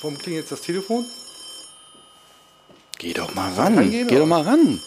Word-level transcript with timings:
Warum 0.00 0.16
klingt 0.16 0.38
jetzt 0.38 0.52
das 0.52 0.60
Telefon? 0.60 1.04
Geh 2.98 3.12
doch 3.12 3.34
mal 3.34 3.52
ran. 3.52 3.90
Geh 3.90 4.04
oder? 4.04 4.18
doch 4.18 4.26
mal 4.26 4.42
ran. 4.42 4.80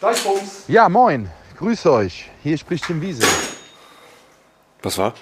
Deichbums. 0.00 0.64
Ja, 0.68 0.88
moin. 0.88 1.30
Grüß 1.56 1.86
euch. 1.86 2.30
Hier 2.42 2.58
spricht 2.58 2.86
Tim 2.86 3.00
Wiese. 3.00 3.26
Was 4.82 4.98
war? 4.98 5.14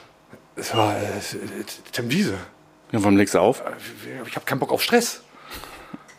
Es 0.57 0.75
war 0.75 0.97
äh, 0.97 1.21
Tim 1.93 2.11
Wiese. 2.11 2.39
Ja, 2.91 3.03
warum 3.03 3.17
legst 3.17 3.35
du 3.35 3.39
auf? 3.39 3.63
Ich 4.27 4.35
habe 4.35 4.45
keinen 4.45 4.59
Bock 4.59 4.73
auf 4.73 4.83
Stress. 4.83 5.23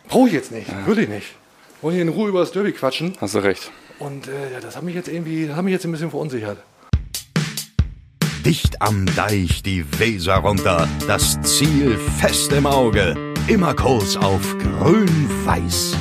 Brauche 0.08 0.28
ich 0.28 0.34
jetzt 0.34 0.50
nicht. 0.50 0.68
Würde 0.86 1.02
ich 1.02 1.08
nicht. 1.08 1.34
Wollen 1.82 1.94
hier 1.94 2.02
in 2.02 2.08
Ruhe 2.08 2.28
über 2.28 2.40
das 2.40 2.52
Derby 2.52 2.72
quatschen. 2.72 3.16
Hast 3.20 3.34
du 3.34 3.38
recht. 3.40 3.70
Und 3.98 4.28
äh, 4.28 4.52
ja, 4.52 4.60
das 4.60 4.76
hat 4.76 4.82
mich 4.82 4.94
jetzt 4.94 5.08
irgendwie, 5.08 5.46
das 5.46 5.56
hat 5.56 5.64
mich 5.64 5.72
jetzt 5.72 5.84
ein 5.84 5.92
bisschen 5.92 6.10
verunsichert. 6.10 6.58
Dicht 8.44 8.82
am 8.82 9.06
Deich 9.16 9.62
die 9.62 9.84
Weser 9.98 10.34
runter, 10.34 10.86
das 11.06 11.40
Ziel 11.40 11.96
fest 12.18 12.52
im 12.52 12.66
Auge, 12.66 13.14
immer 13.46 13.72
Kurs 13.72 14.18
auf 14.18 14.58
grün-weiß. 14.58 15.96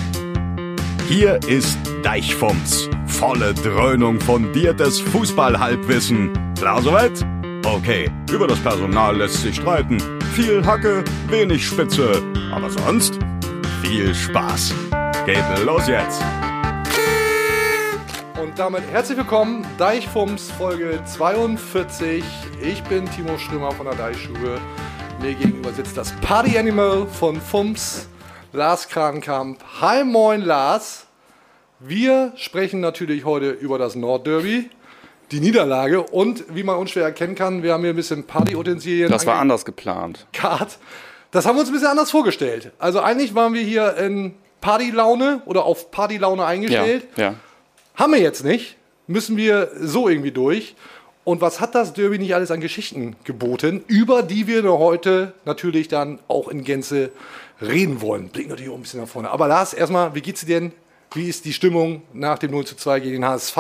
Hier 1.08 1.40
ist 1.48 1.78
Deichfumms, 2.04 2.90
volle 3.06 3.54
Dröhnung 3.54 4.20
fundiertes 4.20 5.00
Fußballhalbwissen. 5.00 6.32
Klar 6.58 6.82
soweit? 6.82 7.26
Okay, 7.66 8.12
über 8.30 8.48
das 8.48 8.60
Personal 8.60 9.16
lässt 9.16 9.42
sich 9.42 9.56
streiten. 9.56 10.04
Viel 10.34 10.66
Hacke, 10.66 11.06
wenig 11.30 11.66
Spitze, 11.66 12.22
aber 12.52 12.70
sonst 12.70 13.20
viel 13.82 14.14
Spaß. 14.14 14.74
Geht 15.26 15.66
los 15.66 15.88
jetzt! 15.88 16.22
Und 18.44 18.60
damit 18.60 18.84
herzlich 18.92 19.18
willkommen, 19.18 19.66
Deichfums 19.78 20.52
Folge 20.52 21.00
42. 21.06 22.22
Ich 22.62 22.84
bin 22.84 23.10
Timo 23.10 23.38
Strömer 23.38 23.72
von 23.72 23.86
der 23.86 23.96
Deichschule. 23.96 24.60
Mir 25.22 25.34
gegenüber 25.34 25.72
sitzt 25.72 25.96
das 25.96 26.12
Party 26.20 26.58
Animal 26.58 27.08
von 27.08 27.40
Fums, 27.40 28.10
Lars 28.52 28.90
Krankamp. 28.90 29.64
Hi, 29.80 30.04
moin, 30.04 30.42
Lars. 30.42 31.08
Wir 31.80 32.34
sprechen 32.36 32.82
natürlich 32.82 33.24
heute 33.24 33.50
über 33.52 33.78
das 33.78 33.96
Nordderby, 33.96 34.70
die 35.32 35.40
Niederlage 35.40 36.04
und 36.04 36.44
wie 36.54 36.64
man 36.64 36.76
unschwer 36.76 37.06
erkennen 37.06 37.36
kann, 37.36 37.64
wir 37.64 37.72
haben 37.72 37.84
hier 37.84 37.92
ein 37.92 37.96
bisschen 37.96 38.26
Partyutensilien. 38.26 39.10
Das 39.10 39.26
war 39.26 39.40
anders 39.40 39.64
geplant. 39.64 40.28
Card. 40.34 40.80
Das 41.32 41.46
haben 41.46 41.56
wir 41.56 41.62
uns 41.62 41.70
ein 41.70 41.74
bisschen 41.74 41.88
anders 41.88 42.12
vorgestellt. 42.12 42.74
Also 42.78 43.00
eigentlich 43.00 43.36
waren 43.36 43.54
wir 43.54 43.62
hier 43.62 43.96
in 43.96 44.34
Partylaune 44.60 45.44
oder 45.46 45.64
auf 45.64 45.92
Partylaune 45.92 46.42
Ja, 46.42 46.48
eingestellt. 46.50 47.08
ja. 47.16 47.36
Haben 47.96 48.14
wir 48.14 48.20
jetzt 48.20 48.44
nicht. 48.44 48.78
Müssen 49.08 49.38
wir 49.38 49.72
so 49.80 50.10
irgendwie 50.10 50.32
durch. 50.32 50.76
Und 51.24 51.42
was 51.42 51.62
hat 51.62 51.76
das 51.76 51.94
Derby 51.94 52.20
nicht 52.20 52.36
alles 52.36 52.52
an 52.52 52.60
Geschichten 52.60 53.16
geboten, 53.24 53.84
über 53.88 54.24
die 54.24 54.48
wir 54.48 54.62
noch 54.62 54.80
heute 54.80 55.34
natürlich 55.46 55.88
dann 55.88 56.20
auch 56.28 56.50
in 56.50 56.64
Gänze 56.64 57.12
reden 57.62 58.02
wollen. 58.02 58.30
Blicken 58.30 58.50
natürlich 58.50 58.72
auch 58.72 58.76
ein 58.76 58.82
bisschen 58.82 59.02
nach 59.02 59.08
vorne. 59.08 59.30
Aber 59.30 59.48
Lars, 59.48 59.74
erstmal, 59.74 60.16
wie 60.16 60.22
geht's 60.22 60.46
dir 60.46 60.60
denn? 60.60 60.74
Wie 61.14 61.30
ist 61.30 61.46
die 61.46 61.54
Stimmung 61.54 62.02
nach 62.12 62.40
dem 62.40 62.52
0 62.52 62.66
zu 62.66 62.76
2 62.76 63.00
gegen 63.00 63.22
den 63.22 63.26
HSV? 63.26 63.58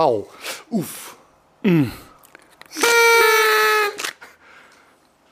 Uff. 0.69 1.15
Die 1.63 1.89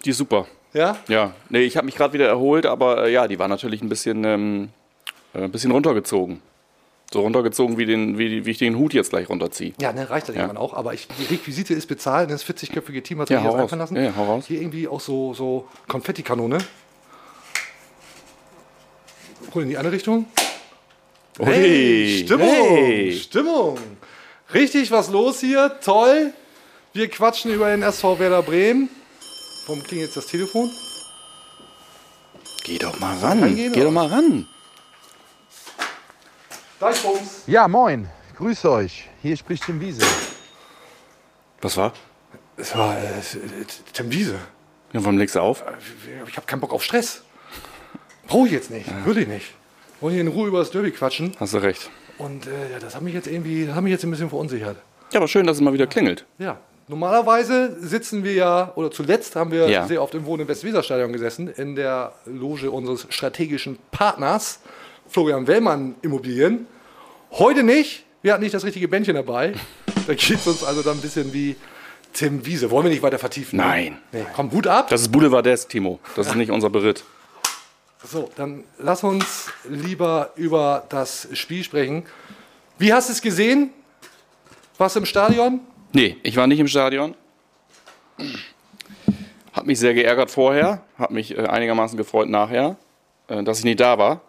ist 0.05 0.17
super. 0.17 0.47
Ja? 0.73 0.97
Ja. 1.07 1.33
Nee, 1.49 1.63
ich 1.63 1.75
habe 1.75 1.85
mich 1.85 1.95
gerade 1.95 2.13
wieder 2.13 2.27
erholt, 2.27 2.65
aber 2.65 3.05
äh, 3.05 3.11
ja, 3.11 3.27
die 3.27 3.39
war 3.39 3.47
natürlich 3.47 3.81
ein 3.81 3.89
bisschen, 3.89 4.23
ähm, 4.23 4.69
äh, 5.33 5.43
ein 5.43 5.51
bisschen 5.51 5.71
runtergezogen. 5.71 6.41
So 7.13 7.19
runtergezogen, 7.21 7.77
wie, 7.77 7.85
den, 7.85 8.17
wie, 8.17 8.45
wie 8.45 8.51
ich 8.51 8.57
den 8.57 8.77
Hut 8.77 8.93
jetzt 8.93 9.09
gleich 9.09 9.27
runterziehe. 9.27 9.73
Ja, 9.81 9.91
ne, 9.91 10.09
reicht 10.09 10.29
ja 10.29 10.33
Ja. 10.33 10.41
irgendwann 10.41 10.57
auch. 10.57 10.73
Aber 10.73 10.93
ich, 10.93 11.07
die 11.19 11.25
Requisite 11.25 11.73
ist 11.73 11.87
bezahlt. 11.87 12.31
Das 12.31 12.45
40-köpfige 12.45 13.03
Team 13.03 13.19
hat 13.19 13.27
sich 13.27 13.35
Ja, 13.35 13.41
hier 13.41 13.51
das 13.51 13.59
einfallen 13.59 13.79
lassen. 13.79 13.95
Ja, 13.97 14.13
hau 14.15 14.23
raus. 14.25 14.45
Hier 14.47 14.61
irgendwie 14.61 14.87
auch 14.87 15.01
so, 15.01 15.33
so 15.33 15.67
Konfettikanone. 15.89 16.59
Hol 19.53 19.63
in 19.63 19.69
die 19.69 19.77
andere 19.77 19.93
Richtung. 19.93 20.25
Hey, 21.37 22.21
Stimmung! 22.23 22.47
hey. 22.49 23.11
Stimmung! 23.13 23.77
Richtig 24.53 24.91
was 24.91 25.09
los 25.09 25.39
hier. 25.41 25.79
Toll. 25.83 26.33
Wir 26.93 27.09
quatschen 27.09 27.51
über 27.53 27.69
den 27.71 27.83
SV 27.83 28.19
Werder 28.19 28.41
Bremen. 28.41 28.89
Warum 29.67 29.83
klingt 29.83 30.03
jetzt 30.03 30.15
das 30.15 30.27
Telefon? 30.27 30.69
Geh 32.63 32.77
doch 32.77 32.99
mal 32.99 33.17
ran. 33.17 33.53
Geh 33.55 33.69
doch 33.69 33.91
mal 33.91 34.07
ran. 34.07 34.47
Deichbums. 36.81 37.43
Ja, 37.45 37.67
moin. 37.67 38.07
Grüß 38.37 38.65
euch. 38.65 39.07
Hier 39.21 39.37
spricht 39.37 39.65
Tim 39.67 39.79
Wiese. 39.79 40.01
Was 41.61 41.77
war? 41.77 41.93
Es 42.57 42.75
war 42.75 42.97
äh, 42.97 43.03
Tim 43.93 44.11
Wiese. 44.11 44.33
Ja, 44.91 45.03
warum 45.03 45.19
legst 45.19 45.35
du 45.35 45.41
auf? 45.41 45.63
Ich 46.27 46.35
habe 46.37 46.47
keinen 46.47 46.59
Bock 46.59 46.73
auf 46.73 46.83
Stress. 46.83 47.21
Brauche 48.27 48.47
ich 48.47 48.53
jetzt 48.53 48.71
nicht. 48.71 48.87
Würde 49.05 49.21
ich 49.21 49.27
nicht. 49.27 49.53
Wollen 49.99 50.13
hier 50.13 50.21
in 50.21 50.27
Ruhe 50.27 50.47
über 50.47 50.57
das 50.57 50.71
Derby 50.71 50.89
quatschen. 50.89 51.35
Hast 51.39 51.53
du 51.53 51.59
recht. 51.59 51.91
Und 52.17 52.47
äh, 52.47 52.71
ja, 52.71 52.79
das 52.79 52.95
hat 52.95 53.03
mich 53.03 53.13
jetzt 53.13 53.27
irgendwie, 53.27 53.67
das 53.67 53.75
hat 53.75 53.83
mich 53.83 53.91
jetzt 53.91 54.03
ein 54.03 54.09
bisschen 54.09 54.29
verunsichert. 54.29 54.77
Ja, 55.11 55.19
aber 55.19 55.27
schön, 55.27 55.45
dass 55.45 55.57
es 55.57 55.61
mal 55.61 55.73
wieder 55.73 55.85
klingelt. 55.85 56.25
Ja, 56.39 56.57
normalerweise 56.87 57.77
sitzen 57.79 58.23
wir 58.23 58.33
ja, 58.33 58.71
oder 58.75 58.89
zuletzt 58.89 59.35
haben 59.35 59.51
wir 59.51 59.69
Ja. 59.69 59.85
sehr 59.85 60.01
oft 60.01 60.15
im 60.15 60.25
Wohn- 60.25 60.39
im 60.39 60.47
Westweserstadion 60.47 61.13
gesessen, 61.13 61.47
in 61.47 61.75
der 61.75 62.13
Loge 62.25 62.71
unseres 62.71 63.05
strategischen 63.09 63.77
Partners, 63.91 64.61
Florian 65.11 65.45
Wellmann 65.45 65.95
Immobilien. 66.01 66.67
Heute 67.31 67.63
nicht, 67.63 68.05
wir 68.21 68.31
hatten 68.31 68.43
nicht 68.43 68.53
das 68.53 68.63
richtige 68.63 68.87
Bändchen 68.87 69.15
dabei. 69.15 69.53
Da 70.07 70.13
geht 70.13 70.37
es 70.37 70.47
uns 70.47 70.63
also 70.63 70.81
dann 70.81 70.97
ein 70.97 71.01
bisschen 71.01 71.33
wie 71.33 71.57
Tim 72.13 72.45
Wiese. 72.45 72.71
Wollen 72.71 72.85
wir 72.85 72.91
nicht 72.91 73.03
weiter 73.03 73.19
vertiefen? 73.19 73.57
ne? 73.57 73.63
Nein. 73.65 73.97
Nee, 74.13 74.25
komm, 74.33 74.51
Hut 74.51 74.67
ab. 74.67 74.87
Das 74.89 75.01
ist 75.01 75.11
Boulevardesk, 75.11 75.67
Timo. 75.67 75.99
Das 76.15 76.27
ist 76.27 76.35
nicht 76.35 76.49
unser 76.49 76.69
Beritt. 76.69 77.03
So, 78.03 78.31
dann 78.37 78.63
lass 78.79 79.03
uns 79.03 79.51
lieber 79.69 80.31
über 80.35 80.85
das 80.87 81.27
Spiel 81.33 81.63
sprechen. 81.63 82.03
Wie 82.79 82.93
hast 82.93 83.09
du 83.09 83.13
es 83.13 83.21
gesehen? 83.21 83.69
Warst 84.77 84.95
du 84.95 85.01
im 85.01 85.05
Stadion? 85.05 85.59
Nee, 85.91 86.17
ich 86.23 86.37
war 86.37 86.47
nicht 86.47 86.59
im 86.59 86.67
Stadion. 86.69 87.15
Hab 89.53 89.65
mich 89.65 89.77
sehr 89.77 89.93
geärgert 89.93 90.31
vorher, 90.31 90.81
hab 90.97 91.11
mich 91.11 91.37
äh, 91.37 91.41
einigermaßen 91.45 91.97
gefreut 91.97 92.29
nachher, 92.29 92.77
äh, 93.27 93.43
dass 93.43 93.59
ich 93.59 93.65
nicht 93.65 93.81
da 93.81 93.97
war. 93.97 94.21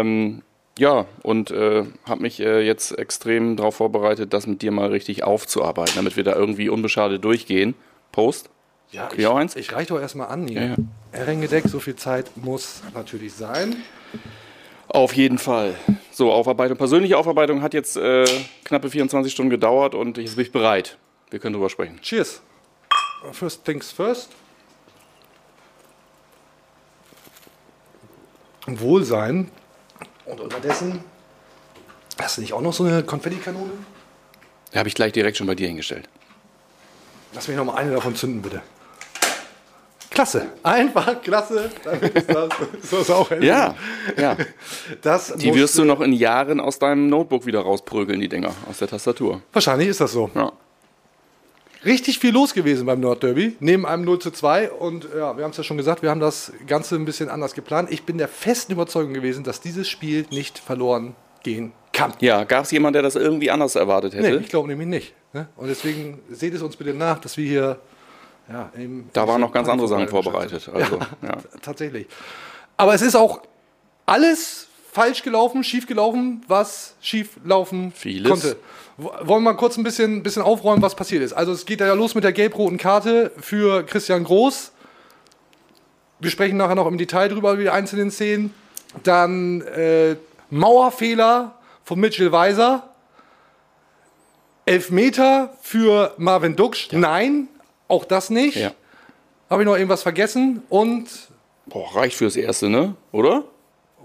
Ähm, 0.00 0.42
ja, 0.78 1.06
und 1.22 1.50
äh, 1.50 1.84
hab 2.06 2.20
mich 2.20 2.40
äh, 2.40 2.60
jetzt 2.60 2.98
extrem 2.98 3.56
darauf 3.56 3.76
vorbereitet, 3.76 4.32
das 4.32 4.46
mit 4.46 4.62
dir 4.62 4.72
mal 4.72 4.88
richtig 4.88 5.22
aufzuarbeiten, 5.22 5.94
damit 5.96 6.16
wir 6.16 6.24
da 6.24 6.34
irgendwie 6.34 6.68
unbeschadet 6.68 7.22
durchgehen. 7.24 7.74
Post? 8.10 8.48
Ja, 8.90 9.08
auch 9.30 9.36
eins? 9.36 9.56
ich, 9.56 9.68
ich 9.68 9.72
reich 9.74 9.88
doch 9.88 10.00
erstmal 10.00 10.28
an 10.28 10.46
hier. 10.48 10.60
Ja, 10.60 10.68
ja. 10.68 10.76
Herrengedeck, 11.12 11.66
so 11.66 11.80
viel 11.80 11.96
Zeit 11.96 12.30
muss 12.36 12.82
natürlich 12.94 13.32
sein. 13.34 13.76
Auf 14.88 15.14
jeden 15.14 15.38
Fall. 15.38 15.74
So, 16.10 16.30
Aufarbeitung. 16.30 16.76
Persönliche 16.76 17.16
Aufarbeitung 17.16 17.62
hat 17.62 17.72
jetzt 17.72 17.96
äh, 17.96 18.24
knappe 18.64 18.90
24 18.90 19.32
Stunden 19.32 19.48
gedauert 19.48 19.94
und 19.94 20.18
jetzt 20.18 20.36
bin 20.36 20.44
ich 20.44 20.52
bereit. 20.52 20.98
Wir 21.30 21.38
können 21.38 21.54
drüber 21.54 21.70
sprechen. 21.70 21.98
Cheers. 22.02 22.42
First 23.32 23.64
things 23.64 23.90
first. 23.90 24.30
Wohlsein. 28.66 29.50
Und 30.26 30.40
unterdessen. 30.40 31.02
Hast 32.18 32.36
du 32.36 32.40
nicht 32.42 32.52
auch 32.52 32.60
noch 32.60 32.72
so 32.72 32.84
eine 32.84 33.02
Konfettikanone? 33.02 33.72
Da 34.70 34.78
habe 34.78 34.88
ich 34.88 34.94
gleich 34.94 35.12
direkt 35.12 35.36
schon 35.36 35.46
bei 35.46 35.54
dir 35.54 35.66
hingestellt. 35.66 36.08
Lass 37.34 37.48
mich 37.48 37.56
noch 37.56 37.64
mal 37.64 37.74
eine 37.74 37.92
davon 37.92 38.14
zünden, 38.14 38.42
bitte. 38.42 38.62
Klasse. 40.10 40.46
Einfach 40.62 41.22
klasse. 41.22 41.70
Damit 41.84 42.14
ist 42.14 42.28
das, 42.28 42.48
ist 42.82 42.92
das 42.92 43.10
auch 43.10 43.30
Ja, 43.40 43.74
ja. 44.18 44.36
Das 45.00 45.34
Die 45.36 45.54
wirst 45.54 45.78
du 45.78 45.84
noch 45.84 46.02
in 46.02 46.12
Jahren 46.12 46.60
aus 46.60 46.78
deinem 46.78 47.08
Notebook 47.08 47.46
wieder 47.46 47.60
rausprügeln, 47.60 48.20
die 48.20 48.28
Dinger, 48.28 48.52
aus 48.68 48.78
der 48.78 48.88
Tastatur. 48.88 49.40
Wahrscheinlich 49.52 49.88
ist 49.88 50.00
das 50.02 50.12
so. 50.12 50.30
Ja. 50.34 50.52
Richtig 51.84 52.18
viel 52.18 52.32
los 52.32 52.54
gewesen 52.54 52.86
beim 52.86 53.00
Nordderby, 53.00 53.56
neben 53.60 53.86
einem 53.86 54.04
0 54.04 54.18
zu 54.20 54.30
2. 54.30 54.70
Und 54.70 55.08
ja, 55.16 55.36
wir 55.36 55.44
haben 55.44 55.50
es 55.50 55.56
ja 55.56 55.64
schon 55.64 55.76
gesagt, 55.76 56.02
wir 56.02 56.10
haben 56.10 56.20
das 56.20 56.52
Ganze 56.66 56.96
ein 56.96 57.04
bisschen 57.04 57.28
anders 57.28 57.54
geplant. 57.54 57.90
Ich 57.90 58.04
bin 58.04 58.18
der 58.18 58.28
festen 58.28 58.72
Überzeugung 58.72 59.14
gewesen, 59.14 59.44
dass 59.44 59.60
dieses 59.60 59.88
Spiel 59.88 60.26
nicht 60.30 60.58
verloren 60.58 61.14
gehen 61.42 61.72
kann. 61.92 62.12
Ja, 62.20 62.44
gab 62.44 62.64
es 62.64 62.70
jemanden, 62.70 62.94
der 62.94 63.02
das 63.02 63.16
irgendwie 63.16 63.50
anders 63.50 63.74
erwartet 63.74 64.14
hätte? 64.14 64.30
Nee, 64.30 64.36
ich 64.36 64.48
glaube 64.48 64.68
nämlich 64.68 64.88
nicht. 64.88 65.14
Ne? 65.32 65.48
Und 65.56 65.68
deswegen 65.68 66.20
seht 66.30 66.54
es 66.54 66.62
uns 66.62 66.76
bitte 66.76 66.94
nach, 66.94 67.18
dass 67.18 67.36
wir 67.36 67.46
hier. 67.46 67.80
Ja, 68.48 68.70
im, 68.74 69.08
da 69.12 69.26
waren 69.26 69.40
noch 69.40 69.52
ganz 69.52 69.68
andere 69.68 69.88
Sachen 69.88 70.08
Vorbereitet. 70.08 70.68
Also, 70.72 70.98
ja. 71.22 71.38
Tatsächlich. 71.62 72.06
Aber 72.76 72.92
es 72.94 73.02
ist 73.02 73.14
auch 73.14 73.42
alles 74.04 74.68
falsch 74.92 75.22
gelaufen, 75.22 75.64
schief 75.64 75.86
gelaufen, 75.86 76.44
was 76.48 76.94
schief 77.00 77.30
laufen 77.44 77.92
Vieles. 77.92 78.30
konnte. 78.30 78.56
Wollen 78.98 79.26
wir 79.26 79.40
mal 79.40 79.56
kurz 79.56 79.78
ein 79.78 79.84
bisschen, 79.84 80.22
bisschen 80.22 80.42
aufräumen, 80.42 80.82
was 80.82 80.94
passiert 80.94 81.22
ist. 81.22 81.32
Also 81.32 81.50
es 81.52 81.64
geht 81.64 81.80
ja 81.80 81.94
los 81.94 82.14
mit 82.14 82.24
der 82.24 82.32
gelb-roten 82.32 82.76
Karte 82.76 83.32
für 83.40 83.84
Christian 83.84 84.22
Groß. 84.22 84.70
Wir 86.20 86.30
sprechen 86.30 86.58
nachher 86.58 86.74
noch 86.74 86.86
im 86.86 86.98
Detail 86.98 87.28
drüber, 87.28 87.54
über 87.54 87.62
die 87.62 87.70
einzelnen 87.70 88.10
Szenen. 88.10 88.52
Dann 89.02 89.62
äh, 89.62 90.16
Mauerfehler 90.50 91.58
von 91.84 91.98
Mitchell 91.98 92.30
Weiser. 92.30 92.90
Elfmeter 94.66 95.56
für 95.62 96.12
Marvin 96.18 96.54
Duksch. 96.54 96.92
Nein, 96.92 97.48
auch 97.88 98.04
das 98.04 98.28
nicht. 98.28 98.56
Ja. 98.56 98.72
Habe 99.48 99.62
ich 99.62 99.66
noch 99.66 99.74
irgendwas 99.74 100.02
vergessen? 100.02 100.62
Und 100.68 101.08
Boah, 101.64 101.96
reicht 101.96 102.16
fürs 102.16 102.36
Erste, 102.36 102.68
ne? 102.68 102.94
Oder? 103.10 103.44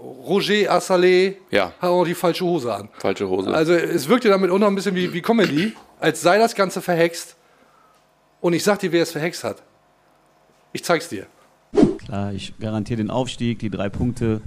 Roger 0.00 0.70
Assalé 0.72 1.34
Ja. 1.50 1.72
hat 1.80 1.90
auch 1.90 2.04
die 2.04 2.14
falsche 2.14 2.44
Hose 2.44 2.72
an. 2.74 2.88
Falsche 2.98 3.28
Hose. 3.28 3.52
Also 3.52 3.72
es 3.74 4.08
wirkte 4.08 4.28
damit 4.28 4.50
auch 4.50 4.58
noch 4.58 4.68
ein 4.68 4.74
bisschen 4.74 4.94
wie, 4.94 5.12
wie 5.12 5.20
Comedy, 5.22 5.72
als 5.98 6.20
sei 6.22 6.38
das 6.38 6.54
Ganze 6.54 6.80
verhext. 6.80 7.36
Und 8.40 8.52
ich 8.52 8.62
sag 8.62 8.78
dir, 8.78 8.92
wer 8.92 9.02
es 9.02 9.10
verhext 9.10 9.42
hat. 9.42 9.62
Ich 10.72 10.84
zeig's 10.84 11.08
dir. 11.08 11.26
Klar, 12.04 12.32
ich 12.32 12.58
garantiere 12.58 12.98
den 12.98 13.10
Aufstieg, 13.10 13.58
die 13.58 13.68
drei 13.70 13.88
Punkte. 13.88 14.40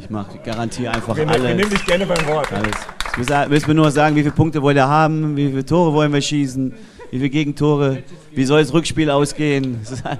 Ich 0.00 0.08
mache, 0.10 0.36
ich 0.36 0.42
garantiere 0.42 0.92
einfach 0.92 1.14
Wir, 1.16 1.28
wir 1.28 1.38
nehmen 1.38 1.60
alles. 1.60 1.68
dich 1.70 1.86
gerne 1.86 2.06
beim 2.06 2.26
Wort. 2.26 2.50
alles. 2.52 2.74
Ich 3.12 3.28
will, 3.28 3.44
willst 3.48 3.68
mir 3.68 3.74
nur 3.74 3.90
sagen, 3.90 4.16
wie 4.16 4.22
viele 4.22 4.34
Punkte 4.34 4.60
wollt 4.62 4.76
ihr 4.76 4.88
haben, 4.88 5.36
wie 5.36 5.48
viele 5.48 5.64
Tore 5.64 5.92
wollen 5.92 6.12
wir 6.12 6.20
schießen, 6.22 6.74
wie 7.10 7.16
viele 7.18 7.30
Gegentore, 7.30 8.02
wie 8.32 8.44
soll 8.44 8.60
das 8.62 8.72
Rückspiel 8.72 9.10
ausgehen. 9.10 9.80
Das 9.84 9.92
ist 9.92 10.04
halt, 10.04 10.18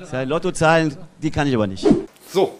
das 0.00 0.08
ist 0.08 0.12
halt 0.12 0.28
Lottozahlen, 0.28 0.94
die 1.22 1.30
kann 1.30 1.46
ich 1.46 1.54
aber 1.54 1.66
nicht. 1.66 1.86
So, 2.30 2.54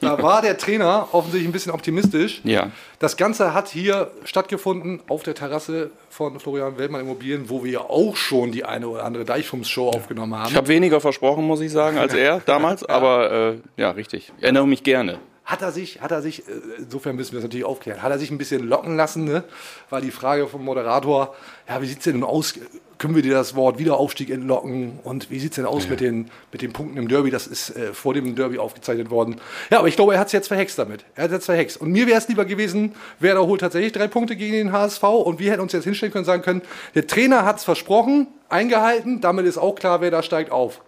da 0.00 0.22
war 0.22 0.42
der 0.42 0.58
Trainer 0.58 1.08
offensichtlich 1.12 1.48
ein 1.48 1.52
bisschen 1.52 1.72
optimistisch. 1.72 2.40
ja. 2.44 2.70
Das 2.98 3.18
Ganze 3.18 3.52
hat 3.52 3.68
hier 3.68 4.10
stattgefunden 4.24 5.00
auf 5.08 5.22
der 5.22 5.34
Terrasse 5.34 5.90
von 6.08 6.40
Florian 6.40 6.78
Wellmann 6.78 7.02
Immobilien, 7.02 7.50
wo 7.50 7.62
wir 7.62 7.72
ja 7.72 7.80
auch 7.80 8.16
schon 8.16 8.50
die 8.50 8.64
eine 8.64 8.88
oder 8.88 9.04
andere 9.04 9.26
Deichfums-Show 9.26 9.90
aufgenommen 9.90 10.34
haben. 10.34 10.48
Ich 10.48 10.56
habe 10.56 10.68
weniger 10.68 10.98
versprochen, 11.02 11.44
muss 11.44 11.60
ich 11.60 11.70
sagen, 11.70 11.98
als 11.98 12.14
er 12.14 12.40
damals. 12.40 12.84
Aber 12.88 13.52
äh, 13.52 13.56
ja, 13.76 13.90
richtig. 13.90 14.32
Ich 14.38 14.42
erinnere 14.42 14.66
mich 14.66 14.82
gerne. 14.82 15.18
Hat 15.46 15.62
er 15.62 15.70
sich, 15.70 16.00
hat 16.00 16.10
er 16.10 16.22
sich, 16.22 16.40
äh, 16.40 16.52
insofern 16.78 17.14
müssen 17.14 17.30
wir 17.30 17.36
das 17.36 17.44
natürlich 17.44 17.64
aufklären, 17.64 18.02
hat 18.02 18.10
er 18.10 18.18
sich 18.18 18.32
ein 18.32 18.38
bisschen 18.38 18.66
locken 18.66 18.96
lassen, 18.96 19.24
ne? 19.24 19.44
War 19.90 20.00
die 20.00 20.10
Frage 20.10 20.48
vom 20.48 20.64
Moderator, 20.64 21.36
ja, 21.68 21.80
wie 21.80 21.86
sieht's 21.86 22.02
denn 22.02 22.18
nun 22.18 22.28
aus? 22.28 22.54
Können 22.98 23.14
wir 23.14 23.22
dir 23.22 23.34
das 23.34 23.54
Wort 23.54 23.78
Wiederaufstieg 23.78 24.30
entlocken? 24.30 24.98
Und 25.04 25.30
wie 25.30 25.38
sieht's 25.38 25.54
denn 25.56 25.66
aus 25.66 25.88
mit, 25.88 26.00
den, 26.00 26.30
mit 26.50 26.62
den 26.62 26.72
Punkten 26.72 26.96
im 26.96 27.06
Derby? 27.08 27.30
Das 27.30 27.46
ist 27.46 27.76
äh, 27.76 27.92
vor 27.92 28.14
dem 28.14 28.34
Derby 28.34 28.58
aufgezeichnet 28.58 29.10
worden. 29.10 29.36
Ja, 29.70 29.78
aber 29.78 29.88
ich 29.88 29.94
glaube, 29.94 30.14
er 30.14 30.18
hat 30.18 30.26
es 30.26 30.32
jetzt 30.32 30.48
verhext 30.48 30.78
damit. 30.78 31.04
Er 31.14 31.24
hat 31.24 31.30
es 31.30 31.36
jetzt 31.36 31.44
verhext. 31.46 31.80
Und 31.80 31.92
mir 31.92 32.08
wäre 32.08 32.18
es 32.18 32.26
lieber 32.26 32.44
gewesen, 32.44 32.94
Werder 33.20 33.46
holt 33.46 33.60
tatsächlich 33.60 33.92
drei 33.92 34.08
Punkte 34.08 34.34
gegen 34.34 34.54
den 34.54 34.72
HSV 34.72 35.02
und 35.04 35.38
wir 35.38 35.52
hätten 35.52 35.62
uns 35.62 35.72
jetzt 35.72 35.84
hinstellen 35.84 36.12
können 36.12 36.24
sagen 36.24 36.42
können, 36.42 36.62
der 36.96 37.06
Trainer 37.06 37.44
hat 37.44 37.58
es 37.58 37.64
versprochen, 37.64 38.26
eingehalten, 38.48 39.20
damit 39.20 39.46
ist 39.46 39.58
auch 39.58 39.76
klar, 39.76 40.00
wer 40.00 40.10
da 40.10 40.22
steigt 40.22 40.50
auf. 40.50 40.80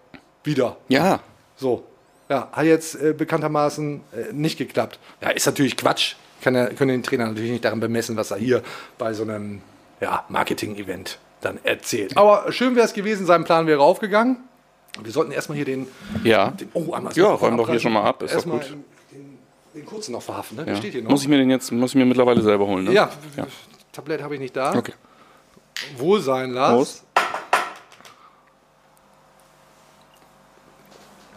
Wieder. 0.43 0.79
Ja. 0.89 1.21
So. 1.57 1.85
Ja, 2.29 2.49
hat 2.53 2.65
jetzt 2.65 3.01
äh, 3.01 3.15
bekanntermaßen 3.17 4.01
äh, 4.13 4.33
nicht 4.33 4.59
geklappt. 4.59 4.99
Ja, 5.21 5.31
ist 5.31 5.47
natürlich 5.47 5.77
Quatsch. 5.77 6.15
Kann 6.43 6.55
er, 6.55 6.69
können 6.75 6.91
den 6.91 7.03
Trainer 7.03 7.27
natürlich 7.27 7.51
nicht 7.51 7.65
daran 7.65 7.81
bemessen, 7.81 8.17
was 8.17 8.31
er 8.31 8.37
hier 8.37 8.63
bei 8.97 9.13
so 9.13 9.25
einem 9.25 9.61
ja, 10.01 10.25
Marketing-Event 10.29 11.19
dann 11.41 11.59
erzählt. 11.65 12.17
Aber 12.17 12.53
schön 12.53 12.77
wäre 12.77 12.87
es 12.87 12.93
gewesen, 12.93 13.27
sein 13.27 13.45
Plan 13.45 13.67
wäre 13.67 13.81
aufgegangen. 13.81 14.37
Wir 15.03 15.13
sollten 15.13 15.33
erstmal 15.33 15.57
hier 15.57 15.65
den. 15.65 15.87
Ja. 16.25 16.51
den 16.51 16.69
oh, 16.75 16.93
einmal 16.93 17.13
Ja, 17.15 17.29
räum 17.29 17.57
doch 17.57 17.69
hier 17.69 17.81
schon 17.81 17.93
mal 17.93 18.05
ab, 18.05 18.23
ist 18.23 18.31
doch 18.31 18.37
erstmal 18.37 18.59
gut. 18.59 18.77
Den, 19.13 19.39
den 19.75 19.87
kurzen 19.87 20.13
noch 20.13 20.23
verhaften, 20.23 20.57
ne? 20.57 20.65
Der 20.65 20.75
ja. 20.75 20.79
steht 20.79 20.93
hier 20.93 21.03
noch. 21.03 21.11
Muss 21.11 21.23
ich 21.23 21.29
mir 21.29 21.39
den 21.39 21.51
jetzt, 21.51 21.71
muss 21.73 21.91
ich 21.91 21.97
mir 21.97 22.07
mittlerweile 22.07 22.43
selber 22.43 22.67
holen, 22.67 22.85
ne? 22.85 22.93
ja, 22.93 23.11
ja. 23.37 23.47
Tablett 23.93 24.23
habe 24.23 24.35
ich 24.35 24.41
nicht 24.41 24.57
da. 24.57 24.75
Okay. 24.75 24.93
Wohlsein, 25.97 26.53
Lars. 26.53 26.75
Prost. 26.75 27.05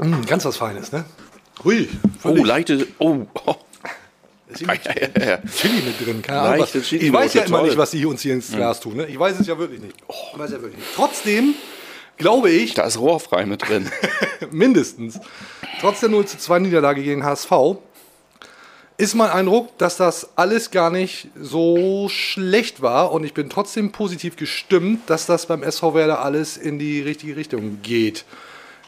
Mm, 0.01 0.25
ganz 0.25 0.43
was 0.45 0.57
Feines, 0.57 0.91
ne? 0.91 1.05
Hui. 1.63 1.87
Oh, 2.23 2.29
leichte. 2.43 2.87
Oh, 2.97 3.25
oh. 3.45 3.55
ist 4.49 4.61
Ja, 4.61 4.73
ja, 4.73 5.25
ja. 5.25 5.37
Chili 5.55 5.81
mit 5.81 6.05
drin, 6.05 6.21
keine 6.21 6.41
Ahnung. 6.41 6.59
Leichte. 6.59 6.81
Chili 6.81 7.05
Ich 7.05 7.13
weiß 7.13 7.33
ja 7.35 7.41
Note, 7.41 7.49
immer 7.49 7.57
toll. 7.59 7.67
nicht, 7.67 7.77
was 7.77 7.91
die 7.91 8.05
uns 8.05 8.21
hier 8.21 8.33
ins 8.33 8.51
Glas 8.51 8.79
tun. 8.79 8.97
Ne? 8.97 9.05
Ich 9.05 9.19
weiß 9.19 9.39
es 9.39 9.47
ja 9.47 9.57
wirklich 9.57 9.79
nicht. 9.79 9.95
Ich 10.33 10.39
weiß 10.39 10.51
ja 10.51 10.61
wirklich 10.61 10.77
nicht. 10.77 10.95
Trotzdem 10.95 11.53
glaube 12.17 12.49
ich, 12.49 12.73
Da 12.73 12.83
ist 12.83 12.99
rohrfrei 12.99 13.45
mit 13.45 13.67
drin. 13.67 13.89
mindestens, 14.51 15.19
trotz 15.79 15.99
der 15.99 16.09
0 16.09 16.25
zu 16.25 16.37
2 16.37 16.59
Niederlage 16.59 17.03
gegen 17.03 17.23
HSV, 17.23 17.51
ist 18.97 19.15
mein 19.15 19.31
Eindruck, 19.31 19.75
dass 19.79 19.97
das 19.97 20.29
alles 20.35 20.69
gar 20.69 20.91
nicht 20.91 21.29
so 21.39 22.07
schlecht 22.09 22.81
war 22.81 23.11
und 23.11 23.23
ich 23.23 23.33
bin 23.33 23.49
trotzdem 23.49 23.91
positiv 23.91 24.35
gestimmt, 24.35 25.09
dass 25.09 25.25
das 25.25 25.47
beim 25.47 25.63
SV 25.63 25.95
Werder 25.95 26.23
alles 26.23 26.57
in 26.57 26.77
die 26.77 27.01
richtige 27.01 27.35
Richtung 27.35 27.81
geht. 27.81 28.25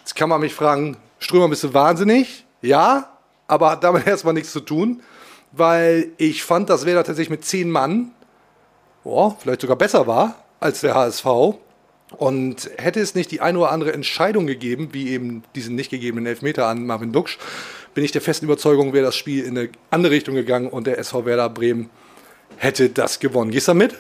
Jetzt 0.04 0.16
kann 0.16 0.30
man 0.30 0.42
mich 0.42 0.54
fragen, 0.54 0.98
Strömer, 1.20 1.48
bist 1.48 1.64
du 1.64 1.74
wahnsinnig? 1.74 2.46
Ja, 2.62 3.10
aber 3.48 3.72
hat 3.72 3.84
damit 3.84 4.06
erstmal 4.08 4.34
nichts 4.34 4.52
zu 4.52 4.60
tun, 4.60 5.02
weil 5.52 6.12
ich 6.18 6.44
fand, 6.44 6.70
dass 6.70 6.86
Werder 6.86 7.04
tatsächlich 7.04 7.30
mit 7.30 7.46
zehn 7.46 7.70
Mann 7.70 8.12
boah, 9.04 9.36
vielleicht 9.40 9.62
sogar 9.62 9.78
besser 9.78 10.08
war 10.08 10.36
als 10.60 10.82
der 10.82 10.96
HSV. 10.96 11.26
Und 12.18 12.70
hätte 12.78 13.00
es 13.00 13.16
nicht 13.16 13.32
die 13.32 13.42
eine 13.42 13.58
oder 13.58 13.72
andere 13.72 13.94
Entscheidung 13.94 14.46
gegeben, 14.46 14.90
wie 14.92 15.10
eben 15.10 15.44
diesen 15.56 15.76
nicht 15.76 15.90
gegebenen 15.90 16.28
Elfmeter 16.28 16.68
an 16.68 16.86
Marvin 16.86 17.12
Duksch, 17.12 17.40
bin 17.96 18.04
ich 18.04 18.12
der 18.12 18.22
festen 18.22 18.46
Überzeugung, 18.46 18.94
wäre 18.94 19.06
das 19.06 19.16
Spiel 19.16 19.44
in 19.44 19.58
eine 19.58 19.70
andere 19.90 20.12
Richtung 20.14 20.36
gegangen 20.36 20.68
und 20.68 20.86
der 20.86 21.00
SV 21.00 21.26
Werder 21.26 21.50
Bremen 21.50 21.90
hätte 22.58 22.90
das 22.90 23.20
gewonnen. 23.20 23.52
Gehst 23.52 23.68
du 23.68 23.74
mit? 23.74 23.96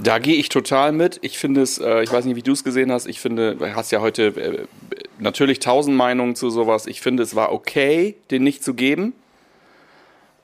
Da 0.00 0.20
gehe 0.20 0.36
ich 0.36 0.48
total 0.48 0.92
mit. 0.92 1.18
Ich 1.22 1.38
finde 1.38 1.62
es, 1.62 1.78
äh, 1.78 2.02
ich 2.02 2.12
weiß 2.12 2.24
nicht, 2.24 2.36
wie 2.36 2.42
du 2.42 2.52
es 2.52 2.62
gesehen 2.62 2.92
hast. 2.92 3.06
Ich 3.06 3.20
finde, 3.20 3.56
du 3.56 3.74
hast 3.74 3.90
ja 3.90 4.00
heute 4.00 4.26
äh, 4.26 4.66
natürlich 5.18 5.58
tausend 5.58 5.96
Meinungen 5.96 6.36
zu 6.36 6.50
sowas. 6.50 6.86
Ich 6.86 7.00
finde, 7.00 7.24
es 7.24 7.34
war 7.34 7.52
okay, 7.52 8.16
den 8.30 8.44
nicht 8.44 8.62
zu 8.62 8.74
geben. 8.74 9.12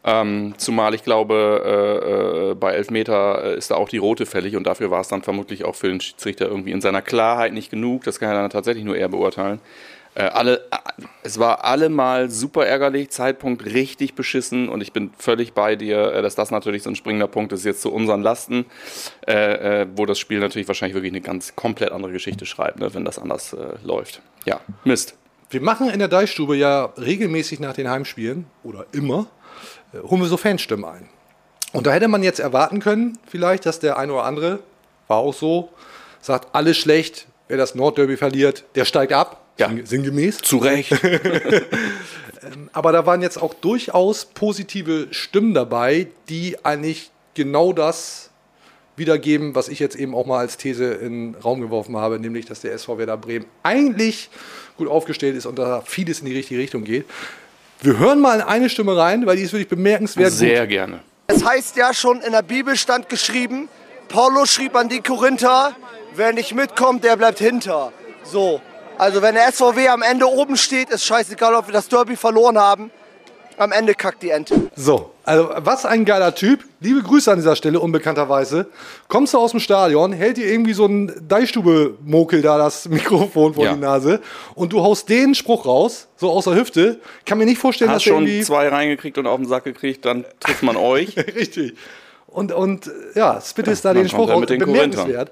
Ähm, 0.06 0.54
zumal 0.58 0.92
ich 0.94 1.02
glaube, 1.02 1.62
äh, 1.64 2.50
äh, 2.50 2.54
bei 2.54 2.74
Elfmeter 2.74 3.42
äh, 3.44 3.56
ist 3.56 3.70
da 3.70 3.76
auch 3.76 3.88
die 3.88 3.96
rote 3.96 4.26
fällig 4.26 4.54
und 4.54 4.66
dafür 4.66 4.90
war 4.90 5.00
es 5.00 5.08
dann 5.08 5.22
vermutlich 5.22 5.64
auch 5.64 5.76
für 5.76 5.88
den 5.88 6.00
Schiedsrichter 6.00 6.46
irgendwie 6.46 6.72
in 6.72 6.82
seiner 6.82 7.00
Klarheit 7.00 7.54
nicht 7.54 7.70
genug. 7.70 8.04
Das 8.04 8.18
kann 8.18 8.28
ja 8.28 8.34
dann 8.34 8.50
tatsächlich 8.50 8.84
nur 8.84 8.98
er 8.98 9.08
beurteilen. 9.08 9.60
Äh, 10.14 10.24
alle, 10.24 10.58
äh, 10.70 11.02
es 11.22 11.38
war 11.38 11.64
allemal 11.64 12.30
super 12.30 12.66
ärgerlich, 12.66 13.10
Zeitpunkt 13.10 13.64
richtig 13.64 14.14
beschissen 14.14 14.68
und 14.68 14.80
ich 14.80 14.92
bin 14.92 15.10
völlig 15.18 15.52
bei 15.52 15.76
dir, 15.76 16.12
äh, 16.12 16.22
dass 16.22 16.34
das 16.34 16.50
natürlich 16.50 16.82
so 16.82 16.90
ein 16.90 16.96
springender 16.96 17.26
Punkt 17.26 17.52
ist 17.52 17.64
jetzt 17.64 17.82
zu 17.82 17.92
unseren 17.92 18.22
Lasten, 18.22 18.66
äh, 19.26 19.82
äh, 19.82 19.86
wo 19.96 20.06
das 20.06 20.18
Spiel 20.18 20.38
natürlich 20.38 20.68
wahrscheinlich 20.68 20.94
wirklich 20.94 21.12
eine 21.12 21.20
ganz 21.20 21.56
komplett 21.56 21.90
andere 21.92 22.12
Geschichte 22.12 22.46
schreibt, 22.46 22.78
ne, 22.78 22.94
wenn 22.94 23.04
das 23.04 23.18
anders 23.18 23.52
äh, 23.52 23.74
läuft. 23.82 24.22
Ja, 24.44 24.60
Mist. 24.84 25.14
Wir 25.50 25.60
machen 25.60 25.90
in 25.90 25.98
der 25.98 26.08
Deichstube 26.08 26.56
ja 26.56 26.86
regelmäßig 26.96 27.60
nach 27.60 27.74
den 27.74 27.88
Heimspielen 27.88 28.46
oder 28.62 28.86
immer, 28.92 29.26
holen 29.92 30.20
wir 30.20 30.28
so 30.28 30.36
Fanstimmen 30.36 30.84
ein. 30.84 31.08
Und 31.72 31.86
da 31.86 31.92
hätte 31.92 32.08
man 32.08 32.22
jetzt 32.22 32.40
erwarten 32.40 32.80
können, 32.80 33.18
vielleicht, 33.26 33.66
dass 33.66 33.78
der 33.78 33.98
eine 33.98 34.12
oder 34.12 34.24
andere, 34.24 34.60
war 35.06 35.18
auch 35.18 35.34
so, 35.34 35.70
sagt, 36.20 36.54
alles 36.54 36.78
schlecht, 36.78 37.26
wer 37.48 37.56
das 37.56 37.74
Nordderby 37.74 38.16
verliert, 38.16 38.64
der 38.74 38.84
steigt 38.84 39.12
ab. 39.12 39.43
Ja. 39.58 39.68
Sinn- 39.68 39.86
Sinngemäß. 39.86 40.38
Zu 40.38 40.58
Recht. 40.58 40.92
Aber 42.72 42.92
da 42.92 43.06
waren 43.06 43.22
jetzt 43.22 43.40
auch 43.40 43.54
durchaus 43.54 44.24
positive 44.26 45.08
Stimmen 45.10 45.54
dabei, 45.54 46.08
die 46.28 46.56
eigentlich 46.64 47.10
genau 47.34 47.72
das 47.72 48.30
wiedergeben, 48.96 49.54
was 49.54 49.68
ich 49.68 49.78
jetzt 49.80 49.96
eben 49.96 50.14
auch 50.14 50.26
mal 50.26 50.38
als 50.38 50.56
These 50.56 50.84
in 50.94 51.32
den 51.32 51.40
Raum 51.42 51.60
geworfen 51.60 51.96
habe, 51.96 52.18
nämlich, 52.20 52.46
dass 52.46 52.60
der 52.60 52.72
SV 52.74 52.98
Werder 52.98 53.16
Bremen 53.16 53.46
eigentlich 53.62 54.28
gut 54.76 54.88
aufgestellt 54.88 55.36
ist 55.36 55.46
und 55.46 55.58
da 55.58 55.82
vieles 55.84 56.20
in 56.20 56.26
die 56.26 56.34
richtige 56.36 56.60
Richtung 56.60 56.84
geht. 56.84 57.04
Wir 57.80 57.98
hören 57.98 58.20
mal 58.20 58.36
in 58.36 58.42
eine 58.42 58.68
Stimme 58.70 58.96
rein, 58.96 59.26
weil 59.26 59.36
die 59.36 59.42
ist 59.42 59.52
wirklich 59.52 59.68
bemerkenswert 59.68 60.32
Sehr 60.32 60.60
gut. 60.62 60.68
gerne. 60.70 61.00
Es 61.26 61.44
heißt 61.44 61.76
ja 61.76 61.92
schon 61.94 62.20
in 62.20 62.32
der 62.32 62.42
Bibel 62.42 62.76
stand 62.76 63.08
geschrieben, 63.08 63.68
Paulus 64.08 64.52
schrieb 64.52 64.76
an 64.76 64.88
die 64.88 65.00
Korinther, 65.00 65.74
wer 66.14 66.32
nicht 66.32 66.54
mitkommt, 66.54 67.02
der 67.02 67.16
bleibt 67.16 67.38
hinter. 67.38 67.92
So. 68.22 68.60
Also 68.98 69.22
wenn 69.22 69.34
der 69.34 69.50
SVW 69.52 69.88
am 69.88 70.02
Ende 70.02 70.26
oben 70.26 70.56
steht, 70.56 70.90
ist 70.90 71.04
scheißegal, 71.04 71.54
ob 71.54 71.66
wir 71.66 71.72
das 71.72 71.88
Derby 71.88 72.16
verloren 72.16 72.58
haben. 72.58 72.90
Am 73.56 73.70
Ende 73.70 73.94
kackt 73.94 74.22
die 74.24 74.30
Ente. 74.30 74.54
So, 74.74 75.12
also 75.22 75.48
was 75.58 75.86
ein 75.86 76.04
geiler 76.04 76.34
Typ. 76.34 76.64
Liebe 76.80 77.02
Grüße 77.02 77.30
an 77.30 77.38
dieser 77.38 77.54
Stelle, 77.54 77.78
unbekannterweise. 77.78 78.66
Kommst 79.06 79.32
du 79.32 79.38
aus 79.38 79.52
dem 79.52 79.60
Stadion, 79.60 80.12
hält 80.12 80.38
dir 80.38 80.46
irgendwie 80.46 80.72
so 80.72 80.86
ein 80.86 81.12
Deichstube-Mokel 81.28 82.42
da 82.42 82.58
das 82.58 82.88
Mikrofon 82.88 83.54
vor 83.54 83.64
Ja. 83.64 83.74
die 83.74 83.78
Nase 83.80 84.20
und 84.56 84.72
du 84.72 84.82
haust 84.82 85.08
den 85.08 85.36
Spruch 85.36 85.66
raus, 85.66 86.08
so 86.16 86.30
aus 86.32 86.44
der 86.44 86.56
Hüfte. 86.56 86.98
Kann 87.26 87.38
mir 87.38 87.44
nicht 87.46 87.58
vorstellen, 87.60 87.90
Hast 87.92 87.98
dass 88.06 88.12
schon 88.12 88.26
irgendwie... 88.26 88.42
zwei 88.42 88.68
reingekriegt 88.68 89.18
und 89.18 89.28
auf 89.28 89.36
den 89.38 89.46
Sack 89.46 89.62
gekriegt, 89.64 90.04
dann 90.04 90.24
trifft 90.40 90.64
man 90.64 90.76
euch. 90.76 91.16
Richtig. 91.16 91.74
Und, 92.26 92.50
und 92.50 92.90
ja, 93.14 93.40
spit 93.40 93.68
ist 93.68 93.84
da 93.84 93.94
den 93.94 94.08
Spruch 94.08 94.30
aus. 94.32 94.40
mit 94.40 94.50
den 94.50 94.58
Bemerkenswert. 94.58 95.30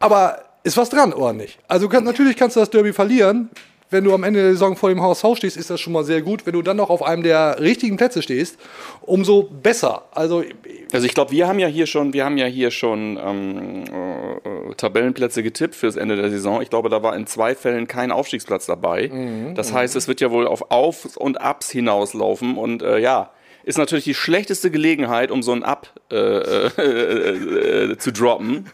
Aber 0.00 0.42
ist 0.64 0.76
was 0.76 0.90
dran, 0.90 1.12
oder 1.12 1.32
nicht? 1.32 1.58
Also 1.68 1.88
kann, 1.88 2.04
natürlich 2.04 2.36
kannst 2.36 2.56
du 2.56 2.60
das 2.60 2.70
Derby 2.70 2.92
verlieren. 2.92 3.50
Wenn 3.90 4.02
du 4.02 4.14
am 4.14 4.24
Ende 4.24 4.40
der 4.40 4.52
Saison 4.52 4.74
vor 4.74 4.88
dem 4.88 5.00
HSV 5.00 5.24
stehst, 5.36 5.56
ist 5.56 5.70
das 5.70 5.80
schon 5.80 5.92
mal 5.92 6.02
sehr 6.02 6.20
gut. 6.22 6.46
Wenn 6.46 6.54
du 6.54 6.62
dann 6.62 6.78
noch 6.78 6.90
auf 6.90 7.02
einem 7.02 7.22
der 7.22 7.60
richtigen 7.60 7.96
Plätze 7.96 8.22
stehst, 8.22 8.58
umso 9.02 9.44
besser. 9.44 10.06
Also 10.10 10.42
Also 10.92 11.06
ich 11.06 11.14
glaube, 11.14 11.30
wir 11.30 11.46
haben 11.46 11.58
ja 11.60 11.68
hier 11.68 11.86
schon, 11.86 12.12
wir 12.12 12.24
haben 12.24 12.36
ja 12.38 12.46
hier 12.46 12.70
schon 12.72 13.18
ähm, 13.22 13.84
äh, 13.84 14.74
Tabellenplätze 14.74 15.42
getippt 15.42 15.74
fürs 15.76 15.96
Ende 15.96 16.16
der 16.16 16.30
Saison. 16.30 16.62
Ich 16.62 16.70
glaube, 16.70 16.88
da 16.88 17.02
war 17.02 17.14
in 17.14 17.26
zwei 17.26 17.54
Fällen 17.54 17.86
kein 17.86 18.10
Aufstiegsplatz 18.10 18.66
dabei. 18.66 19.10
Das 19.54 19.72
heißt, 19.72 19.94
es 19.94 20.08
wird 20.08 20.20
ja 20.20 20.30
wohl 20.30 20.46
auf 20.48 20.70
Aufs 20.72 21.16
und 21.16 21.36
Ups 21.40 21.70
hinauslaufen 21.70 22.56
und 22.56 22.82
äh, 22.82 22.98
ja. 22.98 23.30
Ist 23.66 23.78
natürlich 23.78 24.04
die 24.04 24.12
schlechteste 24.14 24.70
Gelegenheit, 24.70 25.30
um 25.30 25.42
so 25.42 25.52
ein 25.52 25.62
Up 25.62 25.88
äh, 26.12 26.16
äh, 26.16 27.92
äh, 27.92 27.96
zu 27.96 28.12
droppen. 28.12 28.66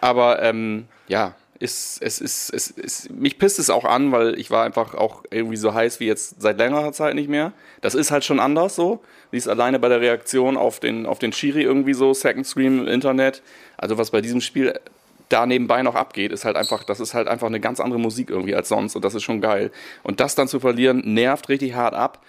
Aber 0.00 0.42
ähm, 0.42 0.86
ja, 1.06 1.34
Ist, 1.60 2.00
es 2.02 2.20
ist, 2.20 2.50
es 2.54 2.70
ist, 2.70 3.10
mich 3.10 3.36
pisst 3.38 3.58
es 3.58 3.68
auch 3.68 3.84
an, 3.84 4.12
weil 4.12 4.38
ich 4.38 4.50
war 4.50 4.64
einfach 4.64 4.94
auch 4.94 5.24
irgendwie 5.30 5.56
so 5.56 5.74
heiß 5.74 5.98
wie 5.98 6.06
jetzt 6.06 6.40
seit 6.40 6.56
längerer 6.56 6.92
Zeit 6.92 7.16
nicht 7.16 7.28
mehr. 7.28 7.52
Das 7.80 7.96
ist 7.96 8.12
halt 8.12 8.24
schon 8.24 8.38
anders 8.38 8.76
so. 8.76 9.00
Siehst 9.32 9.48
alleine 9.48 9.80
bei 9.80 9.88
der 9.88 10.00
Reaktion 10.00 10.56
auf 10.56 10.78
den, 10.78 11.04
auf 11.04 11.18
den 11.18 11.32
Schiri 11.32 11.62
irgendwie 11.62 11.94
so, 11.94 12.14
Second 12.14 12.46
Screen 12.46 12.80
im 12.80 12.88
Internet. 12.88 13.42
Also 13.76 13.98
was 13.98 14.12
bei 14.12 14.20
diesem 14.20 14.40
Spiel 14.40 14.78
da 15.28 15.46
nebenbei 15.46 15.82
noch 15.82 15.94
abgeht, 15.94 16.32
ist 16.32 16.44
halt 16.44 16.56
einfach, 16.56 16.84
das 16.84 17.00
ist 17.00 17.14
halt 17.14 17.28
einfach 17.28 17.46
eine 17.46 17.60
ganz 17.60 17.80
andere 17.80 18.00
Musik 18.00 18.30
irgendwie 18.30 18.54
als 18.54 18.68
sonst 18.68 18.96
und 18.96 19.04
das 19.04 19.14
ist 19.14 19.22
schon 19.22 19.40
geil. 19.40 19.70
Und 20.02 20.20
das 20.20 20.34
dann 20.34 20.48
zu 20.48 20.60
verlieren, 20.60 21.02
nervt 21.04 21.48
richtig 21.48 21.74
hart 21.74 21.94
ab, 21.94 22.22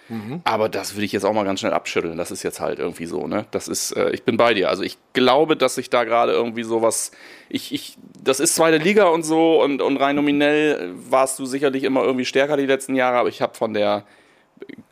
aber 0.44 0.68
das 0.68 0.94
würde 0.94 1.04
ich 1.04 1.12
jetzt 1.12 1.24
auch 1.24 1.32
mal 1.32 1.44
ganz 1.44 1.60
schnell 1.60 1.72
abschütteln. 1.72 2.16
Das 2.16 2.30
ist 2.30 2.42
jetzt 2.42 2.60
halt 2.60 2.78
irgendwie 2.78 3.06
so, 3.06 3.26
ne? 3.26 3.46
Das 3.50 3.68
ist, 3.68 3.92
äh, 3.92 4.10
ich 4.10 4.24
bin 4.24 4.36
bei 4.36 4.54
dir. 4.54 4.68
Also 4.68 4.82
ich 4.82 4.98
glaube, 5.12 5.56
dass 5.56 5.76
sich 5.76 5.90
da 5.90 6.04
gerade 6.04 6.32
irgendwie 6.32 6.62
sowas, 6.62 7.12
ich, 7.48 7.72
ich, 7.72 7.96
das 8.22 8.40
ist 8.40 8.54
zweite 8.54 8.78
Liga 8.78 9.06
und 9.06 9.22
so 9.22 9.62
und, 9.62 9.82
und 9.82 9.96
rein 9.96 10.16
nominell 10.16 10.92
warst 11.08 11.38
du 11.38 11.46
sicherlich 11.46 11.84
immer 11.84 12.02
irgendwie 12.02 12.24
stärker 12.24 12.56
die 12.56 12.66
letzten 12.66 12.94
Jahre, 12.94 13.18
aber 13.18 13.28
ich 13.28 13.40
habe 13.42 13.54
von 13.54 13.74
der, 13.74 14.04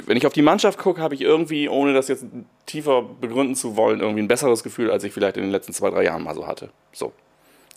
wenn 0.07 0.17
ich 0.17 0.27
auf 0.27 0.33
die 0.33 0.43
Mannschaft 0.43 0.79
gucke, 0.79 1.01
habe 1.01 1.15
ich 1.15 1.21
irgendwie, 1.21 1.69
ohne 1.69 1.93
das 1.93 2.09
jetzt 2.09 2.25
tiefer 2.67 3.03
begründen 3.03 3.55
zu 3.55 3.77
wollen, 3.77 4.01
irgendwie 4.01 4.23
ein 4.23 4.29
besseres 4.29 4.63
Gefühl, 4.63 4.91
als 4.91 5.05
ich 5.05 5.13
vielleicht 5.13 5.37
in 5.37 5.43
den 5.43 5.53
letzten 5.53 5.73
zwei, 5.73 5.91
drei 5.91 6.05
Jahren 6.05 6.23
mal 6.23 6.35
so 6.35 6.47
hatte. 6.47 6.71
So. 6.93 7.13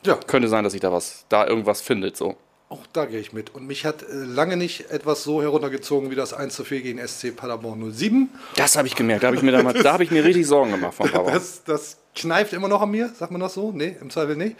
Ja, 0.05 0.15
Könnte 0.15 0.47
sein, 0.47 0.63
dass 0.63 0.73
sich 0.73 0.81
da 0.81 0.91
was, 0.91 1.25
da 1.29 1.45
irgendwas 1.45 1.81
findet, 1.81 2.17
so. 2.17 2.35
auch 2.69 2.85
da 2.93 3.05
gehe 3.05 3.19
ich 3.19 3.33
mit. 3.33 3.53
Und 3.53 3.67
mich 3.67 3.85
hat 3.85 4.03
äh, 4.03 4.05
lange 4.11 4.57
nicht 4.57 4.89
etwas 4.89 5.23
so 5.23 5.41
heruntergezogen 5.41 6.09
wie 6.09 6.15
das 6.15 6.33
1 6.33 6.55
zu 6.55 6.63
4 6.63 6.81
gegen 6.81 7.07
SC 7.07 7.35
Paderborn 7.35 7.91
07. 7.91 8.29
Das 8.55 8.77
habe 8.77 8.87
ich 8.87 8.95
gemerkt. 8.95 9.23
Da 9.23 9.27
habe 9.27 9.37
ich 9.37 9.43
mir 9.43 9.51
da 9.51 9.63
habe 9.93 10.03
ich 10.03 10.11
mir 10.11 10.23
richtig 10.23 10.47
Sorgen 10.47 10.71
gemacht 10.71 10.95
von 10.95 11.09
Papa. 11.09 11.31
Das, 11.31 11.63
das 11.63 11.97
kneift 12.15 12.53
immer 12.53 12.67
noch 12.67 12.81
an 12.81 12.91
mir, 12.91 13.09
sagt 13.09 13.31
man 13.31 13.41
das 13.41 13.53
so? 13.53 13.71
Nee, 13.71 13.95
im 14.01 14.09
Zweifel 14.09 14.35
nicht. 14.35 14.55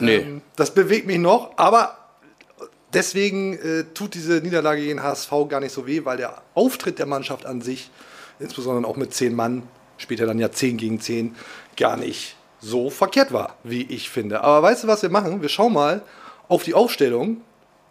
Nee. 0.00 0.16
Ähm, 0.16 0.42
das 0.56 0.72
bewegt 0.72 1.06
mich 1.06 1.18
noch, 1.18 1.56
aber 1.56 1.98
deswegen 2.92 3.54
äh, 3.58 3.84
tut 3.94 4.14
diese 4.14 4.34
Niederlage 4.40 4.82
gegen 4.82 5.02
HSV 5.02 5.30
gar 5.48 5.60
nicht 5.60 5.72
so 5.72 5.86
weh, 5.86 6.04
weil 6.04 6.16
der 6.16 6.42
Auftritt 6.54 6.98
der 6.98 7.06
Mannschaft 7.06 7.46
an 7.46 7.60
sich, 7.60 7.90
insbesondere 8.38 8.90
auch 8.90 8.96
mit 8.96 9.14
zehn 9.14 9.34
Mann, 9.34 9.62
später 9.98 10.26
dann 10.26 10.38
ja 10.38 10.50
10 10.50 10.76
gegen 10.76 11.00
10, 11.00 11.36
gar 11.76 11.96
nicht 11.96 12.36
so 12.62 12.88
verkehrt 12.88 13.32
war, 13.32 13.56
wie 13.64 13.82
ich 13.82 14.08
finde. 14.08 14.42
Aber 14.42 14.62
weißt 14.62 14.84
du, 14.84 14.88
was 14.88 15.02
wir 15.02 15.10
machen? 15.10 15.42
Wir 15.42 15.48
schauen 15.50 15.72
mal 15.74 16.00
auf 16.48 16.62
die 16.62 16.74
Aufstellung 16.74 17.42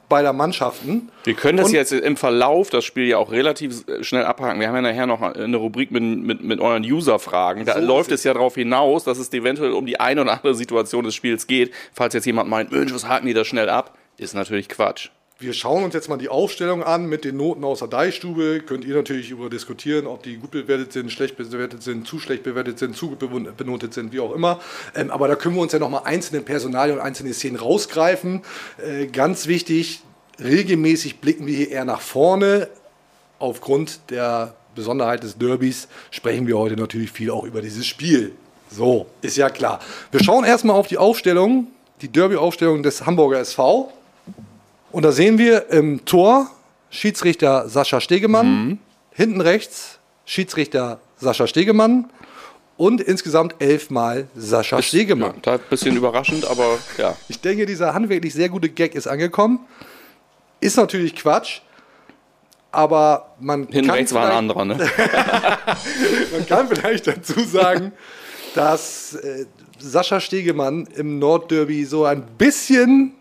beider 0.10 0.34
Mannschaften. 0.34 1.10
Wir 1.24 1.36
können 1.36 1.58
das 1.58 1.68
Und- 1.68 1.74
jetzt 1.74 1.92
im 1.94 2.18
Verlauf, 2.18 2.70
das 2.70 2.84
Spiel 2.84 3.06
ja 3.08 3.18
auch 3.18 3.32
relativ 3.32 3.88
äh, 3.88 4.04
schnell 4.04 4.26
abhaken. 4.26 4.60
Wir 4.60 4.68
haben 4.68 4.76
ja 4.76 4.82
nachher 4.82 5.06
noch 5.08 5.22
eine 5.22 5.56
Rubrik 5.58 5.92
mit, 5.92 6.04
mit, 6.04 6.44
mit 6.44 6.60
euren 6.60 6.84
User-Fragen. 6.84 7.64
Da 7.66 7.76
So 7.76 7.80
läuft 7.80 8.12
es 8.12 8.24
ja 8.26 8.34
darauf 8.34 8.56
hinaus, 8.56 9.04
dass 9.06 9.20
es 9.20 9.32
eventuell 9.32 9.72
um 9.72 9.86
die 9.86 10.00
eine 10.02 10.22
oder 10.22 10.32
andere 10.34 10.54
Situation 10.56 11.06
des 11.06 11.16
Spiels 11.16 11.48
geht. 11.48 11.72
Falls 11.94 12.14
jetzt 12.14 12.26
jemand 12.26 12.50
meint, 12.50 12.72
Mensch, 12.74 12.94
was 12.94 13.08
haken 13.08 13.26
die 13.28 13.34
da 13.34 13.46
schnell 13.46 13.70
ab? 13.70 13.98
Ist 14.18 14.34
natürlich 14.36 14.68
Quatsch. 14.68 15.10
Wir 15.42 15.54
schauen 15.54 15.84
uns 15.84 15.96
jetzt 15.96 16.08
mal 16.08 16.18
die 16.18 16.30
Aufstellung 16.30 16.84
an 16.84 17.08
mit 17.08 17.26
den 17.26 17.36
Noten 17.36 17.64
aus 17.64 17.80
der 17.80 17.88
Deichstube. 17.88 18.60
Könnt 18.60 18.86
ihr 18.86 18.94
natürlich 18.94 19.32
darüber 19.32 19.50
diskutieren, 19.50 20.06
ob 20.06 20.22
die 20.22 20.38
gut 20.38 20.52
bewertet 20.52 20.94
sind, 20.94 21.12
schlecht 21.12 21.36
bewertet 21.36 21.82
sind, 21.82 22.08
zu 22.08 22.20
schlecht 22.20 22.44
bewertet 22.44 22.78
sind, 22.78 22.96
zu 22.96 23.10
gut 23.10 23.58
benotet 23.58 23.92
sind, 23.92 24.14
wie 24.14 24.20
auch 24.20 24.36
immer. 24.36 24.60
Ähm, 24.94 25.10
aber 25.10 25.28
da 25.28 25.34
können 25.34 25.56
wir 25.56 25.64
uns 25.64 25.74
ja 25.74 25.80
nochmal 25.80 26.04
einzelne 26.06 26.42
Personalien 26.42 27.00
und 27.00 27.04
einzelne 27.04 27.34
Szenen 27.34 27.56
rausgreifen. 27.56 28.44
Äh, 28.86 29.08
ganz 29.08 29.48
wichtig, 29.48 30.04
regelmäßig 30.40 31.22
blicken 31.22 31.48
wir 31.48 31.56
hier 31.56 31.72
eher 31.72 31.86
nach 31.86 32.02
vorne. 32.02 32.68
Aufgrund 33.40 34.12
der 34.12 34.54
Besonderheit 34.76 35.24
des 35.24 35.40
Derbys 35.40 35.88
sprechen 36.12 36.46
wir 36.46 36.60
heute 36.60 36.76
natürlich 36.76 37.12
viel 37.12 37.32
auch 37.32 37.46
über 37.46 37.64
dieses 37.64 37.88
Spiel. 37.88 38.34
So, 38.70 39.08
ist 39.24 39.38
ja 39.38 39.50
klar. 39.50 39.80
Wir 40.12 40.24
schauen 40.24 40.44
erstmal 40.44 40.76
auf 40.76 40.86
die 40.86 41.00
Aufstellung, 41.00 41.66
die 42.04 42.10
Derby-Aufstellung 42.10 42.84
des 42.84 43.08
Hamburger 43.08 43.40
SV. 43.40 43.92
Und 44.92 45.04
da 45.04 45.12
sehen 45.12 45.38
wir 45.38 45.70
im 45.70 46.04
Tor 46.06 46.50
Schiedsrichter 46.90 47.70
Sascha 47.70 48.02
Stegemann, 48.02 48.80
hinten 49.12 49.42
rechts 49.42 50.00
Schiedsrichter 50.26 51.00
Sascha 51.18 51.48
Stegemann 51.48 52.10
und 52.78 53.00
insgesamt 53.00 53.56
elfmal 53.60 54.28
Sascha 54.36 54.78
Ja, 54.78 54.82
Stegemann. 54.82 55.36
da 55.42 55.54
ein 55.54 55.60
bisschen 55.70 55.96
überraschend, 55.96 56.46
aber 56.46 56.78
ja. 56.98 57.16
Ich 57.30 57.40
denke, 57.40 57.66
dieser 57.66 57.94
handwerklich 57.94 58.34
sehr 58.34 58.50
gute 58.50 58.70
Gag 58.70 58.96
ist 58.96 59.08
angekommen. 59.08 59.60
Ist 60.60 60.78
natürlich 60.78 61.16
Quatsch, 61.16 61.62
aber 62.72 63.34
man 63.40 63.68
Hinten 63.68 63.88
kann 63.88 63.96
rechts 63.96 64.14
war 64.14 64.24
ein 64.24 64.28
vielleicht- 64.28 64.38
anderer, 64.60 64.66
ne? 64.66 64.78
Man 66.34 66.46
kann 66.48 66.68
vielleicht 66.68 67.08
dazu 67.08 67.40
sagen, 67.42 67.92
dass 68.56 69.16
äh, 69.16 69.46
Sascha 69.80 70.20
Stegemann 70.20 70.88
im 70.96 71.20
Nordderby 71.20 71.86
so 71.86 72.06
ein 72.06 72.24
bisschen 72.38 73.14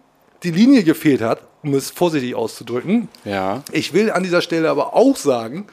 die 0.42 0.50
Linie 0.50 0.82
gefehlt 0.84 1.20
hat, 1.22 1.40
um 1.62 1.74
es 1.74 1.90
vorsichtig 1.90 2.34
auszudrücken. 2.34 3.08
Ja. 3.24 3.62
Ich 3.72 3.92
will 3.92 4.10
an 4.10 4.22
dieser 4.22 4.40
Stelle 4.40 4.70
aber 4.70 4.94
auch 4.94 5.16
sagen, 5.16 5.66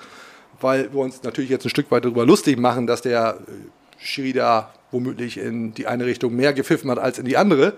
weil 0.59 0.91
wir 0.93 0.99
uns 0.99 1.23
natürlich 1.23 1.49
jetzt 1.49 1.65
ein 1.65 1.69
Stück 1.69 1.91
weit 1.91 2.05
darüber 2.05 2.25
lustig 2.25 2.57
machen, 2.57 2.87
dass 2.87 3.01
der 3.01 3.37
äh, 3.47 3.51
Schiri 3.97 4.33
da 4.33 4.73
womöglich 4.91 5.37
in 5.37 5.73
die 5.73 5.87
eine 5.87 6.05
Richtung 6.05 6.35
mehr 6.35 6.53
gepfiffen 6.53 6.89
hat 6.89 6.99
als 6.99 7.19
in 7.19 7.25
die 7.25 7.37
andere, 7.37 7.73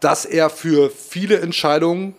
dass 0.00 0.24
er 0.24 0.50
für 0.50 0.90
viele 0.90 1.40
Entscheidungen 1.40 2.14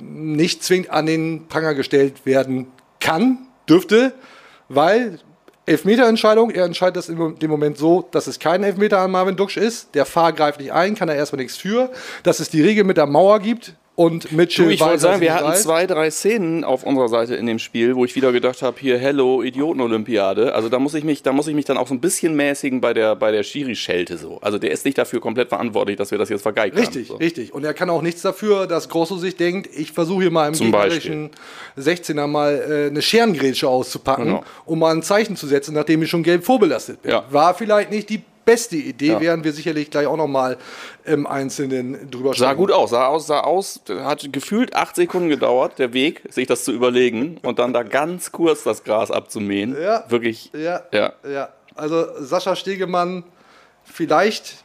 nicht 0.00 0.62
zwingend 0.62 0.90
an 0.90 1.06
den 1.06 1.46
Pranger 1.48 1.74
gestellt 1.74 2.26
werden 2.26 2.66
kann, 3.00 3.46
dürfte, 3.68 4.12
weil 4.68 5.20
Elfmeterentscheidung, 5.66 6.50
er 6.50 6.64
entscheidet 6.64 6.96
das 6.96 7.08
in 7.08 7.38
dem 7.38 7.50
Moment 7.50 7.76
so, 7.76 8.06
dass 8.12 8.28
es 8.28 8.38
kein 8.38 8.62
Elfmeter 8.62 9.00
an 9.00 9.10
Marvin 9.10 9.36
Duksch 9.36 9.56
ist. 9.56 9.94
Der 9.96 10.06
Fahr 10.06 10.32
greift 10.32 10.60
nicht 10.60 10.72
ein, 10.72 10.94
kann 10.94 11.08
er 11.08 11.16
erstmal 11.16 11.42
nichts 11.42 11.56
für. 11.56 11.90
Dass 12.22 12.38
es 12.38 12.48
die 12.48 12.62
Regel 12.62 12.84
mit 12.84 12.96
der 12.96 13.06
Mauer 13.06 13.40
gibt 13.40 13.74
und 13.96 14.30
Mitchell 14.30 14.66
Du, 14.66 14.70
ich 14.70 14.80
wollte 14.80 14.98
sagen, 14.98 15.20
wir 15.22 15.34
hatten 15.34 15.46
alt. 15.46 15.58
zwei, 15.58 15.86
drei 15.86 16.10
Szenen 16.10 16.64
auf 16.64 16.84
unserer 16.84 17.08
Seite 17.08 17.34
in 17.34 17.46
dem 17.46 17.58
Spiel, 17.58 17.96
wo 17.96 18.04
ich 18.04 18.14
wieder 18.14 18.30
gedacht 18.30 18.60
habe, 18.62 18.76
hier, 18.78 18.98
hello, 18.98 19.42
Idioten-Olympiade. 19.42 20.54
Also 20.54 20.68
da 20.68 20.78
muss 20.78 20.94
ich 20.94 21.02
mich, 21.02 21.22
da 21.22 21.32
muss 21.32 21.48
ich 21.48 21.54
mich 21.54 21.64
dann 21.64 21.78
auch 21.78 21.88
so 21.88 21.94
ein 21.94 22.00
bisschen 22.00 22.36
mäßigen 22.36 22.80
bei 22.80 22.92
der, 22.92 23.16
bei 23.16 23.32
der 23.32 23.42
Schiri-Schelte 23.42 24.18
so. 24.18 24.38
Also 24.42 24.58
der 24.58 24.70
ist 24.70 24.84
nicht 24.84 24.98
dafür 24.98 25.20
komplett 25.20 25.48
verantwortlich, 25.48 25.96
dass 25.96 26.10
wir 26.10 26.18
das 26.18 26.28
jetzt 26.28 26.42
vergeigt 26.42 26.76
Richtig, 26.76 27.08
haben. 27.08 27.16
So. 27.18 27.24
richtig. 27.24 27.54
Und 27.54 27.64
er 27.64 27.74
kann 27.74 27.88
auch 27.90 28.02
nichts 28.02 28.22
dafür, 28.22 28.66
dass 28.66 28.88
Grosso 28.88 29.16
sich 29.16 29.36
denkt, 29.36 29.68
ich 29.74 29.92
versuche 29.92 30.22
hier 30.22 30.30
mal 30.30 30.48
im 30.48 30.54
Zum 30.54 30.70
gegnerischen 30.72 31.30
16er 31.78 32.26
mal 32.26 32.52
äh, 32.86 32.90
eine 32.90 33.00
Scherengrätsche 33.02 33.68
auszupacken, 33.68 34.24
Genau. 34.26 34.44
um 34.66 34.78
mal 34.78 34.94
ein 34.94 35.02
Zeichen 35.02 35.36
zu 35.36 35.46
setzen, 35.46 35.74
nachdem 35.74 36.02
ich 36.02 36.10
schon 36.10 36.22
gelb 36.22 36.44
vorbelastet 36.44 37.02
bin. 37.02 37.12
Ja. 37.12 37.24
War 37.30 37.54
vielleicht 37.54 37.90
nicht 37.90 38.10
die 38.10 38.20
beste 38.46 38.76
Idee, 38.76 39.08
Ja. 39.08 39.20
werden 39.20 39.44
wir 39.44 39.52
sicherlich 39.52 39.90
gleich 39.90 40.06
auch 40.06 40.16
noch 40.16 40.26
mal 40.28 40.56
im 41.04 41.26
Einzelnen 41.26 42.10
drüber 42.10 42.30
Sah 42.30 42.36
sprechen. 42.36 42.56
gut 42.56 42.72
aus, 42.72 42.90
sah 42.90 43.06
aus, 43.08 43.26
sah 43.26 43.40
aus, 43.40 43.80
hat 43.90 44.32
gefühlt 44.32 44.74
acht 44.74 44.96
Sekunden 44.96 45.28
gedauert, 45.28 45.78
der 45.78 45.92
Weg, 45.92 46.22
sich 46.30 46.46
das 46.46 46.64
zu 46.64 46.72
überlegen 46.72 47.38
und 47.42 47.58
dann 47.58 47.74
da 47.74 47.82
ganz 47.82 48.32
kurz 48.32 48.62
das 48.62 48.82
Gras 48.84 49.10
abzumähen. 49.10 49.76
Ja. 49.78 50.04
Wirklich. 50.08 50.50
Ja, 50.54 50.82
Ja. 50.92 51.12
ja. 51.30 51.50
Also 51.74 52.06
Sascha 52.20 52.56
Stegemann 52.56 53.24
vielleicht 53.84 54.64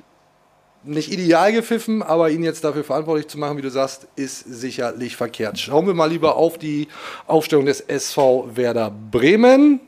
nicht 0.84 1.12
ideal 1.12 1.52
gepfiffen, 1.52 2.02
aber 2.02 2.30
ihn 2.32 2.42
jetzt 2.44 2.64
dafür 2.64 2.84
verantwortlich 2.84 3.28
zu 3.28 3.38
machen, 3.38 3.58
wie 3.58 3.62
du 3.62 3.70
sagst, 3.70 4.08
ist 4.16 4.40
sicherlich 4.40 5.16
verkehrt. 5.16 5.60
Schauen 5.60 5.86
wir 5.86 5.94
mal 5.94 6.10
lieber 6.10 6.38
auf 6.38 6.58
die 6.58 6.88
Aufstellung 7.28 7.66
des 7.66 7.82
SV 7.82 8.50
Werder 8.56 8.92
Bremen. 9.12 9.80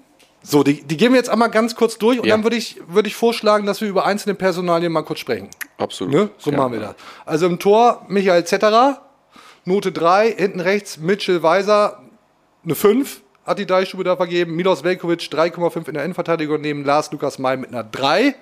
So, 0.44 0.62
die, 0.64 0.84
die 0.84 0.98
gehen 0.98 1.12
wir 1.14 1.18
jetzt 1.18 1.30
einmal 1.30 1.50
ganz 1.50 1.74
kurz 1.76 1.98
durch 1.98 2.20
und 2.20 2.26
Ja. 2.26 2.36
dann 2.36 2.44
würde 2.44 2.58
ich, 2.58 2.80
würde 2.88 3.08
ich 3.08 3.16
vorschlagen, 3.16 3.66
dass 3.66 3.80
wir 3.82 3.88
über 3.88 4.06
einzelne 4.06 4.36
Personalien 4.36 4.92
mal 4.92 5.04
kurz 5.04 5.20
sprechen. 5.20 5.48
Absolut. 5.78 6.14
Ne? 6.14 6.30
So 6.38 6.52
Ja. 6.52 6.58
machen 6.58 6.74
wir 6.74 6.80
das. 6.82 6.96
Also 7.26 7.46
im 7.48 7.60
Tor 7.60 8.06
Michael 8.10 8.44
Zetterer, 8.46 9.02
Note 9.66 9.92
3, 9.94 10.32
hinten 10.32 10.60
rechts 10.60 10.98
Mitchell 10.98 11.42
Weiser, 11.44 12.02
eine 12.66 12.76
5 12.76 13.22
hat 13.46 13.60
die 13.60 13.66
Deichstube 13.66 14.04
da 14.04 14.16
vergeben. 14.16 14.56
Milos 14.56 14.84
Velkovic 14.84 15.20
3,5 15.22 15.88
in 15.88 15.94
der 15.96 16.04
Innenverteidigung 16.04 16.62
neben 16.62 16.86
Lars 16.86 17.12
Lukas 17.12 17.40
May 17.40 17.58
mit 17.58 17.70
einer 17.72 17.84
3. 17.84 18.36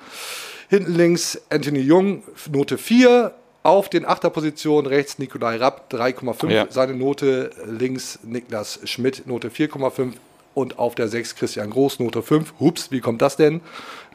Hinten 0.70 0.93
links 0.96 1.39
Anthony 1.50 1.79
Jung, 1.79 2.24
Note 2.51 2.77
4. 2.77 3.34
Auf 3.63 3.89
den 3.89 4.05
Achterpositionen 4.05 4.88
rechts 4.88 5.20
Nikolai 5.20 5.58
Rapp 5.58 5.91
3,5. 5.93 6.50
Ja. 6.50 6.65
Seine 6.70 6.96
Note 6.96 7.51
links 7.67 8.17
Niklas 8.24 8.79
Schmidt, 8.86 9.27
Note 9.27 9.50
4,5. 9.51 10.13
Und 10.53 10.79
auf 10.79 10.96
der 10.96 11.08
6 11.08 11.36
Christian 11.36 11.70
Groß, 11.70 12.00
Note 12.00 12.22
5. 12.22 12.55
Hups, 12.60 12.91
wie 12.91 13.00
kommt 13.00 13.22
das 13.22 13.38
denn? 13.38 13.62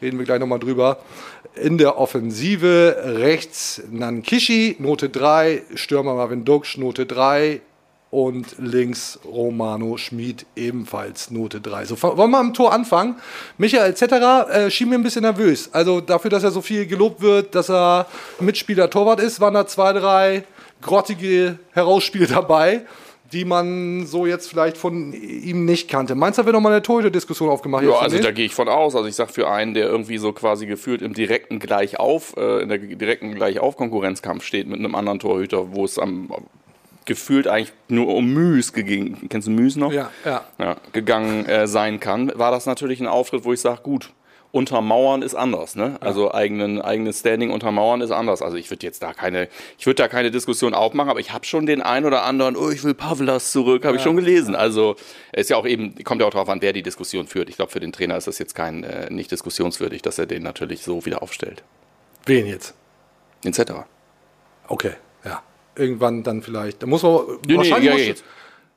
Reden 0.02 0.18
wir 0.18 0.26
gleich 0.26 0.40
nochmal 0.40 0.58
drüber. 0.58 0.98
In 1.54 1.78
der 1.78 1.98
Offensive 1.98 2.96
rechts 3.04 3.82
Nankishi, 3.90 4.76
Note 4.78 5.08
3. 5.08 5.62
Stürmer 5.74 6.14
Marvin 6.14 6.44
Duksch, 6.44 6.76
Note 6.76 7.06
3. 7.06 7.62
Und 8.10 8.56
links 8.58 9.18
Romano 9.24 9.96
Schmid, 9.96 10.46
ebenfalls 10.54 11.30
Note 11.30 11.60
3. 11.60 11.86
So, 11.86 12.00
wollen 12.02 12.16
wir 12.16 12.28
mal 12.28 12.40
am 12.40 12.54
Tor 12.54 12.72
anfangen? 12.72 13.16
Michael 13.58 13.94
Zetterer 13.94 14.48
äh, 14.50 14.70
schien 14.70 14.88
mir 14.88 14.94
ein 14.94 15.02
bisschen 15.02 15.22
nervös. 15.22 15.70
Also 15.72 16.00
dafür, 16.00 16.30
dass 16.30 16.44
er 16.44 16.50
so 16.50 16.60
viel 16.60 16.86
gelobt 16.86 17.20
wird, 17.20 17.54
dass 17.54 17.68
er 17.68 18.06
Mitspieler 18.38 18.90
Torwart 18.90 19.20
ist, 19.20 19.40
waren 19.40 19.54
da 19.54 19.66
zwei, 19.66 19.92
drei 19.92 20.44
grottige 20.80 21.58
Herausspiele 21.72 22.26
dabei. 22.26 22.82
Die 23.32 23.44
man 23.44 24.06
so 24.06 24.26
jetzt 24.26 24.48
vielleicht 24.48 24.76
von 24.76 25.12
ihm 25.12 25.64
nicht 25.64 25.88
kannte. 25.88 26.14
Meinst 26.14 26.38
du, 26.38 26.42
da 26.42 26.46
wird 26.46 26.54
nochmal 26.54 26.72
eine 26.72 26.82
Torhüter-Diskussion 26.82 27.48
aufgemacht? 27.48 27.84
Ja, 27.84 27.98
also 27.98 28.18
da 28.18 28.30
gehe 28.30 28.46
ich 28.46 28.54
von 28.54 28.68
aus. 28.68 28.94
Also 28.94 29.08
ich 29.08 29.16
sag 29.16 29.30
für 29.30 29.50
einen, 29.50 29.74
der 29.74 29.86
irgendwie 29.86 30.18
so 30.18 30.32
quasi 30.32 30.66
gefühlt 30.66 31.02
im 31.02 31.14
direkten 31.14 31.58
Gleichauf, 31.58 32.36
äh, 32.36 32.62
in 32.62 32.68
der 32.68 32.78
direkten 32.78 33.34
Gleichauf-Konkurrenzkampf 33.34 34.44
steht 34.44 34.68
mit 34.68 34.78
einem 34.78 34.94
anderen 34.94 35.18
Torhüter, 35.18 35.74
wo 35.74 35.84
es 35.84 35.98
am 35.98 36.30
gefühlt 37.04 37.46
eigentlich 37.46 37.72
nur 37.88 38.08
um 38.08 38.34
Müs 38.34 38.72
ging. 38.72 39.28
Kennst 39.28 39.46
du 39.46 39.52
Müs 39.52 39.76
noch? 39.76 39.92
Ja, 39.92 40.10
ja. 40.24 40.44
ja, 40.58 40.76
gegangen 40.92 41.46
äh, 41.46 41.68
sein 41.68 42.00
kann, 42.00 42.32
war 42.34 42.50
das 42.50 42.66
natürlich 42.66 43.00
ein 43.00 43.06
Auftritt, 43.06 43.44
wo 43.44 43.52
ich 43.52 43.60
sage, 43.60 43.80
gut, 43.82 44.10
untermauern 44.56 45.20
ist 45.20 45.34
anders, 45.34 45.76
ne? 45.76 45.98
Also 46.00 46.32
eigenen, 46.32 46.80
eigenes 46.80 47.20
Standing 47.20 47.50
untermauern 47.50 48.00
ist 48.00 48.10
anders. 48.10 48.40
Also 48.40 48.56
ich 48.56 48.70
würde 48.70 48.86
jetzt 48.86 49.02
da 49.02 49.12
keine, 49.12 49.48
ich 49.78 49.84
würde 49.84 50.02
da 50.02 50.08
keine 50.08 50.30
Diskussion 50.30 50.72
aufmachen, 50.72 51.10
aber 51.10 51.20
ich 51.20 51.32
habe 51.34 51.44
schon 51.44 51.66
den 51.66 51.82
ein 51.82 52.06
oder 52.06 52.24
anderen, 52.24 52.56
oh, 52.56 52.70
ich 52.70 52.82
will 52.82 52.94
Pavlas 52.94 53.52
zurück, 53.52 53.84
habe 53.84 53.98
ich 53.98 54.02
schon 54.02 54.16
gelesen. 54.16 54.56
Also 54.56 54.96
ist 55.32 55.50
ja 55.50 55.58
auch 55.58 55.66
eben, 55.66 56.02
kommt 56.04 56.22
ja 56.22 56.26
auch 56.26 56.32
darauf 56.32 56.48
an, 56.48 56.62
wer 56.62 56.72
die 56.72 56.82
Diskussion 56.82 57.26
führt. 57.26 57.50
Ich 57.50 57.56
glaube, 57.56 57.70
für 57.70 57.80
den 57.80 57.92
Trainer 57.92 58.16
ist 58.16 58.26
das 58.26 58.38
jetzt 58.38 58.54
kein 58.54 58.82
äh, 58.82 59.10
nicht 59.10 59.30
diskussionswürdig, 59.30 60.00
dass 60.00 60.18
er 60.18 60.24
den 60.24 60.42
natürlich 60.42 60.82
so 60.82 61.04
wieder 61.04 61.22
aufstellt. 61.22 61.62
Wen 62.24 62.46
jetzt? 62.46 62.74
Etc. 63.44 63.60
Okay, 64.68 64.92
ja. 65.24 65.42
Irgendwann 65.76 66.22
dann 66.22 66.42
vielleicht. 66.42 66.82
Da 66.82 66.86
muss 66.86 67.02
man. 67.02 67.12
Nee, 67.26 67.36
nee, 67.46 67.56
wahrscheinlich, 67.58 68.06
ja, 68.06 68.08
muss. 68.08 68.24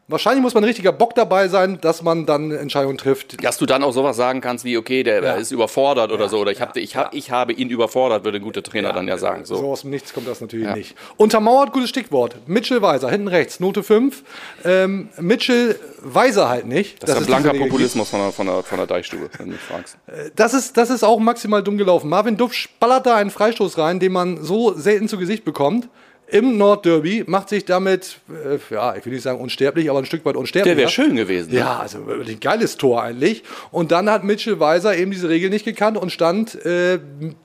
Wahrscheinlich 0.09 0.41
muss 0.41 0.53
man 0.53 0.63
ein 0.63 0.67
richtiger 0.67 0.91
Bock 0.91 1.15
dabei 1.15 1.47
sein, 1.47 1.79
dass 1.81 2.01
man 2.01 2.25
dann 2.25 2.51
Entscheidungen 2.51 2.97
trifft. 2.97 3.43
Dass 3.43 3.57
du 3.57 3.65
dann 3.65 3.83
auch 3.83 3.93
sowas 3.93 4.17
sagen 4.17 4.41
kannst 4.41 4.65
wie, 4.65 4.77
okay, 4.77 5.03
der 5.03 5.23
Ja. 5.23 5.33
ist 5.35 5.51
überfordert 5.51 6.11
oder 6.11 6.27
so, 6.27 6.39
oder 6.39 6.51
ich, 6.51 6.59
hab, 6.61 6.75
ja, 6.75 6.81
ich, 6.81 6.95
hab, 6.95 7.13
ich 7.13 7.31
habe 7.31 7.53
ihn 7.53 7.69
überfordert, 7.69 8.23
würde 8.25 8.39
ein 8.39 8.43
guter 8.43 8.63
Trainer 8.63 8.91
dann 8.91 9.07
ja 9.07 9.17
sagen. 9.17 9.45
So. 9.45 9.55
So. 9.55 9.71
aus 9.71 9.81
dem 9.81 9.91
Nichts 9.91 10.13
kommt 10.13 10.27
das 10.27 10.41
natürlich 10.41 10.65
Ja. 10.67 10.75
nicht. 10.75 10.95
Untermauert, 11.17 11.71
gutes 11.71 11.89
Stichwort. 11.89 12.35
Mitchell 12.47 12.81
Weiser, 12.81 13.09
hinten 13.09 13.27
rechts, 13.29 13.59
Note 13.59 13.83
5. 13.83 14.23
Ähm, 14.65 15.09
Mitchell 15.19 15.79
Weiser 16.01 16.49
halt 16.49 16.65
nicht. 16.65 17.01
Das 17.03 17.09
ist 17.11 17.15
ja 17.15 17.19
diese 17.25 17.41
blanker. 17.41 17.59
Populismus 17.59 18.09
von 18.09 18.19
der, 18.19 18.31
von, 18.31 18.47
der, 18.47 18.63
von 18.63 18.77
der 18.77 18.87
Deichstube, 18.87 19.29
wenn 19.37 19.47
du 19.47 19.51
mich 19.53 19.61
fragst. 19.61 19.97
Das 20.35 20.53
ist, 20.53 20.77
das 20.77 20.89
ist 20.89 21.03
auch 21.03 21.19
maximal 21.19 21.61
dumm 21.63 21.77
gelaufen. 21.77 22.09
Marvin 22.09 22.35
Duff 22.37 22.53
ballert 22.79 23.05
da 23.05 23.15
einen 23.15 23.29
Freistoß 23.29 23.77
rein, 23.77 23.99
den 23.99 24.11
man 24.11 24.43
so 24.43 24.73
selten 24.73 25.07
zu 25.07 25.17
Gesicht 25.17 25.43
bekommt. 25.45 25.87
Im 26.31 26.57
Nordderby 26.57 27.23
macht 27.27 27.49
sich 27.49 27.65
damit, 27.65 28.17
äh, 28.29 28.57
ja, 28.73 28.95
ich 28.95 29.05
will 29.05 29.13
nicht 29.13 29.23
sagen 29.23 29.39
unsterblich, 29.39 29.89
aber 29.89 29.99
ein 29.99 30.05
Stück 30.05 30.25
weit 30.25 30.35
unsterblich. 30.35 30.71
Der 30.75 30.77
wäre 30.77 30.89
schön 30.89 31.15
gewesen. 31.15 31.51
ne? 31.51 31.59
Ja, 31.59 31.79
also 31.79 31.99
ein 32.07 32.39
geiles 32.39 32.77
Tor 32.77 33.01
eigentlich. 33.01 33.43
Und 33.71 33.91
dann 33.91 34.09
hat 34.09 34.23
Mitchell 34.23 34.59
Weiser 34.59 34.95
eben 34.95 35.11
diese 35.11 35.29
Regel 35.29 35.49
nicht 35.49 35.65
gekannt 35.65 35.97
und 35.97 36.11
stand 36.11 36.63
äh, 36.65 36.99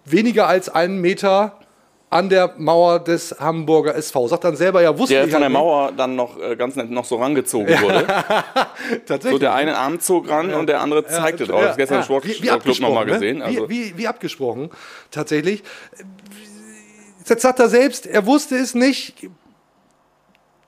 weniger 0.04 0.46
als 0.46 0.68
einen 0.68 1.00
Meter 1.00 1.58
an 2.10 2.28
der 2.28 2.54
Mauer 2.58 3.00
des 3.00 3.34
Hamburger 3.40 3.96
SV. 3.96 4.28
Sagt 4.28 4.44
dann 4.44 4.54
selber, 4.54 4.80
ja, 4.82 4.96
wusste 4.96 5.14
Der 5.14 5.24
ich 5.24 5.32
von 5.32 5.40
der 5.40 5.48
halt 5.48 5.52
nicht. 5.52 5.58
Mauer 5.60 5.92
dann 5.96 6.14
noch 6.14 6.40
äh, 6.40 6.54
ganz 6.54 6.76
nett 6.76 6.88
noch 6.88 7.04
so 7.04 7.16
rangezogen 7.16 7.66
wurde. 7.82 8.06
Tatsächlich. 9.04 9.32
So 9.32 9.38
der 9.38 9.54
eine 9.54 9.76
Arm 9.76 9.98
zog 9.98 10.28
ran 10.28 10.54
und 10.54 10.68
der 10.68 10.80
andere 10.80 11.04
zeigte 11.06 11.44
drauf. 11.46 11.62
Das 11.62 11.70
ist 11.72 11.76
gestern 11.76 11.98
im 11.98 12.04
Sport, 12.04 12.24
wie, 12.24 12.40
wie 12.40 12.46
Sportclub 12.46 12.80
nochmal 12.80 13.02
abgesprochen, 13.02 13.20
gesehen. 13.20 13.38
Ne? 13.38 13.44
Also, 13.44 13.68
wie, 13.68 13.86
wie, 13.86 13.98
wie 13.98 14.06
abgesprochen, 14.06 14.70
tatsächlich. 15.10 15.64
Jetzt 17.26 17.42
sagt 17.42 17.58
er 17.60 17.68
selbst, 17.68 18.06
er 18.06 18.26
wusste 18.26 18.56
es 18.56 18.74
nicht. 18.74 19.28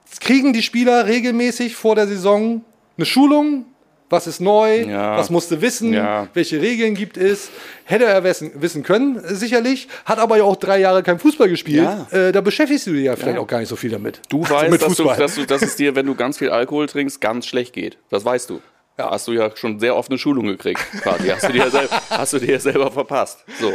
Jetzt 0.07 0.21
kriegen 0.21 0.53
die 0.53 0.63
Spieler 0.63 1.07
regelmäßig 1.07 1.77
vor 1.77 1.95
der 1.95 2.07
Saison 2.07 2.65
eine 2.97 3.07
Schulung. 3.07 3.67
Was 4.09 4.29
ist 4.29 4.41
neu? 4.41 4.83
Ja. 4.83 5.17
Was 5.19 5.31
musste 5.31 5.61
wissen? 5.61 5.93
Ja. 5.93 6.29
Welche 6.33 6.63
Regeln 6.63 6.95
gibt 6.95 7.17
es? 7.17 7.51
Hätte 7.85 8.05
er 8.05 8.23
wissen, 8.23 8.53
wissen 8.55 8.85
können, 8.85 9.21
sicherlich. 9.35 9.89
Hat 10.05 10.21
aber 10.21 10.37
ja 10.37 10.45
auch 10.45 10.55
drei 10.55 10.79
Jahre 10.79 11.03
kein 11.03 11.19
Fußball 11.19 11.49
gespielt. 11.49 11.83
Ja. 11.83 12.07
Äh, 12.13 12.31
da 12.31 12.41
beschäftigst 12.41 12.87
du 12.87 12.93
dich 12.93 13.05
ja 13.07 13.17
vielleicht 13.17 13.39
auch 13.39 13.49
gar 13.49 13.59
nicht 13.59 13.69
so 13.69 13.75
viel 13.75 13.91
damit. 13.91 14.21
du 14.29 14.43
Also 14.45 14.55
weißt, 14.55 14.83
dass, 14.83 14.97
du, 14.97 15.05
dass, 15.05 15.35
du, 15.35 15.45
dass 15.45 15.63
es 15.63 15.75
dir, 15.75 15.97
wenn 15.97 16.07
du 16.07 16.15
ganz 16.15 16.39
viel 16.39 16.51
Alkohol 16.51 16.87
trinkst, 16.87 17.21
ganz 17.21 17.47
schlecht 17.47 17.73
geht. 17.73 17.99
Das 18.09 18.25
weißt 18.25 18.49
du. 18.49 18.61
Ja. 18.97 19.11
Hast 19.11 19.27
du 19.27 19.33
ja 19.33 19.51
schon 19.57 19.81
sehr 19.81 19.97
oft 19.97 20.09
eine 20.09 20.19
Schulung 20.19 20.47
gekriegt. 20.47 20.81
Quasi. 21.03 21.27
Hast, 21.29 21.49
du 21.49 21.53
dir 21.53 21.65
ja 21.65 21.71
sel- 21.71 21.89
hast 22.11 22.33
du 22.33 22.39
dir 22.39 22.53
ja 22.53 22.61
selber 22.61 22.93
verpasst. 22.93 23.45
So. 23.61 23.73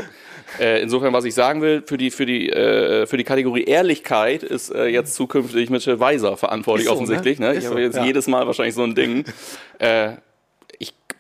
Äh, 0.60 0.82
insofern, 0.82 1.14
was 1.14 1.26
ich 1.26 1.34
sagen 1.34 1.62
will, 1.62 1.84
für 1.86 1.98
die, 1.98 2.12
für 2.12 2.26
die, 2.26 2.50
äh, 2.50 3.06
für 3.06 3.18
die 3.18 3.24
Kategorie 3.24 3.64
Ehrlichkeit 3.64 4.44
ist 4.44 4.70
äh, 4.74 4.86
jetzt 4.86 5.14
zukünftig 5.16 5.70
Mitchell 5.70 6.00
Weiser 6.00 6.38
verantwortlich 6.38 6.88
so, 6.88 6.94
offensichtlich. 6.94 7.40
ne? 7.40 7.48
Ne? 7.48 7.52
Ist 7.54 7.60
Ich 7.60 7.64
so, 7.66 7.72
habe 7.72 7.82
jetzt 7.82 7.98
ja. 7.98 8.06
jedes 8.06 8.28
Mal 8.28 8.46
wahrscheinlich 8.48 8.76
so 8.76 8.84
ein 8.84 8.96
Ding. 8.96 9.26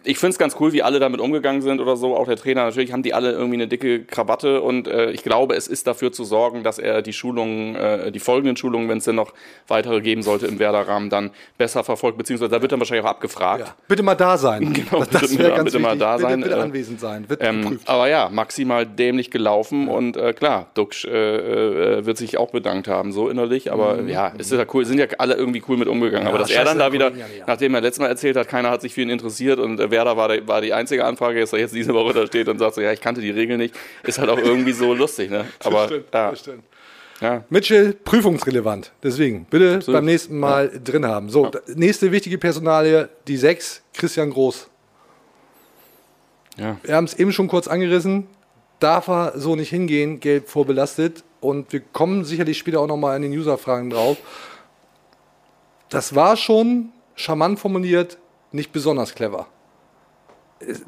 Ich 0.03 0.17
finde 0.17 0.31
es 0.31 0.37
ganz 0.39 0.55
cool, 0.59 0.73
wie 0.73 0.81
alle 0.83 0.99
damit 0.99 1.19
umgegangen 1.19 1.61
sind 1.61 1.79
oder 1.79 1.95
so. 1.95 2.15
Auch 2.15 2.25
der 2.27 2.35
Trainer, 2.37 2.63
natürlich 2.65 2.91
haben 2.91 3.03
die 3.03 3.13
alle 3.13 3.31
irgendwie 3.31 3.55
eine 3.55 3.67
dicke 3.67 4.03
Krawatte 4.03 4.61
und 4.61 4.87
äh, 4.87 5.11
ich 5.11 5.23
glaube, 5.23 5.55
es 5.55 5.67
ist 5.67 5.85
dafür 5.87 6.11
zu 6.11 6.23
sorgen, 6.23 6.63
dass 6.63 6.79
er 6.79 7.01
die 7.01 7.13
Schulungen, 7.13 7.75
äh, 7.75 8.11
die 8.11 8.19
folgenden 8.19 8.57
Schulungen, 8.57 8.89
wenn 8.89 8.97
es 8.97 9.03
denn 9.05 9.15
noch 9.15 9.33
weitere 9.67 10.01
geben 10.01 10.23
sollte 10.23 10.47
im 10.47 10.57
Werder-Rahmen, 10.59 11.09
dann 11.09 11.31
besser 11.57 11.83
verfolgt, 11.83 12.17
beziehungsweise 12.17 12.49
da 12.51 12.61
wird 12.61 12.71
dann 12.71 12.79
wahrscheinlich 12.79 13.05
auch 13.05 13.09
abgefragt. 13.09 13.65
ja. 13.67 13.75
Bitte 13.87 14.03
mal 14.03 14.15
da 14.15 14.37
sein. 14.37 14.73
Genau, 14.81 15.03
das 15.03 15.21
bitte- 15.21 15.37
wäre 15.39 15.51
ganz 15.51 15.65
bitte 15.65 15.79
mal 15.79 15.97
da 15.97 16.17
sein, 16.17 16.37
Bitte, 16.39 16.49
bitte 16.49 16.59
äh, 16.61 16.63
anwesend 16.63 16.99
sein. 16.99 17.29
Wird 17.29 17.41
Ähm, 17.43 17.61
geprüft. 17.61 17.87
aber 17.89 18.09
ja, 18.09 18.29
maximal 18.31 18.85
dämlich 18.85 19.29
gelaufen 19.31 19.87
und 19.87 20.17
äh, 20.17 20.33
klar, 20.33 20.67
Duxch 20.73 21.05
äh, 21.05 21.09
äh, 21.99 22.05
wird 22.05 22.17
sich 22.17 22.37
auch 22.37 22.51
bedankt 22.51 22.87
haben, 22.87 23.11
so 23.11 23.29
innerlich. 23.29 23.71
Aber 23.71 24.01
ja, 24.01 24.33
es 24.37 24.51
ist 24.51 24.57
ja 24.57 24.65
cool, 24.73 24.85
sind 24.85 24.97
ja 24.99 25.05
alle 25.17 25.35
irgendwie 25.35 25.61
cool 25.67 25.77
mit 25.77 25.87
umgegangen. 25.87 26.27
aber 26.27 26.37
dass 26.39 26.49
er 26.49 26.63
dann 26.65 26.77
da 26.79 26.85
der 26.85 26.93
wieder, 26.93 27.09
ja, 27.11 27.17
ja. 27.37 27.43
nachdem 27.47 27.73
er 27.75 27.81
letztes 27.81 27.99
Mal 27.99 28.07
erzählt 28.07 28.35
hat, 28.37 28.47
keiner 28.47 28.69
hat 28.71 28.81
sich 28.81 28.93
für 28.93 29.01
ihn 29.01 29.09
interessiert 29.09 29.59
und 29.59 29.90
Werder 29.91 30.17
war, 30.17 30.27
der, 30.29 30.47
war 30.47 30.61
die 30.61 30.73
einzige 30.73 31.05
Anfrage, 31.05 31.39
dass 31.39 31.53
er 31.53 31.59
jetzt 31.59 31.75
diese 31.75 31.93
Woche 31.93 32.13
da 32.13 32.25
steht 32.25 32.47
und 32.47 32.57
sagt 32.57 32.75
so, 32.75 32.81
ja, 32.81 32.91
ich 32.91 33.01
kannte 33.01 33.21
die 33.21 33.29
Regeln 33.31 33.59
nicht, 33.59 33.75
ist 34.03 34.17
halt 34.19 34.29
auch 34.29 34.37
irgendwie 34.39 34.71
so 34.73 34.93
lustig, 34.93 35.29
ne? 35.29 35.45
Aber 35.63 35.85
stimmt, 35.85 36.05
ja, 36.13 36.31
das 36.31 36.39
stimmt. 36.39 36.63
ja. 37.21 37.43
Mitchell, 37.49 37.93
prüfungsrelevant. 37.93 38.91
Deswegen, 39.03 39.45
bitte 39.49 39.79
beim 39.91 40.05
nächsten 40.05 40.39
Mal 40.39 40.71
drin 40.83 41.05
haben. 41.05 41.29
So, 41.29 41.47
da- 41.47 41.59
nächste 41.67 42.11
wichtige 42.11 42.37
Personalie, 42.37 43.09
die 43.27 43.37
6, 43.37 43.83
Christian 43.93 44.29
Groß. 44.31 44.67
Ja. 46.57 46.77
Wir 46.83 46.95
haben 46.95 47.05
es 47.05 47.13
eben 47.13 47.31
schon 47.31 47.47
kurz 47.47 47.67
angerissen. 47.67 48.27
Darf 48.79 49.07
er 49.07 49.33
so 49.39 49.55
nicht 49.55 49.69
hingehen, 49.69 50.19
gelb 50.19 50.49
vorbelastet. 50.49 51.23
Und 51.39 51.71
wir 51.71 51.79
kommen 51.79 52.23
sicherlich 52.25 52.57
später 52.57 52.79
auch 52.79 52.87
nochmal 52.87 53.15
in 53.15 53.21
den 53.21 53.31
User-Fragen 53.31 53.89
drauf. 53.89 54.17
Das 55.89 56.15
war 56.15 56.37
schon 56.37 56.89
charmant 57.15 57.59
formuliert, 57.59 58.17
nicht 58.51 58.71
besonders 58.71 59.13
clever. 59.15 59.47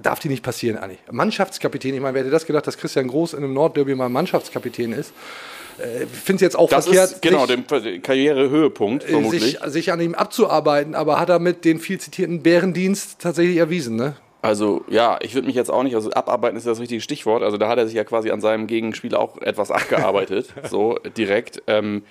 Darf 0.01 0.19
die 0.19 0.29
nicht 0.29 0.43
passieren, 0.43 0.77
eigentlich. 0.77 0.99
Mannschaftskapitän, 1.11 1.93
ich 1.95 2.01
meine, 2.01 2.13
wer 2.13 2.21
hätte 2.21 2.31
das 2.31 2.45
gedacht, 2.45 2.67
dass 2.67 2.77
Christian 2.77 3.07
Groß 3.07 3.33
in 3.33 3.43
einem 3.43 3.53
Nordderby 3.53 3.95
mal 3.95 4.09
Mannschaftskapitän 4.09 4.91
ist? 4.93 5.13
Äh, 5.79 6.03
Ich 6.03 6.09
finde 6.09 6.35
es 6.35 6.41
jetzt 6.41 6.55
auch 6.57 6.69
Das 6.69 6.85
verkehrt, 6.85 7.11
ist 7.13 7.21
genau 7.21 7.45
sich, 7.45 7.65
der 7.67 7.99
Karrierehöhepunkt, 7.99 9.03
vermutlich. 9.03 9.43
sich, 9.43 9.59
sich 9.67 9.91
an 9.91 9.99
ihm 10.01 10.15
abzuarbeiten, 10.15 10.95
aber 10.95 11.19
hat 11.19 11.29
er 11.29 11.39
mit 11.39 11.65
den 11.65 11.79
viel 11.79 11.99
zitierten 11.99 12.43
Bärendienst 12.43 13.19
tatsächlich 13.19 13.57
erwiesen, 13.57 13.95
ne? 13.95 14.15
Also 14.41 14.83
ja, 14.89 15.17
ich 15.21 15.33
würde 15.35 15.47
mich 15.47 15.55
jetzt 15.55 15.71
auch 15.71 15.83
nicht, 15.83 15.95
also 15.95 16.11
abarbeiten 16.11 16.57
ist 16.57 16.67
das 16.67 16.79
richtige 16.81 16.99
Stichwort. 16.99 17.43
Also 17.43 17.55
da 17.57 17.69
hat 17.69 17.77
er 17.77 17.85
sich 17.85 17.95
ja 17.95 18.03
quasi 18.03 18.29
an 18.29 18.41
seinem 18.41 18.67
Gegenspieler 18.67 19.17
auch 19.19 19.41
etwas 19.41 19.71
abgearbeitet, 19.71 20.53
so 20.69 20.99
direkt. 21.17 21.63
Ähm, 21.67 22.03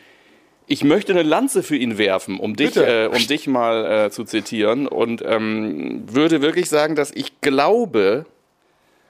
ich 0.66 0.84
möchte 0.84 1.12
eine 1.12 1.22
Lanze 1.22 1.62
für 1.62 1.76
ihn 1.76 1.98
werfen, 1.98 2.38
um 2.38 2.56
dich, 2.56 2.76
äh, 2.76 3.06
um 3.12 3.26
dich 3.26 3.46
mal 3.46 4.06
äh, 4.06 4.10
zu 4.10 4.24
zitieren 4.24 4.86
und 4.86 5.22
ähm, 5.26 6.04
würde 6.06 6.40
wirklich 6.42 6.68
sagen, 6.68 6.94
dass 6.94 7.10
ich 7.10 7.40
glaube, 7.40 8.24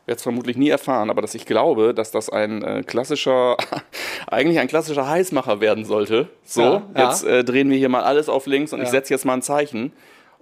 werde 0.06 0.16
es 0.16 0.22
vermutlich 0.22 0.56
nie 0.56 0.68
erfahren, 0.70 1.10
aber 1.10 1.22
dass 1.22 1.34
ich 1.34 1.46
glaube, 1.46 1.94
dass 1.94 2.10
das 2.10 2.28
ein 2.30 2.62
äh, 2.62 2.82
klassischer, 2.84 3.56
eigentlich 4.26 4.58
ein 4.58 4.66
klassischer 4.68 5.08
Heißmacher 5.08 5.60
werden 5.60 5.84
sollte. 5.84 6.28
So, 6.44 6.62
Ja, 6.62 6.82
ja. 6.96 7.08
jetzt 7.08 7.24
äh, 7.24 7.44
drehen 7.44 7.70
wir 7.70 7.78
hier 7.78 7.88
mal 7.88 8.02
alles 8.02 8.28
auf 8.28 8.46
links 8.46 8.72
und 8.72 8.80
ich 8.80 8.86
Ja. 8.86 8.90
setze 8.92 9.14
jetzt 9.14 9.24
mal 9.24 9.34
ein 9.34 9.42
Zeichen. 9.42 9.92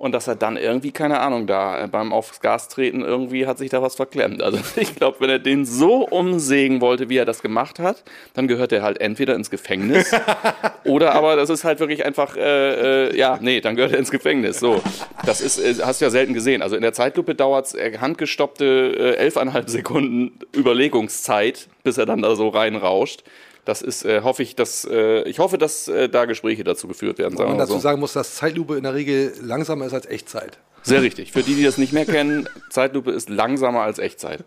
Und 0.01 0.13
dass 0.13 0.27
er 0.29 0.35
dann 0.35 0.57
irgendwie, 0.57 0.93
keine 0.93 1.21
Ahnung, 1.21 1.47
da 1.47 1.85
äh, 1.85 1.87
beim 1.87 2.15
aufs 2.15 2.41
Gas 2.41 2.69
treten 2.69 3.03
irgendwie 3.03 3.47
hat 3.47 3.59
sich 3.59 3.69
da 3.69 3.83
was 3.83 3.97
verklemmt. 3.97 4.43
Also 4.43 4.59
ich 4.77 4.97
glaube, 4.97 5.19
wenn 5.21 5.29
er 5.29 5.39
den 5.39 5.67
so 5.67 6.09
umsägen 6.09 6.81
wollte, 6.81 7.11
wie 7.11 7.19
er 7.19 7.27
das 7.27 7.43
gemacht 7.43 7.79
hat, 7.79 8.03
dann 8.33 8.49
gehört 8.49 8.73
er 8.73 8.81
halt 8.81 8.99
entweder 8.99 9.35
ins 9.35 9.51
Gefängnis 9.51 10.11
oder 10.85 11.15
aber 11.15 11.37
das 11.37 11.51
ist 11.51 11.65
halt 11.65 11.81
wirklich 11.81 12.07
einfach, 12.07 12.35
äh, 12.35 13.09
äh, 13.09 13.15
ja, 13.15 13.39
nee, 13.43 13.61
dann 13.61 13.77
gehört 13.77 13.93
er 13.93 13.99
ins 13.99 14.11
Gefängnis. 14.11 14.59
So, 14.59 14.81
das 15.27 15.43
ist, 15.43 15.59
äh, 15.59 15.85
hast 15.85 16.01
du 16.01 16.07
ja 16.07 16.11
selten 16.11 16.33
gesehen. 16.33 16.63
Also 16.63 16.77
in 16.77 16.83
der 16.83 16.95
Zeitlupe 16.95 17.35
dauert 17.35 17.67
es 17.67 17.75
äh, 17.75 17.99
handgestoppte 17.99 18.65
äh, 18.99 19.17
elfeinhalb 19.17 19.69
Sekunden 19.69 20.39
Überlegungszeit, 20.57 21.69
bis 21.85 21.99
er 21.99 22.07
dann 22.07 22.23
da 22.23 22.35
so 22.37 22.49
reinrauscht. 22.49 23.23
Das 23.65 23.83
ist, 23.83 24.05
äh, 24.05 24.23
hoffe 24.23 24.43
ich, 24.43 24.57
dass, 24.57 24.85
äh, 24.85 25.23
ich 25.29 25.39
hoffe, 25.39 25.59
dass 25.59 25.87
äh, 25.89 26.09
da 26.09 26.25
Gespräche 26.25 26.65
dazu 26.65 26.89
geführt 26.89 27.19
werden. 27.19 27.37
Sagen 27.37 27.51
Und 27.51 27.57
wir 27.57 27.61
dazu 27.61 27.75
so. 27.75 27.81
sagen 27.81 28.01
muss, 28.01 28.13
dass 28.15 28.37
Zeitlupe 28.37 28.77
in 28.77 28.85
der 28.85 28.95
Regel 28.95 29.35
langsamer 29.43 29.87
ist 29.87 29.93
als 29.93 30.07
Echtzeit. 30.07 30.59
Sehr 30.83 31.03
richtig. 31.03 31.33
Für 31.33 31.43
die, 31.43 31.55
die 31.55 31.63
das 31.63 31.77
nicht 31.77 31.93
mehr 31.93 32.07
kennen, 32.07 32.49
Zeitlupe 32.71 33.11
ist 33.11 33.29
langsamer 33.29 33.83
als 33.83 33.99
Echtzeit. 33.99 34.45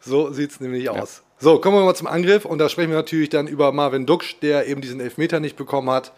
So 0.00 0.32
sieht 0.32 0.52
es 0.52 0.60
nämlich 0.60 0.88
aus. 0.88 1.22
So, 1.40 1.58
kommen 1.58 1.76
wir 1.76 1.84
mal 1.84 1.96
zum 1.96 2.06
Angriff 2.06 2.44
und 2.44 2.58
da 2.58 2.68
sprechen 2.68 2.90
wir 2.90 2.96
natürlich 2.96 3.28
dann 3.28 3.48
über 3.48 3.72
Marvin 3.72 4.06
Duksch, 4.06 4.36
der 4.40 4.68
eben 4.68 4.80
diesen 4.80 5.00
Elfmeter 5.00 5.40
nicht 5.40 5.56
bekommen 5.56 5.90
hat, 5.90 6.12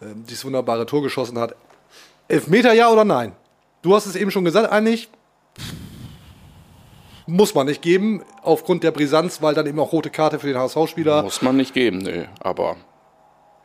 ähm, 0.00 0.24
dieses 0.28 0.44
wunderbare 0.44 0.86
Tor 0.86 1.02
geschossen 1.02 1.38
hat. 1.38 1.54
Elfmeter 2.28 2.72
ja 2.72 2.90
oder 2.90 3.04
nein? 3.04 3.32
Du 3.82 3.94
hast 3.94 4.06
es 4.06 4.16
eben 4.16 4.30
schon 4.30 4.44
gesagt, 4.44 4.72
eigentlich 4.72 5.10
muss 7.28 7.54
man 7.54 7.66
nicht 7.66 7.82
geben, 7.82 8.22
aufgrund 8.42 8.82
der 8.82 8.90
Brisanz, 8.90 9.42
weil 9.42 9.54
dann 9.54 9.66
eben 9.66 9.78
auch 9.78 9.92
rote 9.92 10.08
Karte 10.08 10.38
für 10.38 10.46
den 10.46 10.56
HSV-Spieler. 10.56 11.22
Muss 11.22 11.42
man 11.42 11.56
nicht 11.56 11.74
geben, 11.74 11.98
nö. 11.98 12.24
Aber 12.40 12.76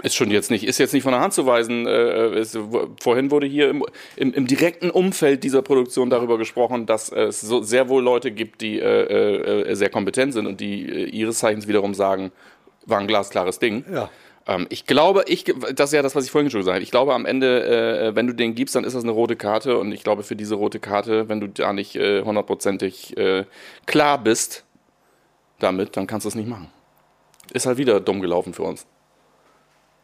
Ist 0.04 0.16
schon 0.16 0.32
jetzt 0.32 0.52
nicht, 0.52 0.66
ist 0.66 0.80
jetzt 0.80 0.94
nicht 0.94 1.04
von 1.04 1.14
der 1.14 1.22
Hand 1.22 1.34
zu 1.34 1.46
weisen. 1.46 1.88
Äh, 1.88 2.40
ist, 2.42 2.60
vorhin 3.00 3.32
wurde 3.32 3.48
hier 3.48 3.70
im, 3.70 3.86
im, 4.18 4.34
im 4.34 4.48
direkten 4.48 4.90
Umfeld 4.90 5.46
dieser 5.46 5.62
Produktion 5.62 6.10
darüber 6.10 6.38
gesprochen, 6.38 6.86
dass 6.86 7.10
es 7.10 7.40
so 7.40 7.62
sehr 7.62 7.88
wohl 7.88 8.04
Leute 8.04 8.32
gibt, 8.32 8.60
die 8.60 8.80
äh, 8.80 9.70
äh, 9.70 9.76
sehr 9.76 9.90
kompetent 9.90 10.34
sind 10.34 10.46
und 10.46 10.60
die 10.60 10.84
äh, 10.84 11.06
ihres 11.06 11.40
Zeichens 11.40 11.66
wiederum 11.66 11.94
sagen, 11.94 12.34
war 12.86 13.00
ein 13.00 13.08
glasklares 13.08 13.60
Ding. 13.60 13.86
Ja. 13.92 14.10
Ähm, 14.48 14.68
ich 14.70 14.86
glaube, 14.86 15.24
ich, 15.28 15.46
das 15.74 15.90
ist 15.90 15.94
ja 15.94 16.02
das, 16.02 16.16
was 16.16 16.26
ich 16.26 16.32
vorhin 16.32 16.50
schon 16.52 16.60
gesagt 16.62 16.76
habe. 16.76 16.84
Ich 16.84 16.92
glaube, 16.92 17.14
am 17.14 17.26
Ende, 17.26 17.66
äh, 18.10 18.16
wenn 18.16 18.28
du 18.28 18.34
den 18.34 18.56
gibst, 18.56 18.76
dann 18.76 18.84
ist 18.84 18.94
das 18.96 19.04
eine 19.04 19.12
rote 19.12 19.36
Karte. 19.36 19.78
Und 19.78 19.92
ich 19.92 20.04
glaube, 20.04 20.24
für 20.24 20.36
diese 20.36 20.56
rote 20.56 20.80
Karte, 20.80 21.30
wenn 21.30 21.40
du 21.40 21.48
da 21.48 21.72
nicht 21.74 21.96
äh, 21.96 22.22
hundertprozentig 22.24 23.16
äh, 23.18 23.46
klar 23.86 24.18
bist 24.22 24.64
damit, 25.60 25.96
dann 25.96 26.08
kannst 26.08 26.26
du 26.26 26.30
es 26.30 26.36
nicht 26.36 26.50
machen. 26.50 26.68
Ist 27.54 27.66
halt 27.66 27.78
wieder 27.78 28.00
dumm 28.00 28.20
gelaufen 28.22 28.54
für 28.54 28.64
uns. 28.64 28.86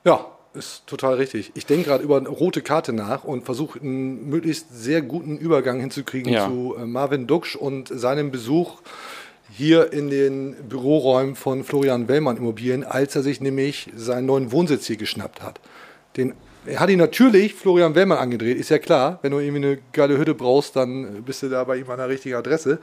Ja, 0.06 0.26
ist 0.54 0.88
total 0.88 1.16
richtig. 1.16 1.52
Ich 1.56 1.66
denke 1.66 1.86
gerade 1.90 2.04
über 2.04 2.18
eine 2.18 2.30
rote 2.30 2.62
Karte 2.62 2.94
nach 2.94 3.24
und 3.24 3.44
versuche 3.44 3.80
einen 3.80 4.30
möglichst 4.30 4.68
sehr 4.74 5.02
guten 5.02 5.38
Übergang 5.38 5.80
hinzukriegen 5.80 6.32
Ja. 6.34 6.48
zu 6.48 6.76
äh, 6.78 6.86
Marvin 6.86 7.28
Duksch 7.28 7.56
und 7.56 7.88
seinem 7.90 8.32
Besuch 8.32 8.82
hier 9.52 9.92
in 9.94 10.10
den 10.10 10.56
Büroräumen 10.68 11.36
von 11.36 11.64
Florian 11.64 12.08
Wellmann 12.08 12.38
Immobilien, 12.38 12.84
als 12.84 13.16
er 13.16 13.24
sich 13.24 13.42
nämlich 13.42 13.92
seinen 13.96 14.26
neuen 14.26 14.52
Wohnsitz 14.52 14.86
hier 14.88 14.98
geschnappt 14.98 15.42
hat. 15.42 15.60
Den, 16.18 16.34
er 16.66 16.80
hat 16.80 16.90
ihn 16.90 17.00
natürlich 17.00 17.54
Florian 17.56 17.96
Wellmann 17.96 18.18
angedreht, 18.18 18.58
ist 18.58 18.70
ja 18.70 18.78
klar. 18.80 19.20
Wenn 19.22 19.32
du 19.32 19.40
irgendwie 19.40 19.66
eine 19.66 19.78
geile 19.94 20.18
Hütte 20.18 20.36
brauchst, 20.36 20.76
dann 20.76 21.24
bist 21.24 21.42
du 21.42 21.50
da 21.50 21.64
bei 21.64 21.78
ihm 21.78 21.90
an 21.90 21.98
der 21.98 22.10
richtigen 22.10 22.36
Adresse. 22.36 22.80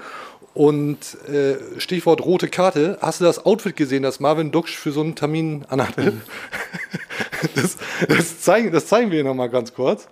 Und 0.55 0.98
äh, 1.29 1.57
Stichwort 1.79 2.24
rote 2.24 2.48
Karte, 2.48 2.98
hast 3.00 3.20
du 3.20 3.24
das 3.24 3.44
Outfit 3.44 3.76
gesehen, 3.76 4.02
das 4.02 4.20
Marvin 4.20 4.50
Duksch 4.50 4.76
für 4.76 4.90
so 4.90 5.02
einen 5.02 5.14
Termin 5.14 5.64
anhatte? 5.68 6.14
Das, 7.55 7.76
das, 8.09 8.40
zeigen, 8.40 8.72
das 8.72 8.87
zeigen 8.87 9.11
wir 9.11 9.22
noch 9.22 9.35
mal 9.35 9.48
ganz 9.48 9.74
kurz. 9.74 10.09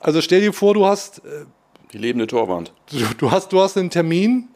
Also 0.00 0.20
stell 0.22 0.40
dir 0.40 0.52
vor, 0.54 0.72
du 0.74 0.86
hast, 0.86 1.18
äh, 1.18 1.44
Die 1.92 1.98
lebende 1.98 2.26
Torwand. 2.26 2.72
du, 2.90 2.98
du 3.18 3.30
hast, 3.30 3.52
du 3.52 3.60
hast 3.60 3.76
einen 3.76 3.90
Termin, 3.90 4.48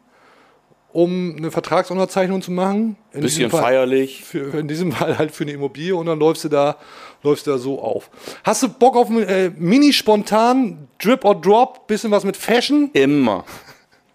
um 0.95 1.35
eine 1.37 1.51
Vertragsunterzeichnung 1.51 2.41
zu 2.41 2.51
machen. 2.51 2.95
In 3.11 3.21
Bisschen 3.21 3.49
Fall- 3.49 3.61
feierlich. 3.61 4.23
Für, 4.23 4.57
in 4.57 4.67
diesem 4.69 4.91
Fall 4.93 5.17
halt 5.17 5.31
für 5.31 5.43
eine 5.43 5.51
Immobilie 5.51 5.95
und 5.95 6.05
dann 6.05 6.19
läufst 6.19 6.45
du 6.45 6.49
da, 6.49 6.77
läufst 7.21 7.45
du 7.47 7.51
da 7.51 7.57
so 7.57 7.81
auf. 7.81 8.09
Hast 8.43 8.63
du 8.63 8.69
Bock 8.69 8.95
auf 8.95 9.09
einen 9.09 9.23
äh, 9.23 9.51
mini-spontan 9.57 10.87
Drip 11.01 11.25
or 11.25 11.35
Drop, 11.39 11.87
bisschen 11.87 12.11
was 12.11 12.23
mit 12.23 12.37
Fashion? 12.37 12.89
Immer. 12.93 13.43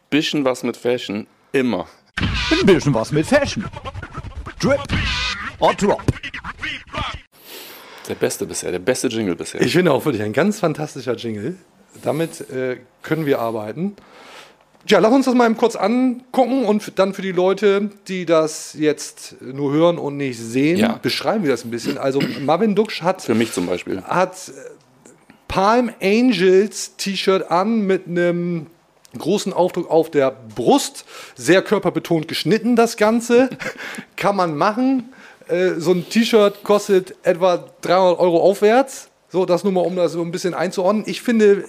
Bisschen 0.09 0.45
was 0.45 0.63
mit 0.63 0.77
Fashion. 0.77 1.27
Immer. 1.53 1.87
Ein 2.51 2.67
bisschen 2.67 2.95
was 2.95 3.13
mit 3.13 3.27
Fashion. 3.27 3.65
Drip 4.61 4.81
or 5.59 5.75
Drop. 5.75 6.03
Der 8.09 8.15
beste 8.15 8.47
bisher, 8.47 8.73
der 8.73 8.79
beste 8.81 9.09
Jingle 9.09 9.37
bisher. 9.37 9.61
Ich 9.61 9.73
finde 9.73 9.93
auch 9.93 10.05
wirklich 10.05 10.23
ein 10.23 10.33
ganz 10.33 10.59
fantastischer 10.59 11.15
Jingle. 11.15 11.57
Damit 12.03 12.41
äh, 12.51 12.79
können 13.03 13.27
wir 13.27 13.39
arbeiten. 13.39 13.95
Ja, 14.89 14.99
lass 14.99 15.13
uns 15.13 15.27
das 15.27 15.35
mal 15.35 15.45
eben 15.47 15.57
kurz 15.59 15.77
angucken 15.77 16.65
und 16.65 16.99
dann 16.99 17.13
für 17.15 17.23
die 17.23 17.33
Leute, 17.33 17.91
die 18.09 18.25
das 18.25 18.75
jetzt 18.79 19.37
nur 19.41 19.73
hören 19.73 19.99
und 19.99 20.17
nicht 20.17 20.39
sehen, 20.39 20.79
Ja. 20.79 20.99
beschreiben 21.01 21.45
wir 21.45 21.51
das 21.51 21.65
ein 21.65 21.71
bisschen. 21.71 21.99
Also 21.99 22.21
Marvin 22.41 22.75
Duksch 22.75 23.03
hat 23.03 23.21
Für 23.23 23.35
mich 23.35 23.53
zum 23.53 23.67
Beispiel. 23.67 24.03
hat 24.03 24.35
äh, 24.49 24.53
Palm 25.49 25.91
Angels 26.03 26.97
T-Shirt 26.97 27.51
an 27.51 27.87
mit 27.87 28.07
einem 28.07 28.69
großen 29.19 29.53
Aufdruck 29.53 29.91
auf 29.91 30.11
der 30.11 30.35
Brust, 30.55 31.05
sehr 31.35 31.63
körperbetont 31.63 32.27
geschnitten 32.29 32.75
das 32.77 32.97
Ganze, 32.97 33.51
kann 34.17 34.35
man 34.37 34.57
machen. 34.57 35.11
Äh, 35.49 35.75
So 35.79 35.93
ein 35.93 36.09
T-Shirt 36.09 36.63
kostet 36.65 37.15
etwa 37.23 37.65
300 37.83 38.19
Euro 38.19 38.41
aufwärts. 38.41 39.09
So, 39.29 39.45
das 39.45 39.63
nur 39.63 39.73
mal, 39.73 39.81
um 39.83 39.95
das 39.95 40.13
so 40.13 40.23
ein 40.23 40.31
bisschen 40.33 40.55
einzuordnen. 40.55 41.05
Ich 41.07 41.21
finde, 41.23 41.53
äh, 41.53 41.65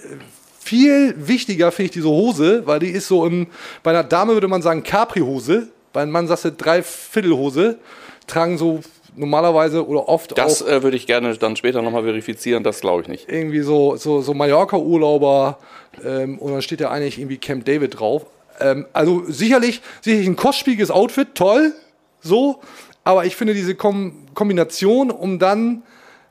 viel 0.64 1.14
wichtiger 1.16 1.72
finde 1.72 1.86
ich 1.86 1.92
diese 1.92 2.08
Hose, 2.08 2.66
weil 2.66 2.78
die 2.78 2.90
ist 2.90 3.08
so 3.08 3.26
im, 3.26 3.48
bei 3.82 3.90
einer 3.90 4.04
Dame 4.04 4.34
würde 4.34 4.48
man 4.48 4.62
sagen 4.62 4.82
Capri-Hose, 4.82 5.68
bei 5.92 6.02
einem 6.02 6.12
Mann 6.12 6.28
sagst 6.28 6.44
du 6.44 6.52
Dreiviertelhose, 6.52 7.78
tragen 8.26 8.58
so 8.58 8.80
normalerweise 9.14 9.86
oder 9.86 10.08
oft 10.08 10.36
Das 10.38 10.62
auch 10.62 10.68
äh, 10.68 10.82
würde 10.82 10.96
ich 10.96 11.06
gerne 11.06 11.36
dann 11.36 11.56
später 11.56 11.82
nochmal 11.82 12.04
verifizieren, 12.04 12.62
das 12.62 12.80
glaube 12.80 13.02
ich 13.02 13.08
nicht. 13.08 13.28
irgendwie 13.28 13.60
so, 13.60 13.96
so, 13.96 14.22
so 14.22 14.34
Mallorca-Urlauber 14.34 15.58
ähm, 16.04 16.38
und 16.38 16.52
dann 16.52 16.62
steht 16.62 16.80
da 16.80 16.90
eigentlich 16.90 17.18
irgendwie 17.18 17.38
Camp 17.38 17.64
David 17.64 17.98
drauf. 17.98 18.24
Ähm, 18.60 18.86
also 18.92 19.24
sicherlich, 19.26 19.82
sicherlich 20.00 20.28
ein 20.28 20.36
kostspieliges 20.36 20.90
Outfit, 20.90 21.34
toll, 21.34 21.72
so, 22.20 22.60
aber 23.04 23.24
ich 23.26 23.36
finde 23.36 23.54
diese 23.54 23.74
Kom 23.74 24.26
Kombination, 24.34 25.10
um 25.10 25.38
dann 25.38 25.82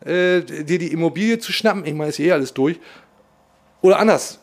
äh, 0.06 0.42
dir 0.42 0.80
die 0.80 0.92
Immobilie 0.92 1.38
zu 1.38 1.52
schnappen, 1.52 1.86
ich 1.86 1.94
meine, 1.94 2.10
ist 2.10 2.20
eh 2.20 2.32
alles 2.32 2.54
durch, 2.54 2.80
oder 3.82 4.00
anders, 4.00 4.40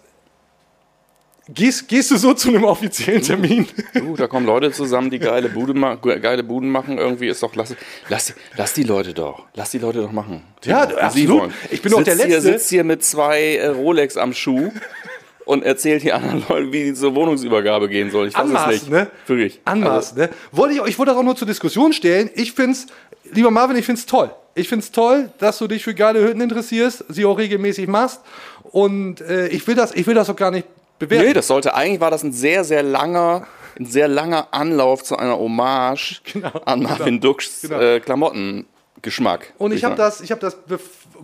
gehst, 1.49 1.89
gehst 1.89 2.11
du 2.11 2.17
so 2.17 2.35
zu 2.35 2.49
einem 2.49 2.65
offiziellen 2.65 3.23
Termin? 3.23 3.67
Du, 3.95 4.17
da 4.17 4.27
kommen 4.27 4.47
Leute 4.47 4.71
zusammen, 4.73 5.11
die 5.11 5.19
geile, 5.19 5.49
Bude 5.49 5.75
ma 5.75 5.95
geile 5.95 6.43
Buden 6.43 6.71
machen. 6.71 6.99
Irgendwie 6.99 7.29
ist 7.29 7.43
doch, 7.43 7.55
lass, 7.55 7.75
lass, 8.09 8.35
lass 8.57 8.75
die 8.75 8.83
Leute 8.83 9.15
doch. 9.15 9.45
Lass 9.55 9.71
die 9.71 9.79
Leute 9.79 10.01
doch 10.03 10.13
machen. 10.13 10.43
Ja, 10.65 10.89
Wie 10.89 10.93
sie 10.93 11.01
absolut. 11.29 11.53
Ich 11.71 11.83
bin 11.83 11.93
doch 11.93 12.03
der 12.03 12.15
Sitzt 12.17 12.27
Hier, 12.27 12.37
Letzte. 12.37 12.53
sitzt 12.53 12.69
hier 12.71 12.85
mit 12.85 13.05
zwei 13.05 13.57
äh, 13.57 13.67
Rolex 13.69 14.17
am 14.17 14.33
Schuh 14.35 14.71
und 15.45 15.65
erzählt 15.65 16.03
die 16.03 16.13
anderen 16.13 16.45
Leute, 16.49 16.73
wie 16.73 16.85
die 16.85 16.95
zur 16.95 17.15
Wohnungsübergabe 17.15 17.89
gehen 17.89 18.11
soll. 18.11 18.29
Ich 18.29 18.35
weiß 18.35 18.45
es 18.45 18.51
Anmaß, 18.51 18.71
nicht. 18.73 18.91
ne? 18.91 19.11
Wirklich. 19.27 19.61
Anmaß, 19.65 20.17
ne? 20.17 20.29
Wollte 20.53 20.75
ich, 20.75 20.81
ich 20.87 20.99
wollte 20.99 21.13
das 21.13 21.19
auch 21.19 21.25
nur 21.25 21.37
zur 21.37 21.47
Diskussion 21.49 21.93
stellen. 21.95 22.29
Ich 22.35 22.53
find's, 22.53 22.87
lieber 23.33 23.51
Marvin, 23.51 23.77
ich 23.77 23.87
find's 23.87 24.05
toll. 24.05 24.31
Ich 24.55 24.69
find's 24.69 24.91
toll, 24.91 25.31
dass 25.39 25.57
du 25.59 25.69
dich 25.69 25.85
für 25.85 25.95
geile 25.95 26.21
Hütten 26.21 26.41
interessierst, 26.41 27.05
sie 27.09 27.25
auch 27.25 27.39
regelmäßig 27.39 27.87
machst. 27.87 28.21
Und 28.71 29.21
äh, 29.21 29.49
ich 29.49 29.67
will 29.67 29.75
das, 29.75 29.93
ich 29.95 30.07
will 30.07 30.15
das 30.15 30.29
auch 30.31 30.37
gar 30.37 30.51
nicht 30.51 30.67
bewerten. 30.99 31.27
Nee, 31.29 31.33
das 31.33 31.47
sollte, 31.47 31.75
eigentlich 31.75 32.01
war 32.01 32.11
das 32.11 32.23
ein 32.23 32.33
sehr, 32.33 32.65
sehr 32.65 32.83
langer, 32.83 33.47
ein 33.79 33.87
sehr 33.87 34.09
langer 34.09 34.49
Anlauf 34.53 35.03
zu 35.05 35.17
einer 35.17 35.39
Hommage 35.39 36.21
an 36.65 36.83
Marvin 36.83 37.21
Dukschs 37.21 37.63
Genau. 37.63 37.81
äh, 37.81 38.01
Klamottengeschmack. 38.01 39.53
und 39.59 39.73
ich 39.73 39.85
habe 39.85 39.95
das, 39.95 40.21
ich 40.21 40.31
habe 40.31 40.41
das 40.41 40.57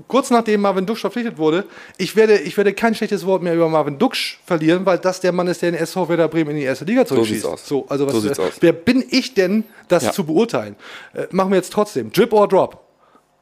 kurz 0.09 0.30
nachdem 0.30 0.61
Marvin 0.62 0.87
Duksch 0.87 1.00
verpflichtet 1.00 1.38
wurde. 1.38 1.64
Ich 1.98 2.16
werde, 2.16 2.38
ich 2.38 2.57
werde 2.57 2.72
kein 2.72 2.94
schlechtes 2.94 3.24
Wort 3.26 3.42
mehr 3.42 3.54
über 3.54 3.68
Marvin 3.68 3.98
Duksch 3.98 4.38
verlieren, 4.46 4.85
weil 4.87 4.98
das 4.98 5.20
der 5.20 5.33
Mann 5.33 5.46
ist, 5.48 5.62
der 5.62 5.70
den 5.72 5.80
SV 5.80 6.09
Werder 6.09 6.28
Bremen 6.28 6.50
in 6.52 6.57
die 6.57 6.62
erste 6.64 6.85
Liga 6.85 7.04
zurückschießt. 7.07 7.42
sieht's 7.42 7.52
aus. 7.52 7.66
So, 7.68 7.87
also 7.88 8.07
was, 8.07 8.12
So 8.14 8.20
sieht's 8.20 8.38
äh, 8.38 8.42
aus. 8.42 8.52
wer 8.61 8.72
bin 8.72 9.04
ich 9.11 9.35
denn, 9.35 9.64
das 9.88 10.04
Ja. 10.04 10.12
zu 10.12 10.24
beurteilen? 10.24 10.76
Äh, 11.14 11.26
machen 11.30 11.50
wir 11.50 11.57
jetzt 11.57 11.72
trotzdem. 11.72 12.11
Drip 12.12 12.33
or 12.33 12.48
Drop? 12.48 12.80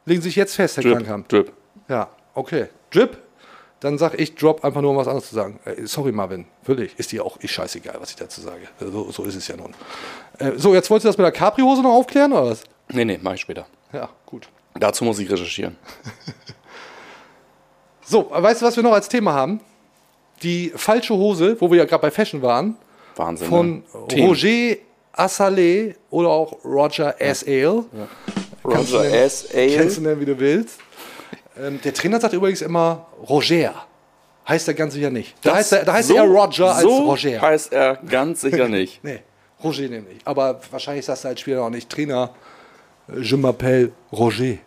Legen 0.05 0.21
Sie 0.21 0.29
sich 0.29 0.35
jetzt 0.35 0.55
fest, 0.55 0.77
Herr 0.77 0.83
Krankham. 0.83 1.25
Drip, 1.27 1.45
Drip. 1.47 1.55
Ja, 1.87 2.09
okay. 2.35 2.67
Drip, 2.91 3.17
dann 3.83 3.97
sag 3.97 4.19
ich 4.19 4.35
Drop 4.35 4.63
einfach 4.63 4.81
nur, 4.81 4.91
um 4.91 4.97
was 4.97 5.07
anderes 5.07 5.29
zu 5.29 5.35
sagen. 5.35 5.59
Äh, 5.65 5.85
sorry, 5.85 6.11
Marvin, 6.11 6.45
wirklich. 6.65 6.97
Ist 6.97 7.11
dir 7.11 7.25
auch 7.25 7.37
ist 7.37 7.51
scheißegal, 7.51 7.95
was 7.99 8.11
ich 8.11 8.15
dazu 8.15 8.41
sage. 8.41 8.63
Äh, 8.79 8.85
So, 8.85 9.11
so 9.11 9.23
ist 9.25 9.35
es 9.35 9.47
ja 9.47 9.57
nun. 9.57 9.73
Äh, 10.39 10.51
so, 10.57 10.73
jetzt 10.73 10.89
wolltest 10.89 11.05
du 11.05 11.09
das 11.09 11.17
mit 11.17 11.25
der 11.25 11.31
Capri-Hose 11.31 11.81
noch 11.81 11.93
aufklären, 11.93 12.31
oder 12.33 12.45
was? 12.51 12.63
Nee, 12.91 13.05
nee, 13.05 13.19
mach 13.21 13.33
ich 13.33 13.41
später. 13.41 13.65
Ja, 13.91 14.09
gut. 14.25 14.47
Dazu 14.75 15.03
muss 15.05 15.19
ich 15.19 15.29
recherchieren. 15.29 15.75
So, 18.05 18.29
weißt 18.29 18.61
du, 18.61 18.65
was 18.65 18.75
wir 18.75 18.83
noch 18.83 18.91
als 18.91 19.07
Thema 19.07 19.33
haben? 19.33 19.61
Die 20.41 20.73
falsche 20.75 21.13
Hose, 21.13 21.55
wo 21.61 21.71
wir 21.71 21.77
ja 21.77 21.85
gerade 21.85 22.01
bei 22.01 22.11
Fashion 22.11 22.41
waren, 22.41 22.75
Wahnsinn. 23.15 23.47
von 23.47 23.83
ne? 24.11 24.25
Roger 24.27 24.75
Assalé 25.15 25.95
oder 26.09 26.27
auch 26.29 26.63
Roger 26.65 27.19
S. 27.21 27.45
Ale. 27.47 27.85
Kannst 28.69 28.91
du 28.91 28.97
Roger 28.97 29.05
S. 29.13 29.47
Ale. 29.53 29.67
Kennst 29.77 29.97
du 29.97 30.01
nennen, 30.01 30.19
wie 30.19 30.25
du 30.25 30.37
willst. 30.37 30.79
Ähm, 31.59 31.79
der 31.83 31.93
Trainer 31.93 32.19
sagt 32.19 32.33
übrigens 32.33 32.61
immer 32.61 33.05
Roger. 33.29 33.73
Heißt 34.47 34.67
er 34.67 34.73
ganz 34.73 34.93
sicher 34.93 35.09
nicht. 35.09 35.35
Da 35.41 35.55
heißt, 35.55 35.71
er, 35.73 35.85
da 35.85 35.93
heißt 35.93 36.09
so, 36.09 36.15
er 36.15 36.23
Roger 36.23 36.73
als 36.75 36.81
so 36.83 36.97
Roger. 37.11 37.41
heißt 37.41 37.71
er 37.71 37.95
ganz 37.95 38.41
sicher 38.41 38.67
nicht. 38.79 39.03
Nee, 39.03 39.19
Roger 39.63 39.83
nämlich. 39.87 40.19
Aber 40.25 40.59
wahrscheinlich 40.71 41.05
sagst 41.05 41.23
du 41.23 41.29
als 41.29 41.39
Spieler 41.39 41.63
auch 41.63 41.69
nicht 41.69 41.89
Trainer. 41.89 42.31
äh, 43.07 43.19
Je 43.21 43.35
m'appelle 43.37 43.91
Roger. 44.11 44.57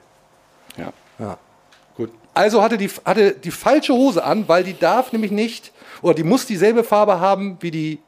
Ja. 0.79 0.93
Ja, 1.19 1.39
gut. 1.97 2.11
Also 2.35 2.63
hatte 2.63 2.77
die, 2.79 2.91
hatte 3.05 3.33
die 3.33 3.51
falsche 3.51 3.93
Hose 3.95 4.23
an, 4.25 4.47
weil 4.49 4.65
die 4.65 4.79
darf 4.79 5.13
nämlich 5.13 5.31
nicht, 5.33 5.73
oder 6.03 6.15
die 6.15 6.23
muss 6.25 6.47
dieselbe 6.47 6.85
Farbe 6.85 7.21
haben 7.21 7.57
wie 7.61 7.71
die 7.71 7.99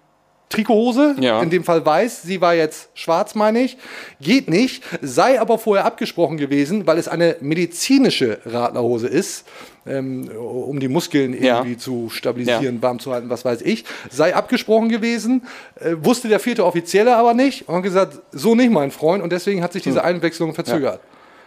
Trikothose, 0.48 1.14
Ja. 1.20 1.42
in 1.42 1.50
dem 1.50 1.64
Fall 1.64 1.84
weiß, 1.84 2.22
sie 2.22 2.40
war 2.40 2.54
jetzt 2.54 2.88
schwarz, 2.94 3.34
meine 3.34 3.60
ich. 3.60 3.76
Geht 4.20 4.48
nicht, 4.48 4.82
sei 5.02 5.40
aber 5.40 5.58
vorher 5.58 5.84
abgesprochen 5.84 6.36
gewesen, 6.38 6.86
weil 6.86 6.98
es 6.98 7.06
eine 7.08 7.36
medizinische 7.40 8.38
Radlerhose 8.46 9.08
ist, 9.08 9.46
ähm, 9.86 10.28
um 10.28 10.80
die 10.80 10.88
Muskeln 10.88 11.34
Ja. 11.42 11.58
irgendwie 11.58 11.76
zu 11.76 12.08
stabilisieren, 12.10 12.80
warm 12.82 12.98
zu 12.98 13.12
halten, 13.12 13.28
was 13.30 13.44
weiß 13.44 13.62
ich. 13.62 13.84
Sei 14.10 14.34
abgesprochen 14.34 14.88
gewesen, 14.88 15.42
äh, 15.80 15.94
wusste 16.00 16.28
der 16.28 16.40
vierte 16.40 16.64
Offizielle 16.64 17.16
aber 17.16 17.34
nicht 17.34 17.68
und 17.68 17.74
hat 17.76 17.82
gesagt, 17.82 18.18
so 18.32 18.54
nicht, 18.54 18.70
mein 18.70 18.90
Freund, 18.90 19.22
und 19.22 19.30
deswegen 19.32 19.62
hat 19.62 19.72
sich 19.72 19.84
Hm. 19.84 19.92
diese 19.92 20.04
Einwechslung 20.04 20.54
verzögert. 20.54 21.00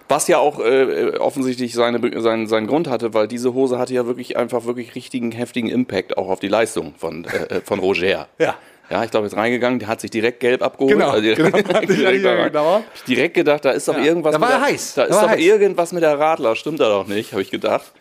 Was 0.09 0.27
ja 0.27 0.39
auch 0.39 0.59
äh, 0.59 1.17
offensichtlich 1.19 1.73
seine, 1.73 2.01
seinen, 2.21 2.45
seinen 2.47 2.67
Grund 2.67 2.89
hatte, 2.89 3.13
weil 3.13 3.29
diese 3.29 3.53
Hose 3.53 3.79
hatte 3.79 3.93
ja 3.93 4.05
wirklich 4.05 4.35
einfach 4.35 4.65
wirklich 4.65 4.93
richtigen, 4.93 5.31
heftigen 5.31 5.69
Impact 5.69 6.17
auch 6.17 6.27
auf 6.29 6.41
die 6.41 6.49
Leistung 6.49 6.93
von, 6.97 7.23
äh, 7.25 7.55
äh 7.55 7.61
von 7.61 7.79
Roger. 7.79 8.27
Ja. 8.37 8.55
Ja, 8.89 9.03
ich 9.05 9.11
glaube, 9.11 9.25
jetzt 9.27 9.35
reingegangen, 9.37 9.79
der 9.79 9.87
hat 9.87 10.01
sich 10.01 10.11
direkt 10.11 10.39
gelb 10.41 10.61
abgeholt. 10.61 10.93
Genau, 10.93 11.09
also 11.11 11.21
direkt, 11.21 11.37
genau, 11.53 11.57
hat 11.73 11.87
sich 11.87 11.97
direkt, 11.97 12.23
direkt 12.23 12.51
genau. 12.53 12.83
Ich 12.95 13.03
direkt 13.03 13.33
gedacht, 13.35 13.63
da 13.63 13.71
ist 13.71 13.87
doch 13.87 13.97
Ja. 13.97 14.03
irgendwas. 14.03 14.33
Da 14.33 14.41
war 14.41 14.47
mit 14.49 14.55
er 14.55 14.59
der, 14.59 14.67
heiß, 14.67 14.93
Da 14.95 15.01
da 15.03 15.07
ist 15.15 15.21
doch 15.21 15.29
heiß. 15.29 15.39
irgendwas 15.39 15.91
mit 15.93 16.03
der 16.03 16.19
Radler, 16.19 16.55
stimmt 16.55 16.79
da 16.81 16.89
doch 16.89 17.07
nicht, 17.07 17.31
habe 17.31 17.41
ich 17.41 17.51
gedacht. 17.51 17.91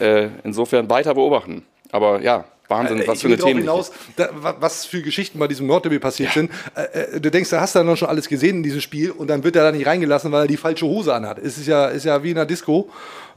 Äh, 0.00 0.28
insofern 0.44 0.90
weiter 0.90 1.14
beobachten. 1.14 1.64
Aber 1.92 2.20
ja, 2.20 2.44
Wahnsinn, 2.68 3.02
was 3.06 3.16
ich 3.18 3.22
für 3.22 3.26
eine 3.28 3.36
Themen. 3.38 3.60
hinaus, 3.60 3.92
da, 4.16 4.28
wa- 4.40 4.56
was 4.60 4.84
für 4.86 5.00
Geschichten 5.02 5.38
bei 5.38 5.46
diesem 5.48 5.66
Nordderby 5.66 5.98
passiert 5.98 6.32
sind. 6.32 6.50
Äh, 6.74 7.16
äh, 7.16 7.20
du 7.20 7.30
denkst, 7.30 7.50
da 7.50 7.60
hast 7.60 7.74
du 7.74 7.78
dann 7.80 7.96
schon 7.96 8.08
alles 8.08 8.28
gesehen 8.28 8.56
in 8.56 8.62
diesem 8.62 8.80
Spiel 8.80 9.10
und 9.12 9.28
dann 9.28 9.44
wird 9.44 9.54
er 9.56 9.62
da 9.64 9.72
nicht 9.72 9.86
reingelassen, 9.86 10.32
weil 10.32 10.44
er 10.44 10.48
die 10.48 10.56
falsche 10.56 10.86
Hose 10.86 11.14
anhat. 11.14 11.38
Es 11.38 11.58
ist 11.58 11.66
ja, 11.68 11.86
ist 11.86 12.04
ja 12.04 12.22
wie 12.22 12.30
in 12.32 12.36
einer 12.38 12.46
Disco. 12.46 12.88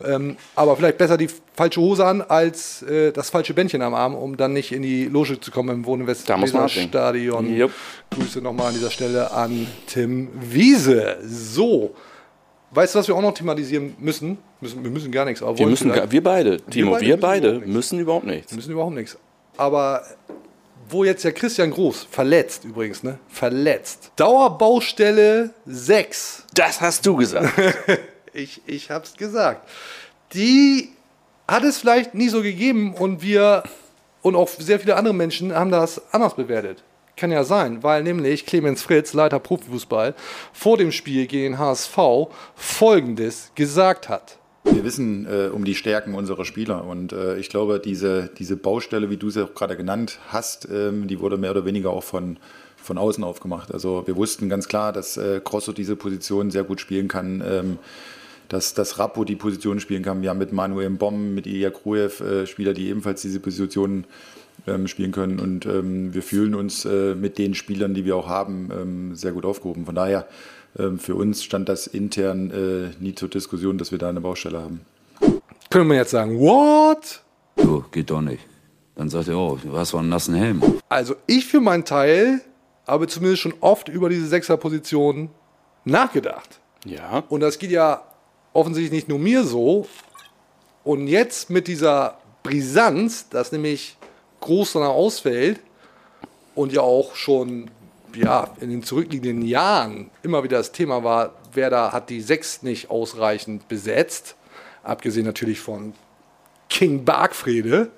Ähm, 0.04 0.38
aber 0.56 0.78
vielleicht 0.78 0.98
besser 0.98 1.18
die 1.18 1.28
falsche 1.56 1.82
Hose 1.82 2.06
an 2.06 2.22
als 2.22 2.82
äh, 2.84 3.12
das 3.12 3.30
falsche 3.30 3.54
Bändchen 3.54 3.82
am 3.82 3.94
Arm, 3.94 4.15
um 4.15 4.38
dann 4.38 4.54
nicht 4.54 4.72
in 4.72 4.82
die 4.82 5.06
Loge 5.06 5.39
zu 5.42 5.52
kommen 5.52 5.70
im 5.70 5.76
man 5.78 5.86
Wohnen-West-Stadion. 5.86 7.56
Jupp. 7.58 7.72
Grüße 8.12 8.39
nochmal 8.42 8.68
an 8.68 8.74
dieser 8.76 8.92
Stelle 8.92 9.32
an 9.32 9.68
Tim 9.88 10.30
Wiese. 10.39 11.18
So. 11.26 11.94
Weißt 12.71 12.93
du, 12.93 12.99
was 12.99 13.08
wir 13.08 13.15
auch 13.15 13.21
noch 13.21 13.34
thematisieren 13.34 13.95
müssen? 13.99 14.38
müssen 14.62 14.84
wir 14.84 14.91
müssen 14.91 15.12
gar 15.12 15.25
nichts. 15.25 15.41
Aber 15.41 15.58
Wir 15.58 15.65
müssen, 15.67 15.91
gar- 15.91 16.12
wir 16.12 16.23
beide, 16.23 16.58
Timo, 16.62 16.91
beide 16.91 17.05
wir 17.05 17.15
müssen 17.15 17.21
beide 17.21 17.53
nichts. 17.53 17.67
müssen 17.67 17.99
überhaupt 17.99 18.25
nichts. 18.25 18.51
Wir 18.51 18.55
müssen 18.58 18.71
überhaupt 18.71 18.93
nichts. 18.95 19.17
Aber 19.58 20.03
wo 20.89 21.03
jetzt 21.03 21.23
ja 21.23 21.32
Christian 21.32 21.71
Groß, 21.71 22.08
verletzt 22.10 22.65
übrigens, 22.65 23.03
ne? 23.03 23.19
Verletzt. 23.29 24.12
Dauerbaustelle 24.15 25.51
6. 25.65 26.45
Das 26.53 26.82
hast 26.82 27.05
du 27.05 27.15
gesagt. 27.15 27.51
Ich, 28.32 28.62
ich 28.67 28.91
hab's 28.91 29.17
gesagt. 29.17 29.67
Die 30.34 30.89
hat 31.47 31.63
es 31.63 31.79
vielleicht 31.79 32.13
nie 32.13 32.29
so 32.29 32.43
gegeben 32.43 32.93
und 32.93 33.23
wir 33.23 33.63
und 34.21 34.36
auch 34.36 34.47
sehr 34.47 34.79
viele 34.79 34.95
andere 34.97 35.15
Menschen 35.15 35.53
haben 35.55 35.71
das 35.71 35.99
anders 36.13 36.36
bewertet. 36.36 36.84
Kann 37.19 37.32
ja 37.32 37.43
sein, 37.43 37.84
weil 37.84 38.01
nämlich 38.01 38.45
Clemens 38.45 38.82
Fritz, 38.82 39.12
Leiter 39.12 39.39
Profifußball, 39.39 40.15
vor 40.53 40.77
dem 40.77 40.93
Spiel 40.93 41.27
gegen 41.27 41.60
HSV 41.60 41.97
Folgendes 42.55 43.51
gesagt 43.55 44.08
hat. 44.08 44.38
Wir 44.63 44.86
wissen 44.86 45.27
äh, 45.29 45.49
um 45.49 45.65
die 45.65 45.75
Stärken 45.75 46.15
unserer 46.15 46.45
Spieler 46.45 46.86
und 46.86 47.12
äh, 47.12 47.38
ich 47.38 47.49
glaube, 47.49 47.82
diese, 47.84 48.29
diese 48.38 48.55
Baustelle, 48.55 49.10
wie 49.10 49.17
du 49.17 49.29
sie 49.29 49.43
auch 49.43 49.53
gerade 49.53 49.75
genannt 49.75 50.19
hast, 50.29 50.69
ähm, 50.71 51.10
die 51.10 51.19
wurde 51.19 51.36
mehr 51.36 51.51
oder 51.51 51.65
weniger 51.65 51.89
auch 51.89 52.05
von, 52.05 52.38
von 52.77 52.97
außen 52.97 53.25
aufgemacht. 53.25 53.73
Also 53.73 54.08
wir 54.08 54.15
wussten 54.15 54.47
ganz 54.47 54.69
klar, 54.69 54.93
dass 54.93 55.17
äh, 55.17 55.41
Grosso 55.43 55.73
diese 55.73 55.97
Position 55.97 56.51
sehr 56.51 56.63
gut 56.63 56.79
spielen 56.79 57.10
kann, 57.10 57.43
ähm, 57.45 57.79
dass, 58.47 58.73
dass 58.73 58.97
Rappo 58.97 59.25
die 59.25 59.36
Position 59.36 59.82
spielen 59.82 60.03
kann. 60.03 60.21
Wir 60.21 60.29
haben 60.29 60.39
mit 60.39 60.53
Manuel 60.53 60.89
Bomb, 60.91 61.36
mit 61.36 61.47
Ilya 61.47 61.71
Krujev 61.71 62.23
äh, 62.23 62.47
Spieler, 62.47 62.73
die 62.73 62.88
ebenfalls 62.88 63.21
diese 63.21 63.41
Position 63.41 64.05
ähm, 64.69 64.88
spielen 64.88 65.12
können 65.12 65.39
und 65.39 65.65
ähm, 65.65 66.13
wir 66.13 66.23
fühlen 66.23 66.55
uns 66.55 66.86
äh, 66.86 67.15
mit 67.15 67.38
den 67.38 67.53
Spielern, 67.55 67.93
die 67.93 68.05
wir 68.05 68.15
auch 68.15 68.27
haben, 68.27 68.69
ähm, 68.71 69.15
sehr 69.15 69.32
gut 69.32 69.45
aufgehoben. 69.45 69.86
Von 69.86 69.95
daher, 69.95 70.27
ähm, 70.77 70.99
für 70.99 71.15
uns 71.15 71.43
stand 71.43 71.67
das 71.69 71.88
intern 71.88 72.51
äh, 72.51 73.03
nie 73.03 73.15
zur 73.15 73.29
Diskussion, 73.29 73.77
dass 73.77 73.91
wir 73.91 73.97
da 73.97 74.10
eine 74.10 74.21
Baustelle 74.21 74.62
haben. 74.62 74.82
Könnte 75.69 75.88
man 75.88 75.97
jetzt 75.97 76.12
sagen, 76.12 76.39
what? 76.39 77.21
So, 77.58 77.86
geht 77.91 78.10
doch 78.10 78.21
nicht. 78.21 78.45
Dann 78.95 79.10
sagt 79.10 79.27
er, 79.27 79.38
oh, 79.38 79.58
du 79.62 79.77
hast 79.77 79.93
doch 79.93 79.99
einen 79.99 80.10
nassen 80.10 80.36
Helm. 80.36 80.62
Also 80.89 81.15
ich 81.27 81.45
für 81.45 81.62
meinen 81.62 81.86
Teil 81.86 82.41
habe 82.88 83.08
zumindest 83.08 83.41
schon 83.43 83.53
oft 83.62 83.88
über 83.88 84.10
diese 84.10 84.27
Sechserposition 84.27 85.29
nachgedacht. 85.86 86.60
ja. 86.86 87.23
Und 87.29 87.41
das 87.41 87.60
geht 87.60 87.71
ja 87.71 88.03
offensichtlich 88.53 88.91
nicht 88.91 89.10
nur 89.10 89.19
mir 89.19 89.43
so. 89.43 89.88
Und 90.84 91.08
jetzt 91.08 91.49
mit 91.49 91.67
dieser 91.67 92.17
Brisanz, 92.43 93.29
dass 93.29 93.51
nämlich 93.51 93.97
groß 94.41 94.73
danach 94.73 94.89
ausfällt 94.89 95.60
und 96.56 96.73
ja 96.73 96.82
auch 96.82 97.15
schon 97.15 97.69
ja, 98.15 98.49
in 98.60 98.69
den 98.69 98.84
zurückliegenden 98.84 99.41
Jahren 99.43 100.10
immer 100.23 100.43
wieder 100.43 100.58
das 100.58 100.71
Thema 100.71 101.04
war, 101.04 101.34
wer 101.54 101.69
da 101.69 101.91
hat 101.91 102.10
die 102.10 102.21
Sechs 102.21 102.63
nicht 102.63 102.89
ausreichend 102.89 103.67
besetzt. 103.67 104.36
Abgesehen 104.84 105.25
natürlich 105.25 105.60
von 105.60 105.93
King 106.69 107.06
Bargfrede. 107.06 107.91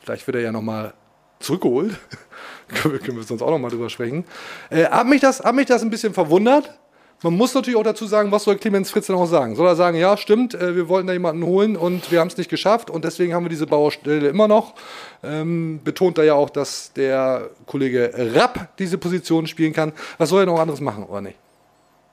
Vielleicht 0.00 0.26
wird 0.26 0.36
er 0.36 0.42
ja 0.42 0.52
nochmal 0.52 0.94
zurückgeholt. 1.40 1.98
können, 2.68 2.94
wir, 2.94 3.00
können 3.00 3.16
wir 3.16 3.24
sonst 3.24 3.42
auch 3.42 3.50
nochmal 3.50 3.70
drüber 3.70 3.88
sprechen. 3.88 4.24
Äh, 4.70 4.86
hat, 4.86 5.06
mich 5.06 5.20
das, 5.20 5.40
hat 5.40 5.54
mich 5.54 5.66
das 5.66 5.82
ein 5.82 5.90
bisschen 5.90 6.14
verwundert. 6.14 6.78
Man 7.24 7.38
muss 7.38 7.54
natürlich 7.54 7.78
auch 7.78 7.84
dazu 7.84 8.04
sagen, 8.04 8.30
was 8.32 8.44
soll 8.44 8.56
Clemens 8.56 8.90
Fritz 8.90 9.06
denn 9.06 9.16
auch 9.16 9.24
sagen? 9.24 9.56
Soll 9.56 9.66
er 9.66 9.76
sagen, 9.76 9.96
ja, 9.96 10.14
stimmt, 10.18 10.52
äh, 10.52 10.76
wir 10.76 10.90
wollten 10.90 11.06
da 11.06 11.14
jemanden 11.14 11.42
holen 11.46 11.74
und 11.74 12.12
wir 12.12 12.20
haben 12.20 12.28
es 12.28 12.36
nicht 12.36 12.50
geschafft 12.50 12.90
und 12.90 13.02
deswegen 13.02 13.32
haben 13.32 13.46
wir 13.46 13.48
diese 13.48 13.66
Baustelle 13.66 14.28
immer 14.28 14.46
noch. 14.46 14.74
Ähm, 15.22 15.80
betont 15.82 16.18
er 16.18 16.24
ja 16.24 16.34
auch, 16.34 16.50
dass 16.50 16.92
der 16.92 17.48
Kollege 17.64 18.12
Rapp 18.34 18.76
diese 18.78 18.98
Position 18.98 19.46
spielen 19.46 19.72
kann. 19.72 19.94
Was 20.18 20.28
soll 20.28 20.42
er 20.42 20.46
noch 20.46 20.60
anderes 20.60 20.82
machen, 20.82 21.04
oder 21.04 21.22
nicht? 21.22 21.38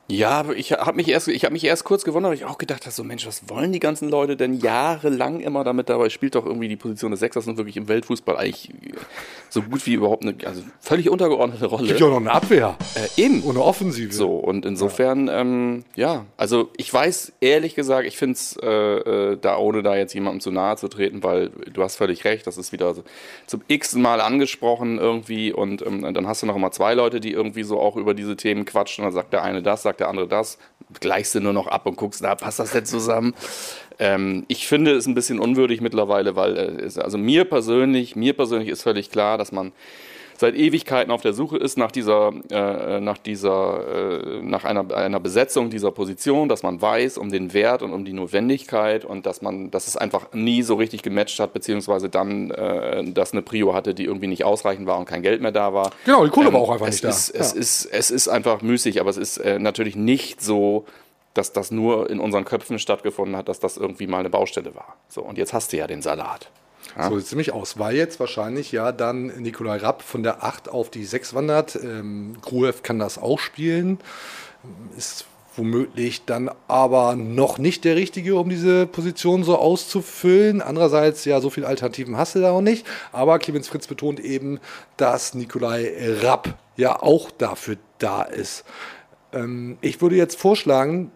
Ja, 0.07 0.49
ich 0.55 0.71
habe 0.71 0.95
mich 0.95 1.09
erst, 1.09 1.27
mich 1.27 1.63
erst 1.65 1.83
kurz 1.83 2.05
gewundert, 2.05 2.29
weil 2.29 2.37
ich 2.37 2.45
auch 2.45 2.57
gedacht 2.57 2.85
habe, 2.85 2.91
so 2.93 3.03
Mensch, 3.03 3.27
was 3.27 3.49
wollen 3.49 3.73
die 3.73 3.79
ganzen 3.79 4.07
Leute 4.07 4.37
denn 4.37 4.53
jahrelang 4.53 5.41
immer 5.41 5.65
damit 5.65 5.89
dabei? 5.89 6.07
Spielt 6.07 6.35
doch 6.35 6.45
irgendwie 6.45 6.69
die 6.69 6.77
Position 6.77 7.11
des 7.11 7.19
Sechsers 7.19 7.47
und 7.47 7.57
wirklich 7.57 7.75
im 7.75 7.89
Weltfußball 7.89 8.37
eigentlich 8.37 8.73
so 9.53 9.61
gut 9.61 9.85
wie 9.85 9.93
überhaupt 9.95 10.23
eine, 10.23 10.33
also 10.45 10.61
völlig 10.79 11.09
untergeordnete 11.09 11.65
Rolle. 11.65 11.87
Gibt 11.87 11.99
ja 11.99 12.05
auch 12.05 12.11
noch 12.11 12.17
eine 12.21 12.31
Abwehr 12.31 12.77
Äh, 12.95 13.21
eben. 13.21 13.41
und 13.43 13.57
eine 13.57 13.65
Offensive. 13.65 14.13
So, 14.13 14.29
und 14.37 14.65
insofern, 14.65 15.27
ja, 15.27 15.41
ähm, 15.41 15.83
ja 15.95 16.25
also 16.37 16.69
ich 16.77 16.91
weiß 16.91 17.33
ehrlich 17.41 17.75
gesagt, 17.75 18.07
ich 18.07 18.17
finde 18.17 18.35
es, 18.35 18.57
äh, 18.63 18.67
äh, 18.67 19.37
da 19.39 19.57
ohne 19.57 19.83
da 19.83 19.97
jetzt 19.97 20.13
jemandem 20.13 20.39
zu 20.39 20.51
nahe 20.51 20.77
zu 20.77 20.87
treten, 20.87 21.21
weil 21.21 21.49
du 21.49 21.83
hast 21.83 21.97
völlig 21.97 22.23
recht, 22.23 22.47
das 22.47 22.57
ist 22.57 22.71
wieder 22.71 22.93
so 22.93 23.03
zum 23.45 23.61
x 23.67 23.93
Mal 23.95 24.21
angesprochen 24.21 24.97
irgendwie 24.99 25.51
und 25.51 25.85
ähm, 25.85 26.13
dann 26.13 26.27
hast 26.27 26.43
du 26.43 26.45
noch 26.45 26.55
immer 26.55 26.71
zwei 26.71 26.93
Leute, 26.93 27.19
die 27.19 27.33
irgendwie 27.33 27.63
so 27.63 27.77
auch 27.77 27.97
über 27.97 28.13
diese 28.13 28.37
Themen 28.37 28.63
quatschen 28.63 29.03
und 29.03 29.07
dann 29.07 29.15
sagt 29.15 29.33
der 29.33 29.43
eine 29.43 29.61
das, 29.61 29.83
sagt 29.83 29.99
der 29.99 30.07
andere 30.07 30.29
das, 30.29 30.59
gleichst 31.01 31.35
du 31.35 31.41
nur 31.41 31.53
noch 31.53 31.67
ab 31.67 31.85
und 31.85 31.97
guckst, 31.97 32.21
na, 32.23 32.35
passt 32.35 32.59
das 32.59 32.71
denn 32.71 32.85
zusammen? 32.85 33.33
Ähm, 34.01 34.45
ich 34.47 34.67
finde 34.67 34.91
es 34.93 35.05
ein 35.05 35.13
bisschen 35.13 35.39
unwürdig 35.39 35.79
mittlerweile, 35.79 36.35
weil 36.35 36.57
äh, 36.57 36.99
also 36.99 37.17
mir 37.19 37.45
persönlich, 37.45 38.15
mir 38.15 38.33
persönlich 38.33 38.67
ist 38.69 38.81
völlig 38.81 39.11
klar, 39.11 39.37
dass 39.37 39.51
man 39.51 39.71
seit 40.37 40.55
Ewigkeiten 40.55 41.11
auf 41.11 41.21
der 41.21 41.33
Suche 41.33 41.57
ist 41.57 41.77
nach 41.77 41.91
dieser, 41.91 42.33
äh, 42.49 42.99
nach 42.99 43.19
dieser, 43.19 44.21
äh, 44.23 44.41
nach 44.41 44.63
einer, 44.65 44.91
einer 44.91 45.19
Besetzung 45.19 45.69
dieser 45.69 45.91
Position, 45.91 46.49
dass 46.49 46.63
man 46.63 46.81
weiß 46.81 47.19
um 47.19 47.29
den 47.29 47.53
Wert 47.53 47.83
und 47.83 47.93
um 47.93 48.05
die 48.05 48.13
Notwendigkeit 48.13 49.05
und 49.05 49.27
dass 49.27 49.43
man, 49.43 49.69
dass 49.69 49.87
es 49.87 49.97
einfach 49.97 50.33
nie 50.33 50.63
so 50.63 50.73
richtig 50.73 51.03
gematcht 51.03 51.39
hat, 51.39 51.53
beziehungsweise 51.53 52.09
dann, 52.09 52.49
äh, 52.49 53.03
dass 53.11 53.33
eine 53.33 53.43
Prio 53.43 53.75
hatte, 53.75 53.93
die 53.93 54.05
irgendwie 54.05 54.25
nicht 54.25 54.43
ausreichend 54.43 54.87
war 54.87 54.97
und 54.97 55.05
kein 55.05 55.21
Geld 55.21 55.43
mehr 55.43 55.51
da 55.51 55.75
war. 55.75 55.91
Genau, 56.05 56.25
die 56.25 56.31
Kohle 56.31 56.51
war 56.51 56.59
auch 56.61 56.71
einfach 56.71 56.87
nicht 56.87 57.03
da. 57.03 57.09
ist, 57.09 57.29
Es, 57.29 57.53
Ja. 57.53 57.59
ist, 57.59 57.85
es 57.85 58.09
ist 58.09 58.27
einfach 58.27 58.63
müßig, 58.63 58.99
aber 58.99 59.11
es 59.11 59.17
ist 59.17 59.37
äh, 59.37 59.59
natürlich 59.59 59.95
nicht 59.95 60.41
so, 60.41 60.85
dass 61.33 61.53
das 61.53 61.71
nur 61.71 62.09
in 62.09 62.19
unseren 62.19 62.45
Köpfen 62.45 62.79
stattgefunden 62.79 63.35
hat, 63.35 63.49
dass 63.49 63.59
das 63.59 63.77
irgendwie 63.77 64.07
mal 64.07 64.19
eine 64.19 64.29
Baustelle 64.29 64.75
war. 64.75 64.97
So, 65.07 65.21
und 65.21 65.37
jetzt 65.37 65.53
hast 65.53 65.71
du 65.73 65.77
ja 65.77 65.87
den 65.87 66.01
Salat. 66.01 66.49
So 66.97 67.17
sieht 67.17 67.25
es 67.25 67.31
nämlich 67.31 67.53
aus, 67.53 67.79
weil 67.79 67.95
jetzt 67.95 68.19
wahrscheinlich 68.19 68.71
ja 68.71 68.91
dann 68.91 69.27
Nikolai 69.41 69.77
Rapp 69.77 70.01
von 70.01 70.23
der 70.23 70.43
8 70.43 70.69
auf 70.69 70.89
die 70.89 71.05
6 71.05 71.33
wandert. 71.33 71.75
Ähm, 71.81 72.35
Gruev 72.41 72.81
kann 72.83 72.99
das 72.99 73.17
auch 73.17 73.39
spielen, 73.39 73.99
ist 74.97 75.25
womöglich 75.55 76.25
dann 76.25 76.49
aber 76.67 77.15
noch 77.15 77.57
nicht 77.57 77.83
der 77.83 77.95
Richtige, 77.95 78.35
um 78.35 78.49
diese 78.49 78.87
Position 78.87 79.43
so 79.43 79.57
auszufüllen. 79.57 80.61
Andererseits, 80.61 81.25
ja, 81.25 81.41
so 81.41 81.49
viele 81.49 81.67
Alternativen 81.67 82.17
hast 82.17 82.35
du 82.35 82.39
da 82.39 82.51
auch 82.51 82.61
nicht. 82.61 82.85
Aber 83.11 83.39
Clemens 83.39 83.67
Fritz 83.67 83.87
betont 83.87 84.19
eben, 84.19 84.59
dass 84.97 85.33
Nikolai 85.33 85.93
Rapp 86.21 86.57
ja 86.77 87.01
auch 87.01 87.31
dafür 87.31 87.77
da 87.99 88.23
ist. 88.23 88.63
Ähm, 89.33 89.77
ich 89.81 90.01
würde 90.01 90.15
jetzt 90.15 90.39
vorschlagen, 90.39 91.11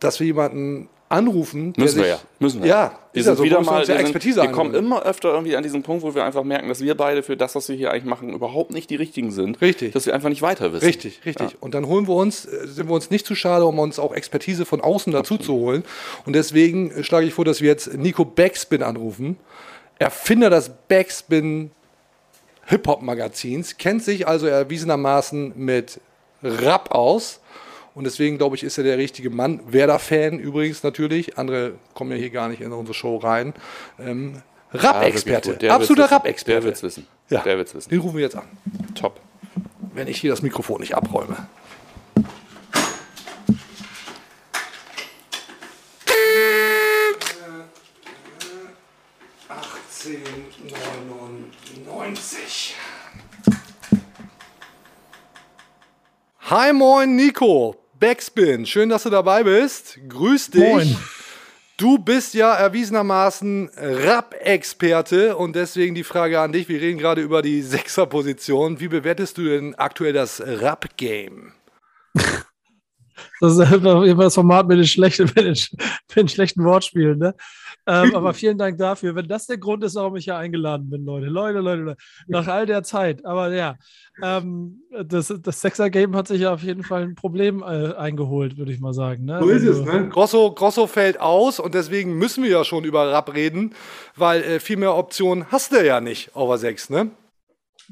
dass 0.00 0.20
wir 0.20 0.26
jemanden 0.26 0.88
anrufen. 1.10 1.72
der 1.72 1.84
Müssen 1.84 1.96
wir 1.98 2.04
sich- 2.04 2.12
ja. 2.12 2.20
Müssen 2.38 2.62
wir. 2.62 2.68
Ja, 2.68 2.98
wir 3.12 3.20
ist 3.20 3.26
ja 3.26 3.32
sind 3.32 3.38
so, 3.38 3.44
wieder 3.44 3.60
wir 3.60 3.64
mal. 3.64 3.82
ja 3.82 3.88
Wir, 3.88 3.96
Expertise 4.00 4.34
sind, 4.40 4.50
wir 4.50 4.52
kommen 4.52 4.74
immer 4.74 5.02
öfter 5.04 5.30
irgendwie 5.32 5.56
an 5.56 5.62
diesen 5.62 5.82
Punkt, 5.82 6.02
wo 6.02 6.14
wir 6.14 6.22
einfach 6.22 6.44
merken, 6.44 6.68
dass 6.68 6.80
wir 6.82 6.94
beide 6.96 7.22
für 7.22 7.34
das, 7.36 7.54
was 7.54 7.68
wir 7.70 7.76
hier 7.76 7.90
eigentlich 7.90 8.04
machen, 8.04 8.28
überhaupt 8.34 8.72
nicht 8.72 8.90
die 8.90 8.96
richtigen 8.96 9.30
sind. 9.30 9.60
Richtig. 9.62 9.92
Dass 9.94 10.04
wir 10.04 10.14
einfach 10.14 10.28
nicht 10.28 10.42
weiter 10.42 10.70
wissen. 10.74 10.84
Richtig, 10.84 11.20
richtig. 11.24 11.56
Und 11.60 11.72
dann 11.74 11.86
holen 11.86 12.06
wir 12.08 12.14
uns, 12.14 12.44
äh, 12.44 12.66
sind 12.66 12.88
wir 12.90 12.94
uns 12.94 13.10
nicht 13.10 13.24
zu 13.26 13.34
schade, 13.34 13.64
um 13.64 13.78
uns 13.78 13.98
auch 13.98 14.12
Expertise 14.12 14.66
von 14.66 14.82
außen 14.82 15.10
dazu 15.12 15.38
zu 15.38 15.54
holen. 15.54 15.82
Und 16.26 16.34
deswegen 16.34 16.90
äh, 16.90 17.02
schlage 17.02 17.26
ich 17.26 17.32
vor, 17.32 17.46
dass 17.46 17.62
wir 17.62 17.68
jetzt 17.68 17.94
Nico 17.94 18.26
Backspin 18.26 18.82
anrufen. 18.82 19.38
Erfinder 19.98 20.50
des 20.50 20.70
Backspin 20.88 21.70
Hip-Hop-Magazins, 22.66 23.78
kennt 23.78 24.02
sich 24.04 24.28
also 24.28 24.46
erwiesenermaßen 24.46 25.54
mit 25.56 26.00
Rap 26.42 26.90
aus. 26.92 27.40
Und 27.98 28.04
deswegen, 28.04 28.38
glaube 28.38 28.54
ich, 28.54 28.62
ist 28.62 28.78
er 28.78 28.84
der 28.84 28.96
richtige 28.96 29.28
Mann. 29.28 29.60
Werder-Fan 29.66 30.38
übrigens 30.38 30.84
natürlich. 30.84 31.36
Andere 31.36 31.72
kommen 31.94 32.12
ja 32.12 32.16
hier 32.16 32.30
gar 32.30 32.48
nicht 32.48 32.60
in 32.60 32.70
unsere 32.70 32.94
Show 32.94 33.16
rein. 33.16 33.54
Ähm, 33.98 34.40
Rap-Experte. 34.72 35.58
Ja, 35.60 35.74
Absoluter 35.74 36.08
Rap-Experte. 36.08 36.60
Der 36.60 36.64
wird's 36.64 36.80
wissen. 36.84 37.08
Ja. 37.28 37.44
Wissen. 37.44 37.90
Den 37.90 37.98
rufen 37.98 38.14
wir 38.14 38.22
jetzt 38.22 38.36
an. 38.36 38.44
Top. 38.94 39.18
Wenn 39.92 40.06
ich 40.06 40.20
hier 40.20 40.30
das 40.30 40.42
Mikrofon 40.42 40.80
nicht 40.80 40.94
abräume. 40.94 41.48
Hi, 56.48 56.72
moin, 56.72 57.16
Nico. 57.16 57.74
Backspin. 58.00 58.66
Schön, 58.66 58.88
dass 58.88 59.02
du 59.02 59.10
dabei 59.10 59.42
bist. 59.42 59.98
Grüß 60.08 60.50
dich. 60.50 60.62
Moin. 60.62 60.96
Du 61.76 61.98
bist 61.98 62.34
ja 62.34 62.54
erwiesenermaßen 62.54 63.70
Rap-Experte 63.76 65.36
und 65.36 65.54
deswegen 65.54 65.94
die 65.94 66.02
Frage 66.02 66.40
an 66.40 66.52
dich. 66.52 66.68
Wir 66.68 66.80
reden 66.80 66.98
gerade 66.98 67.22
über 67.22 67.40
die 67.40 67.62
Sechser-Position. 67.62 68.80
Wie 68.80 68.88
bewertest 68.88 69.38
du 69.38 69.44
denn 69.44 69.74
aktuell 69.76 70.12
das 70.12 70.40
Rap-Game? 70.40 71.52
Das 73.40 73.56
ist 73.56 73.72
immer 73.72 74.24
das 74.24 74.34
Format 74.34 74.66
mit 74.68 74.78
den 74.78 74.86
schlechten, 74.86 75.24
mit 75.24 75.36
den, 75.36 75.48
mit 75.48 76.16
den 76.16 76.28
schlechten 76.28 76.64
Wortspielen. 76.64 77.18
Ne? 77.18 77.34
Ähm, 77.88 78.14
aber 78.14 78.34
vielen 78.34 78.58
Dank 78.58 78.76
dafür. 78.76 79.14
Wenn 79.14 79.26
das 79.28 79.46
der 79.46 79.56
Grund 79.56 79.82
ist, 79.82 79.94
warum 79.94 80.14
ich 80.16 80.24
hier 80.24 80.36
eingeladen 80.36 80.90
bin, 80.90 81.04
Leute. 81.06 81.26
Leute, 81.26 81.60
Leute, 81.60 81.82
Leute. 81.82 82.00
Nach 82.26 82.46
all 82.46 82.66
der 82.66 82.82
Zeit. 82.82 83.24
Aber 83.24 83.50
ja, 83.54 83.76
ähm, 84.22 84.82
das, 85.04 85.32
das 85.42 85.60
Sexer-Game 85.62 86.14
hat 86.14 86.28
sich 86.28 86.42
ja 86.42 86.52
auf 86.52 86.62
jeden 86.62 86.84
Fall 86.84 87.02
ein 87.02 87.14
Problem 87.14 87.62
äh, 87.62 87.94
eingeholt, 87.94 88.58
würde 88.58 88.72
ich 88.72 88.80
mal 88.80 88.92
sagen. 88.92 89.24
Ne? 89.24 89.38
So 89.40 89.48
ist 89.48 89.62
es, 89.62 89.78
Also- 89.80 89.84
ne? 89.92 90.08
Grosso, 90.10 90.52
Grosso 90.52 90.86
fällt 90.86 91.18
aus 91.20 91.58
und 91.60 91.74
deswegen 91.74 92.18
müssen 92.18 92.44
wir 92.44 92.50
ja 92.50 92.64
schon 92.64 92.84
über 92.84 93.10
Rap 93.12 93.32
reden, 93.34 93.74
weil 94.16 94.42
äh, 94.42 94.60
viel 94.60 94.76
mehr 94.76 94.94
Optionen 94.94 95.50
hast 95.50 95.72
du 95.72 95.84
ja 95.84 96.00
nicht 96.00 96.36
auf 96.36 96.48
der 96.50 96.58
6, 96.58 96.90
ne? 96.90 97.10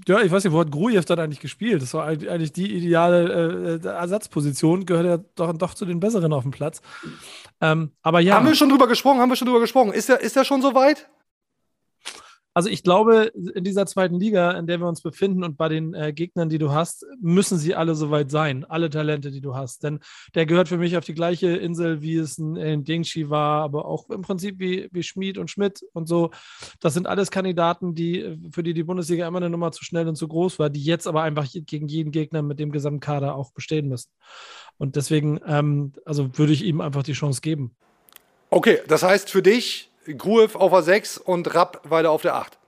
Ja, 0.06 0.20
ich 0.20 0.30
weiß 0.30 0.44
nicht, 0.44 0.52
wo 0.52 0.60
hat 0.60 0.70
Grujew 0.70 1.02
dann 1.06 1.18
eigentlich 1.18 1.40
gespielt? 1.40 1.80
Das 1.80 1.94
war 1.94 2.06
eigentlich 2.06 2.52
die 2.52 2.74
ideale 2.74 3.80
äh, 3.82 3.86
Ersatzposition, 3.86 4.84
gehört 4.84 5.06
ja 5.06 5.18
doch, 5.34 5.56
doch 5.56 5.74
zu 5.74 5.86
den 5.86 6.00
besseren 6.00 6.32
auf 6.32 6.42
dem 6.42 6.50
Platz. 6.50 6.82
Ähm, 7.60 7.92
aber 8.02 8.20
ja. 8.20 8.34
Haben 8.34 8.46
wir 8.46 8.54
schon 8.54 8.68
drüber 8.68 8.88
gesprochen, 8.88 9.20
haben 9.20 9.30
wir 9.30 9.36
schon 9.36 9.46
drüber 9.46 9.60
gesprochen. 9.60 9.92
Ist 9.92 10.08
der, 10.08 10.20
ist 10.20 10.36
der 10.36 10.44
schon 10.44 10.60
so 10.60 10.74
weit? 10.74 11.08
Also 12.56 12.70
ich 12.70 12.82
glaube, 12.82 13.32
in 13.54 13.64
dieser 13.64 13.84
zweiten 13.84 14.18
Liga, 14.18 14.52
in 14.52 14.66
der 14.66 14.80
wir 14.80 14.88
uns 14.88 15.02
befinden 15.02 15.44
und 15.44 15.58
bei 15.58 15.68
den 15.68 15.92
äh, 15.92 16.14
Gegnern, 16.14 16.48
die 16.48 16.56
du 16.56 16.72
hast, 16.72 17.04
müssen 17.20 17.58
sie 17.58 17.74
alle 17.74 17.94
soweit 17.94 18.30
sein, 18.30 18.64
alle 18.64 18.88
Talente, 18.88 19.30
die 19.30 19.42
du 19.42 19.54
hast. 19.54 19.82
Denn 19.82 20.00
der 20.34 20.46
gehört 20.46 20.68
für 20.68 20.78
mich 20.78 20.96
auf 20.96 21.04
die 21.04 21.12
gleiche 21.12 21.48
Insel, 21.48 22.00
wie 22.00 22.16
es 22.16 22.38
ein, 22.38 22.56
ein 22.56 22.82
Dingshi 22.82 23.28
war, 23.28 23.62
aber 23.62 23.84
auch 23.84 24.08
im 24.08 24.22
Prinzip 24.22 24.58
wie, 24.58 24.88
wie 24.90 25.02
Schmid 25.02 25.36
und 25.36 25.50
Schmidt 25.50 25.82
und 25.92 26.08
so. 26.08 26.30
Das 26.80 26.94
sind 26.94 27.06
alles 27.06 27.30
Kandidaten, 27.30 27.94
die, 27.94 28.38
für 28.52 28.62
die 28.62 28.72
die 28.72 28.84
Bundesliga 28.84 29.28
immer 29.28 29.36
eine 29.36 29.50
Nummer 29.50 29.70
zu 29.72 29.84
schnell 29.84 30.08
und 30.08 30.16
zu 30.16 30.26
groß 30.26 30.58
war, 30.58 30.70
die 30.70 30.82
jetzt 30.82 31.06
aber 31.06 31.24
einfach 31.24 31.46
gegen 31.52 31.88
jeden 31.88 32.10
Gegner 32.10 32.40
mit 32.40 32.58
dem 32.58 32.72
gesamten 32.72 33.00
Kader 33.00 33.34
auch 33.34 33.52
bestehen 33.52 33.86
müssen. 33.86 34.08
Und 34.78 34.96
deswegen, 34.96 35.40
ähm, 35.46 35.92
also 36.06 36.38
würde 36.38 36.54
ich 36.54 36.64
ihm 36.64 36.80
einfach 36.80 37.02
die 37.02 37.12
Chance 37.12 37.42
geben. 37.42 37.76
Okay, 38.48 38.78
das 38.88 39.02
heißt 39.02 39.28
für 39.28 39.42
dich 39.42 39.90
Gruev 40.16 40.56
auf 40.56 40.72
der 40.72 40.82
6 40.82 41.18
und 41.18 41.54
Rapp 41.54 41.80
weiter 41.88 42.10
auf 42.10 42.22
der 42.22 42.36
8. 42.36 42.58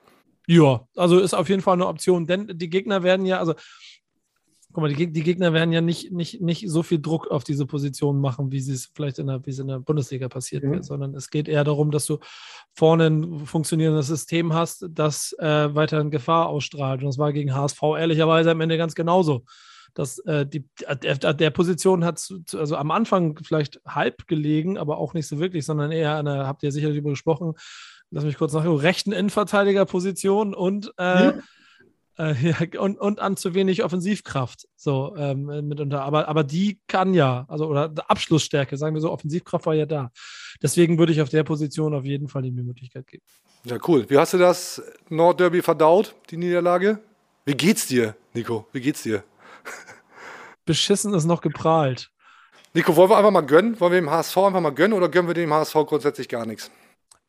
Ja, 0.47 0.87
also 0.97 1.19
ist 1.19 1.35
auf 1.35 1.49
jeden 1.49 1.61
Fall 1.63 1.75
eine 1.75 1.87
Option, 1.87 2.27
denn 2.27 2.51
die 2.55 2.71
Gegner 2.71 3.03
werden 3.03 3.27
ja, 3.27 3.39
also 3.39 3.55
guck 4.73 4.83
mal, 4.83 4.93
die, 4.95 5.11
die 5.13 5.23
Gegner 5.23 5.53
werden 5.53 5.73
ja 5.73 5.81
nicht, 5.81 6.13
nicht, 6.13 6.41
nicht 6.41 6.71
so 6.71 6.83
viel 6.83 7.01
Druck 7.01 7.31
auf 7.31 7.43
diese 7.45 7.67
Position 7.67 8.21
machen, 8.21 8.53
wie 8.53 8.59
es 8.59 8.91
vielleicht 8.95 9.19
in 9.19 9.27
der, 9.27 9.45
wie 9.45 9.51
es 9.51 9.59
in 9.59 9.69
der 9.69 9.81
Bundesliga 9.81 10.29
passiert 10.29 10.63
Mhm. 10.65 10.73
wird, 10.73 10.85
sondern 10.85 11.15
es 11.15 11.31
geht 11.31 11.49
eher 11.49 11.65
darum, 11.65 11.91
dass 11.91 12.07
du 12.07 12.19
vorne 12.75 13.07
ein 13.07 13.47
funktionierendes 13.47 14.07
System 14.07 14.53
hast, 14.53 14.87
das 14.91 15.35
äh, 15.39 15.75
weiterhin 15.75 16.11
Gefahr 16.11 16.49
ausstrahlt. 16.49 17.01
Und 17.01 17.07
das 17.09 17.19
war 17.19 17.33
gegen 17.33 17.55
HSV 17.55 17.83
ehrlicherweise 17.99 18.51
am 18.51 18.61
Ende 18.61 18.77
ganz 18.77 18.95
genauso. 18.95 19.45
Das, 19.95 20.19
äh, 20.21 20.47
die, 20.47 20.65
der, 21.03 21.35
der 21.35 21.51
Position 21.51 22.05
hat 22.05 22.19
zu, 22.19 22.43
also 22.55 22.77
am 22.77 22.91
Anfang 22.91 23.39
vielleicht 23.43 23.81
halb 23.87 24.27
gelegen, 24.27 24.79
aber 24.79 24.99
auch 24.99 25.15
nicht 25.15 25.27
so 25.27 25.39
wirklich, 25.39 25.65
sondern 25.65 25.93
eher 25.93 26.17
an 26.17 26.27
der, 26.27 26.47
habt 26.47 26.63
ihr 26.63 26.73
sicherlich 26.73 26.97
darüber 26.97 27.11
gesprochen, 27.11 27.55
lass 28.11 28.25
mich 28.25 28.39
kurz 28.39 28.53
nachgucken, 28.53 28.81
rechten 28.81 29.13
Innenverteidigerposition 29.13 30.55
und, 30.55 30.93
äh, 30.99 31.33
äh, 32.19 32.35
ja, 32.51 32.81
und, 32.81 32.99
und 32.99 33.21
an 33.21 33.37
zu 33.37 33.55
wenig 33.55 33.85
Offensivkraft. 33.85 34.69
So, 34.77 35.15
ähm, 35.17 35.47
mitunter. 35.69 36.03
Aber, 36.03 36.29
aber 36.29 36.45
die 36.45 36.79
kann 36.87 37.15
ja, 37.15 37.47
also 37.49 37.67
oder 37.67 37.93
Abschlussstärke, 38.09 38.77
sagen 38.77 38.95
wir 38.95 39.01
so, 39.01 39.11
Offensivkraft 39.11 39.67
war 39.67 39.75
ja 39.75 39.87
da. 39.87 40.11
Deswegen 40.63 40.99
würde 40.99 41.13
ich 41.13 41.23
auf 41.23 41.29
der 41.29 41.45
Position 41.45 41.95
auf 41.95 42.05
jeden 42.05 42.29
Fall 42.29 42.43
die 42.43 42.51
Möglichkeit 42.51 43.07
geben. 43.07 43.25
Ja, 43.65 43.79
cool. 43.87 44.09
Wie 44.09 44.19
hast 44.19 44.35
du 44.35 44.39
das 44.39 44.83
Nordderby 45.09 45.63
verdaut, 45.63 46.15
die 46.31 46.37
Niederlage? 46.37 47.01
Wie 47.45 47.55
geht's 47.55 47.87
dir, 47.87 48.15
Nico? 48.35 48.67
Wie 48.73 48.81
geht's 48.81 49.03
dir? 49.03 49.25
Beschissen 50.65 51.15
ist 51.15 51.25
noch 51.25 51.41
geprahlt. 51.41 52.11
Nico, 52.75 52.95
wollen 52.97 53.11
wir 53.11 53.17
einfach 53.17 53.31
mal 53.31 53.41
gönnen? 53.41 53.79
Wollen 53.81 53.93
wir 53.93 54.01
dem 54.01 54.11
HSV 54.11 54.37
einfach 54.37 54.61
mal 54.61 54.71
gönnen 54.71 54.93
oder 54.93 55.09
gönnen 55.09 55.29
wir 55.29 55.35
dem 55.35 55.53
HSV 55.53 55.75
grundsätzlich 55.87 56.29
gar 56.29 56.45
nichts? 56.47 56.71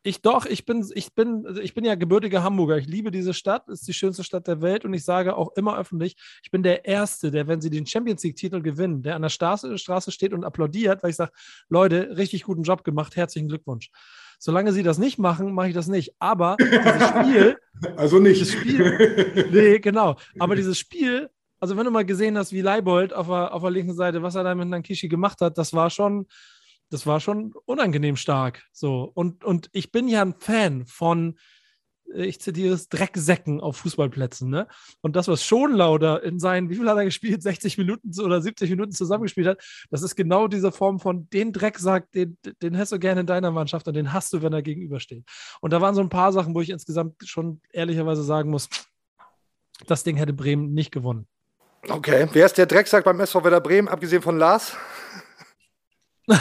Ich 0.02 0.22
doch, 0.22 0.46
ich 0.46 0.64
bin, 0.64 0.88
ich 0.94 1.14
bin, 1.14 1.44
also 1.46 1.60
ich 1.60 1.74
bin 1.74 1.84
ja 1.84 1.94
gebürtiger 1.94 2.42
Hamburger. 2.42 2.78
Ich 2.78 2.86
liebe 2.86 3.10
diese 3.10 3.34
Stadt, 3.34 3.68
ist 3.68 3.86
die 3.86 3.92
schönste 3.92 4.24
Stadt 4.24 4.46
der 4.46 4.62
Welt 4.62 4.86
und 4.86 4.94
ich 4.94 5.04
sage 5.04 5.36
auch 5.36 5.50
immer 5.56 5.78
öffentlich, 5.78 6.16
ich 6.42 6.50
bin 6.50 6.62
der 6.62 6.86
Erste, 6.86 7.30
der, 7.30 7.48
wenn 7.48 7.60
sie 7.60 7.68
den 7.68 7.84
Champions 7.86 8.22
League-Titel 8.22 8.62
gewinnen, 8.62 9.02
der 9.02 9.16
an 9.16 9.20
der 9.22 9.28
Straße, 9.28 9.76
Straße 9.76 10.10
steht 10.10 10.32
und 10.32 10.44
applaudiert, 10.44 11.02
weil 11.02 11.10
ich 11.10 11.16
sage, 11.16 11.32
Leute, 11.68 12.16
richtig 12.16 12.44
guten 12.44 12.62
Job 12.62 12.82
gemacht, 12.82 13.14
herzlichen 13.16 13.48
Glückwunsch. 13.48 13.90
Solange 14.38 14.72
sie 14.72 14.82
das 14.82 14.96
nicht 14.96 15.18
machen, 15.18 15.52
mache 15.52 15.68
ich 15.68 15.74
das 15.74 15.86
nicht. 15.86 16.14
Aber 16.18 16.56
dieses 16.58 17.08
Spiel, 17.08 17.58
Also 17.96 18.18
nicht. 18.20 18.40
dieses 18.40 18.54
Spiel, 18.54 19.48
nee, 19.52 19.78
genau. 19.80 20.16
Aber 20.38 20.56
dieses 20.56 20.78
Spiel, 20.78 21.28
also 21.60 21.76
wenn 21.76 21.84
du 21.84 21.90
mal 21.90 22.04
gesehen 22.04 22.38
hast, 22.38 22.52
wie 22.52 22.62
Leibold 22.62 23.12
auf 23.12 23.26
der, 23.28 23.52
auf 23.52 23.62
der 23.62 23.70
linken 23.70 23.94
Seite, 23.94 24.22
was 24.22 24.34
er 24.34 24.44
da 24.44 24.54
mit 24.54 24.68
Nankishi 24.68 25.08
gemacht 25.08 25.40
hat, 25.42 25.58
das 25.58 25.74
war 25.74 25.90
schon, 25.90 26.26
das 26.88 27.06
war 27.06 27.20
schon 27.20 27.52
unangenehm 27.66 28.16
stark. 28.16 28.64
So. 28.72 29.10
Und, 29.14 29.44
und 29.44 29.68
ich 29.72 29.92
bin 29.92 30.08
ja 30.08 30.22
ein 30.22 30.34
Fan 30.38 30.86
von, 30.86 31.36
äh, 32.14 32.24
ich 32.24 32.40
zitiere 32.40 32.74
es, 32.74 32.88
Drecksäcken 32.88 33.60
auf 33.60 33.76
Fußballplätzen. 33.76 34.48
Ne? 34.48 34.68
Und 35.02 35.16
das, 35.16 35.28
was 35.28 35.44
Schonlauder 35.44 36.22
in 36.22 36.38
seinen, 36.38 36.70
wie 36.70 36.76
viel 36.76 36.88
hat 36.88 36.96
er 36.96 37.04
gespielt, 37.04 37.42
60 37.42 37.76
Minuten 37.76 38.10
oder 38.20 38.40
70 38.40 38.70
Minuten 38.70 38.92
zusammengespielt 38.92 39.46
hat, 39.46 39.62
das 39.90 40.02
ist 40.02 40.16
genau 40.16 40.48
diese 40.48 40.72
Form 40.72 40.98
von 40.98 41.28
den 41.30 41.52
Drecksack, 41.52 42.10
den, 42.12 42.38
den 42.62 42.78
hast 42.78 42.92
du 42.92 42.98
gerne 42.98 43.20
in 43.20 43.26
deiner 43.26 43.50
Mannschaft 43.50 43.86
und 43.86 43.94
den 43.94 44.14
hast 44.14 44.32
du, 44.32 44.40
wenn 44.40 44.52
er 44.52 44.62
gegenübersteht. 44.62 45.24
Und 45.60 45.72
da 45.72 45.80
waren 45.80 45.94
so 45.94 46.00
ein 46.00 46.08
paar 46.08 46.32
Sachen, 46.32 46.54
wo 46.54 46.62
ich 46.62 46.70
insgesamt 46.70 47.16
schon 47.24 47.60
ehrlicherweise 47.70 48.22
sagen 48.22 48.50
muss, 48.50 48.68
das 49.86 50.04
Ding 50.04 50.16
hätte 50.16 50.32
Bremen 50.32 50.72
nicht 50.72 50.92
gewonnen. 50.92 51.26
Okay. 51.88 52.28
Wer 52.32 52.46
ist 52.46 52.58
der 52.58 52.66
Drecksack 52.66 53.04
beim 53.04 53.20
SV 53.20 53.42
Werder 53.44 53.60
Bremen, 53.60 53.88
abgesehen 53.88 54.22
von 54.22 54.38
Lars? 54.38 54.76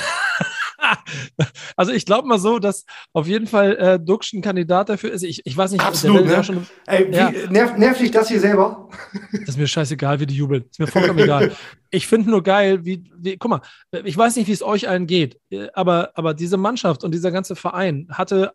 Also 1.75 1.91
ich 1.91 2.05
glaube 2.05 2.27
mal 2.27 2.39
so, 2.39 2.59
dass 2.59 2.85
auf 3.13 3.27
jeden 3.27 3.47
Fall 3.47 3.75
äh, 3.77 3.99
Duxch 3.99 4.33
ein 4.33 4.41
Kandidat 4.41 4.89
dafür 4.89 5.11
ist. 5.11 5.23
Ich, 5.23 5.45
ich 5.45 5.55
weiß 5.55 5.71
nicht, 5.71 5.83
Absolut, 5.83 6.25
ne? 6.25 6.43
schon, 6.43 6.65
Ey, 6.85 7.07
wie, 7.09 7.15
Ja. 7.15 7.31
nervt, 7.49 7.77
nervt 7.77 8.01
dich 8.01 8.11
das 8.11 8.27
hier 8.27 8.39
selber? 8.39 8.89
Das 9.31 9.49
ist 9.49 9.57
mir 9.57 9.67
scheißegal, 9.67 10.19
wie 10.19 10.25
die 10.25 10.35
jubeln. 10.35 10.65
Ist 10.69 10.79
mir 10.79 10.87
vollkommen 10.87 11.19
egal. 11.19 11.51
Ich 11.89 12.07
finde 12.07 12.29
nur 12.29 12.43
geil, 12.43 12.85
wie, 12.85 13.03
wie, 13.17 13.37
guck 13.37 13.49
mal, 13.51 13.61
ich 14.03 14.15
weiß 14.17 14.35
nicht, 14.35 14.47
wie 14.47 14.51
es 14.51 14.63
euch 14.63 14.87
allen 14.89 15.07
geht, 15.07 15.39
aber, 15.73 16.11
aber 16.15 16.33
diese 16.33 16.57
Mannschaft 16.57 17.03
und 17.03 17.13
dieser 17.13 17.31
ganze 17.31 17.55
Verein 17.55 18.07
hatte, 18.11 18.53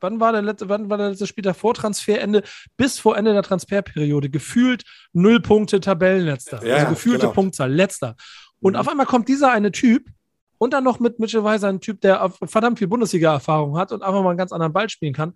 wann 0.00 0.20
war 0.20 0.32
der 0.32 0.42
letzte, 0.42 0.68
wann 0.68 0.90
war 0.90 0.98
der 0.98 1.10
letzte 1.10 1.26
Spieltag 1.26 1.56
vor 1.56 1.74
Transferende, 1.74 2.42
bis 2.76 2.98
vor 2.98 3.16
Ende 3.16 3.32
der 3.32 3.42
Transferperiode, 3.42 4.30
gefühlt 4.30 4.84
null 5.12 5.40
Punkte 5.40 5.80
Tabellenletzter. 5.80 6.64
Ja, 6.64 6.76
also 6.76 6.88
gefühlte 6.90 7.20
genau. 7.20 7.32
Punktzahl, 7.32 7.72
letzter. 7.72 8.16
Und 8.60 8.76
auf 8.76 8.88
einmal 8.88 9.06
kommt 9.06 9.28
dieser 9.28 9.52
eine 9.52 9.72
Typ 9.72 10.08
und 10.58 10.72
dann 10.72 10.84
noch 10.84 11.00
mit 11.00 11.18
Mitchell 11.18 11.44
Weiser 11.44 11.68
ein 11.68 11.80
Typ, 11.80 12.00
der 12.00 12.30
verdammt 12.44 12.78
viel 12.78 12.88
Bundesliga-Erfahrung 12.88 13.78
hat 13.78 13.92
und 13.92 14.02
einfach 14.02 14.22
mal 14.22 14.30
einen 14.30 14.38
ganz 14.38 14.52
anderen 14.52 14.72
Ball 14.72 14.88
spielen 14.88 15.14
kann. 15.14 15.34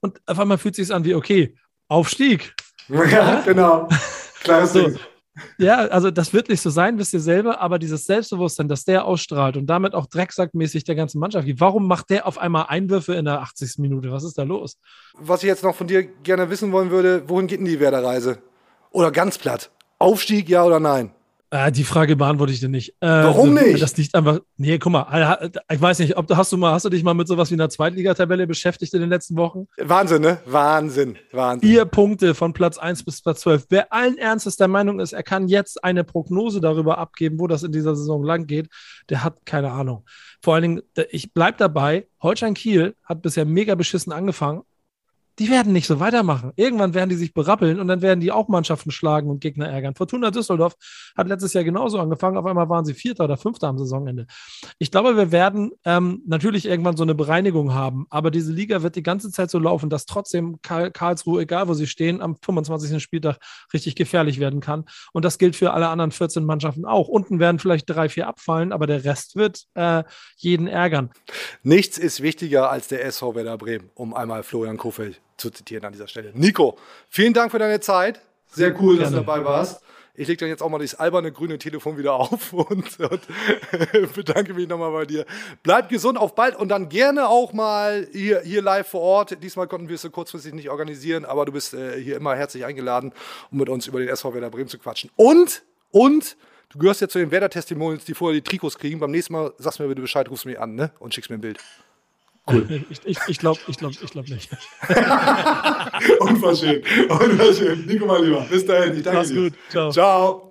Und 0.00 0.20
auf 0.26 0.38
einmal 0.38 0.58
fühlt 0.58 0.78
es 0.78 0.88
sich 0.88 0.94
an 0.94 1.04
wie, 1.04 1.14
okay, 1.14 1.56
Aufstieg. 1.88 2.54
Ja, 2.88 3.40
genau. 3.40 3.88
Klares 4.42 4.74
So. 4.74 4.88
Ding. 4.88 4.98
Ja, 5.58 5.78
also 5.86 6.10
das 6.10 6.32
wird 6.32 6.48
nicht 6.48 6.60
so 6.60 6.70
sein, 6.70 6.98
wisst 6.98 7.12
ihr 7.12 7.20
selber, 7.20 7.60
aber 7.60 7.78
dieses 7.78 8.06
Selbstbewusstsein, 8.06 8.68
das 8.68 8.84
der 8.84 9.04
ausstrahlt 9.04 9.56
und 9.56 9.66
damit 9.66 9.94
auch 9.94 10.06
drecksackmäßig 10.06 10.84
der 10.84 10.94
ganzen 10.94 11.18
Mannschaft 11.18 11.46
gibt. 11.46 11.60
Warum 11.60 11.88
macht 11.88 12.10
der 12.10 12.26
auf 12.26 12.38
einmal 12.38 12.66
Einwürfe 12.68 13.14
in 13.14 13.24
der 13.24 13.40
80. 13.40 13.78
Minute? 13.78 14.12
Was 14.12 14.24
ist 14.24 14.38
da 14.38 14.44
los? 14.44 14.78
Was 15.14 15.42
ich 15.42 15.48
jetzt 15.48 15.64
noch 15.64 15.74
von 15.74 15.86
dir 15.86 16.04
gerne 16.04 16.50
wissen 16.50 16.70
wollen 16.72 16.90
würde, 16.90 17.28
wohin 17.28 17.46
geht 17.46 17.58
denn 17.58 17.66
die 17.66 17.80
Werder-Reise? 17.80 18.38
Oder 18.90 19.10
ganz 19.10 19.38
platt. 19.38 19.70
Aufstieg, 19.98 20.48
ja 20.48 20.64
oder 20.64 20.78
nein? 20.78 21.10
Äh, 21.50 21.70
die 21.70 21.84
Frage 21.84 22.16
beantworte 22.16 22.52
ich 22.52 22.60
dir 22.60 22.68
nicht. 22.68 22.90
Äh, 23.00 23.06
Warum 23.06 23.54
nicht? 23.54 23.80
Das 23.80 23.96
liegt 23.96 24.14
einfach. 24.14 24.40
Nee, 24.56 24.78
guck 24.78 24.92
mal, 24.92 25.50
ich 25.70 25.80
weiß 25.80 26.00
nicht, 26.00 26.16
ob 26.16 26.26
du 26.26 26.36
hast 26.36 26.52
du 26.52 26.56
mal, 26.56 26.72
hast 26.72 26.84
du 26.84 26.88
dich 26.88 27.04
mal 27.04 27.14
mit 27.14 27.28
sowas 27.28 27.50
wie 27.50 27.54
einer 27.54 27.68
Zweitligatabelle 27.68 28.46
beschäftigt 28.46 28.92
in 28.94 29.00
den 29.00 29.10
letzten 29.10 29.36
Wochen? 29.36 29.66
Wahnsinn, 29.76 30.22
ne? 30.22 30.40
Wahnsinn, 30.46 31.16
Wahnsinn. 31.32 31.68
Vier 31.68 31.84
Punkte 31.84 32.34
von 32.34 32.52
Platz 32.52 32.78
1 32.78 33.04
bis 33.04 33.22
Platz 33.22 33.40
12. 33.40 33.66
Wer 33.68 33.92
allen 33.92 34.18
Ernstes 34.18 34.56
der 34.56 34.68
Meinung 34.68 35.00
ist, 35.00 35.12
er 35.12 35.22
kann 35.22 35.48
jetzt 35.48 35.84
eine 35.84 36.04
Prognose 36.04 36.60
darüber 36.60 36.98
abgeben, 36.98 37.38
wo 37.38 37.46
das 37.46 37.62
in 37.62 37.72
dieser 37.72 37.94
Saison 37.94 38.24
lang 38.24 38.46
geht, 38.46 38.68
der 39.08 39.22
hat 39.22 39.46
keine 39.46 39.70
Ahnung. 39.70 40.04
Vor 40.42 40.54
allen 40.54 40.62
Dingen, 40.62 40.82
ich 41.10 41.32
bleibe 41.32 41.56
dabei, 41.58 42.06
Holstein 42.22 42.54
Kiel 42.54 42.94
hat 43.04 43.22
bisher 43.22 43.44
mega 43.44 43.74
beschissen 43.74 44.12
angefangen 44.12 44.62
die 45.38 45.50
werden 45.50 45.72
nicht 45.72 45.86
so 45.86 45.98
weitermachen. 46.00 46.52
Irgendwann 46.56 46.94
werden 46.94 47.10
die 47.10 47.16
sich 47.16 47.34
berappeln 47.34 47.80
und 47.80 47.88
dann 47.88 48.02
werden 48.02 48.20
die 48.20 48.30
auch 48.30 48.48
Mannschaften 48.48 48.90
schlagen 48.90 49.28
und 49.28 49.40
Gegner 49.40 49.68
ärgern. 49.68 49.94
Fortuna 49.94 50.30
Düsseldorf 50.30 50.74
hat 51.16 51.28
letztes 51.28 51.52
Jahr 51.54 51.64
genauso 51.64 51.98
angefangen. 51.98 52.36
Auf 52.36 52.46
einmal 52.46 52.68
waren 52.68 52.84
sie 52.84 52.94
Vierter 52.94 53.24
oder 53.24 53.36
Fünfter 53.36 53.68
am 53.68 53.78
Saisonende. 53.78 54.26
Ich 54.78 54.90
glaube, 54.90 55.16
wir 55.16 55.32
werden 55.32 55.72
ähm, 55.84 56.22
natürlich 56.26 56.66
irgendwann 56.66 56.96
so 56.96 57.02
eine 57.02 57.14
Bereinigung 57.14 57.74
haben, 57.74 58.06
aber 58.10 58.30
diese 58.30 58.52
Liga 58.52 58.82
wird 58.82 58.94
die 58.94 59.02
ganze 59.02 59.30
Zeit 59.30 59.50
so 59.50 59.58
laufen, 59.58 59.90
dass 59.90 60.06
trotzdem 60.06 60.60
Karl 60.62 60.90
Karlsruhe, 60.92 61.42
egal 61.42 61.66
wo 61.68 61.74
sie 61.74 61.86
stehen, 61.86 62.22
am 62.22 62.36
25. 62.36 63.02
Spieltag 63.02 63.38
richtig 63.72 63.96
gefährlich 63.96 64.38
werden 64.38 64.60
kann. 64.60 64.84
Und 65.12 65.24
das 65.24 65.38
gilt 65.38 65.56
für 65.56 65.72
alle 65.72 65.88
anderen 65.88 66.12
14 66.12 66.44
Mannschaften 66.44 66.84
auch. 66.84 67.08
Unten 67.08 67.40
werden 67.40 67.58
vielleicht 67.58 67.90
drei, 67.90 68.08
vier 68.08 68.28
abfallen, 68.28 68.72
aber 68.72 68.86
der 68.86 69.04
Rest 69.04 69.34
wird 69.34 69.64
äh, 69.74 70.04
jeden 70.36 70.68
ärgern. 70.68 71.10
Nichts 71.62 71.98
ist 71.98 72.22
wichtiger 72.22 72.70
als 72.70 72.88
der 72.88 73.04
SV 73.04 73.34
Werder 73.34 73.58
Bremen, 73.58 73.90
um 73.94 74.14
einmal 74.14 74.42
Florian 74.44 74.76
Kofeld 74.76 75.23
zu 75.36 75.50
zitieren 75.50 75.84
an 75.84 75.92
dieser 75.92 76.08
Stelle. 76.08 76.32
Nico, 76.34 76.78
vielen 77.08 77.34
Dank 77.34 77.50
für 77.50 77.58
deine 77.58 77.80
Zeit. 77.80 78.20
Sehr 78.48 78.80
cool, 78.80 78.98
dass 78.98 79.10
du 79.10 79.16
dabei 79.16 79.44
warst. 79.44 79.82
Ich 80.16 80.28
lege 80.28 80.38
dann 80.38 80.48
jetzt 80.48 80.62
auch 80.62 80.68
mal 80.68 80.78
dieses 80.78 81.00
alberne 81.00 81.32
grüne 81.32 81.58
Telefon 81.58 81.98
wieder 81.98 82.14
auf 82.14 82.52
und, 82.52 83.00
und 83.00 84.14
bedanke 84.14 84.54
mich 84.54 84.68
nochmal 84.68 84.92
bei 84.92 85.06
dir. 85.06 85.26
Bleib 85.64 85.88
gesund, 85.88 86.18
auf 86.18 86.36
bald 86.36 86.54
und 86.54 86.68
dann 86.68 86.88
gerne 86.88 87.28
auch 87.28 87.52
mal 87.52 88.06
hier, 88.12 88.40
hier 88.42 88.62
live 88.62 88.86
vor 88.86 89.00
Ort. 89.00 89.42
Diesmal 89.42 89.66
konnten 89.66 89.88
wir 89.88 89.96
es 89.96 90.02
so 90.02 90.10
kurzfristig 90.10 90.54
nicht 90.54 90.70
organisieren, 90.70 91.24
aber 91.24 91.44
du 91.46 91.52
bist 91.52 91.74
äh, 91.74 92.00
hier 92.00 92.16
immer 92.16 92.36
herzlich 92.36 92.64
eingeladen, 92.64 93.12
um 93.50 93.58
mit 93.58 93.68
uns 93.68 93.88
über 93.88 93.98
den 93.98 94.08
SV 94.08 94.34
Werder 94.34 94.50
Bremen 94.50 94.68
zu 94.68 94.78
quatschen. 94.78 95.10
Und, 95.16 95.62
und, 95.90 96.36
du 96.68 96.78
gehörst 96.78 97.00
ja 97.00 97.08
zu 97.08 97.18
den 97.18 97.32
Werder-Testimonials, 97.32 98.04
die 98.04 98.14
vorher 98.14 98.40
die 98.40 98.48
Trikots 98.48 98.78
kriegen. 98.78 99.00
Beim 99.00 99.10
nächsten 99.10 99.32
Mal 99.32 99.52
sagst 99.58 99.80
du 99.80 99.82
mir 99.82 99.88
bitte 99.88 100.02
Bescheid, 100.02 100.30
rufst 100.30 100.46
mich 100.46 100.60
an 100.60 100.76
ne? 100.76 100.92
und 101.00 101.12
schickst 101.12 101.28
mir 101.28 101.38
ein 101.38 101.40
Bild. 101.40 101.58
Ich, 102.90 103.00
ich, 103.04 103.18
ich 103.26 103.38
glaube 103.38 103.58
ich 103.68 103.78
glaub, 103.78 103.92
ich 103.92 104.10
glaub 104.10 104.28
nicht. 104.28 104.50
Unverschämt. 106.20 106.84
Unverschämt. 107.08 107.86
Nico, 107.86 108.04
mal 108.06 108.22
lieber. 108.24 108.42
Bis 108.42 108.66
dahin. 108.66 108.96
Ich 108.96 109.02
danke 109.02 109.18
Mach's 109.20 109.28
dir. 109.30 109.42
gut. 109.50 109.52
Ciao. 109.70 109.90
Ciao. 109.90 110.50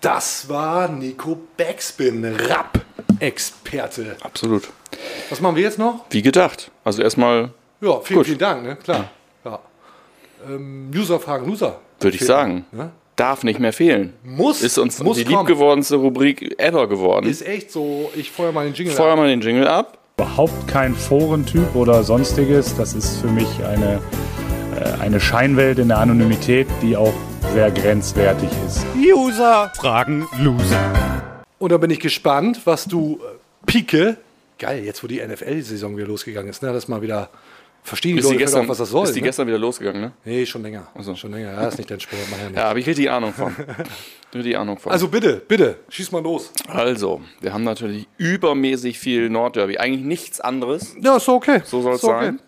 Das 0.00 0.48
war 0.48 0.88
Nico 0.88 1.38
Backspin, 1.56 2.24
Rap-Experte. 2.24 4.16
Absolut. 4.20 4.68
Was 5.30 5.40
machen 5.40 5.56
wir 5.56 5.62
jetzt 5.64 5.78
noch? 5.78 6.04
Wie 6.10 6.22
gedacht. 6.22 6.70
Also 6.84 7.02
erstmal, 7.02 7.50
Ja, 7.80 8.00
vielen, 8.00 8.18
Gut. 8.18 8.26
vielen 8.26 8.38
Dank, 8.38 8.62
ne? 8.62 8.76
Klar. 8.76 9.10
Ja. 9.44 9.58
Ähm, 10.46 10.90
User 10.94 11.18
fragen 11.18 11.48
Loser. 11.48 11.80
würde 12.00 12.16
ich 12.16 12.24
sagen, 12.24 12.64
Ne? 12.70 12.90
Darf 13.18 13.42
nicht 13.44 13.60
mehr 13.60 13.72
fehlen. 13.72 14.12
Muss, 14.24 14.62
Ist 14.62 14.78
uns 14.78 15.02
muss 15.02 15.16
die 15.18 15.24
kommen. 15.24 15.46
liebgewordenste 15.46 15.96
Rubrik 15.96 16.54
ever 16.58 16.88
geworden. 16.88 17.26
Ist 17.26 17.46
echt 17.46 17.70
so. 17.70 18.10
Ich 18.16 18.30
feuer 18.30 18.52
mal 18.52 18.64
den 18.64 18.74
Jingle. 18.74 18.94
Feuer 18.94 19.12
ab. 19.12 19.18
mal 19.18 19.28
den 19.28 19.40
Jingle 19.40 19.66
ab. 19.68 19.98
überhaupt 20.16 20.68
kein 20.68 20.94
Forentyp 20.94 21.74
oder 21.74 22.02
sonstiges. 22.02 22.76
Das 22.76 22.94
ist 22.94 23.18
für 23.18 23.28
mich 23.28 23.48
eine, 23.64 24.00
äh, 24.76 25.00
eine 25.02 25.20
Scheinwelt 25.20 25.78
in 25.78 25.88
der 25.88 25.98
Anonymität, 25.98 26.66
die 26.82 26.96
auch 26.96 27.14
sehr 27.52 27.70
grenzwertig 27.70 28.48
ist. 28.66 28.84
User 28.96 29.72
fragen 29.76 30.26
Loser. 30.38 30.92
Und 31.58 31.72
da 31.72 31.78
bin 31.78 31.90
ich 31.90 32.00
gespannt, 32.00 32.60
was 32.64 32.84
du 32.84 33.18
äh, 33.22 33.36
Pike. 33.66 34.16
Geil, 34.58 34.84
jetzt 34.84 35.02
wo 35.02 35.06
die 35.06 35.20
NFL-Saison 35.24 35.96
wieder 35.96 36.06
losgegangen 36.08 36.50
ist, 36.50 36.62
ne? 36.62 36.72
Das 36.72 36.88
mal 36.88 37.00
wieder 37.02 37.30
verstehen 37.88 38.12
die 38.14 38.20
Ist 38.20 38.26
die, 38.26 38.34
Leute 38.34 38.44
gestern, 38.44 38.64
auch, 38.64 38.68
was 38.68 38.78
das 38.78 38.90
soll. 38.90 39.04
ist 39.04 39.14
die 39.14 39.20
ne? 39.20 39.26
gestern 39.26 39.46
wieder 39.46 39.58
losgegangen, 39.58 40.00
ne? 40.00 40.12
Nee, 40.24 40.46
schon 40.46 40.62
länger. 40.62 40.88
so. 41.00 41.14
Schon 41.14 41.32
länger. 41.32 41.52
Ja, 41.52 41.68
ist 41.68 41.78
nicht 41.78 41.90
dein 41.90 42.00
Sport, 42.00 42.22
mach 42.30 42.38
ja 42.38 42.44
nicht. 42.48 42.56
Ja, 42.56 42.64
habe 42.64 42.80
ich 42.80 42.86
richtig 42.86 43.10
Ahnung 43.10 43.32
von. 43.32 43.54
richtig 44.34 44.56
Ahnung 44.56 44.78
von. 44.78 44.92
Also 44.92 45.08
bitte, 45.08 45.42
bitte, 45.46 45.76
schieß 45.88 46.12
mal 46.12 46.22
los. 46.22 46.52
Also, 46.68 47.20
wir 47.40 47.52
haben 47.52 47.64
natürlich 47.64 48.06
übermäßig 48.18 48.98
viel 48.98 49.30
Nordderby. 49.30 49.78
Eigentlich 49.78 50.04
nichts 50.04 50.40
anderes. 50.40 50.94
Ja, 51.00 51.16
ist 51.16 51.28
okay. 51.28 51.62
So 51.64 51.82
soll 51.82 51.94
es 51.94 52.04
okay. 52.04 52.26
sein. 52.26 52.40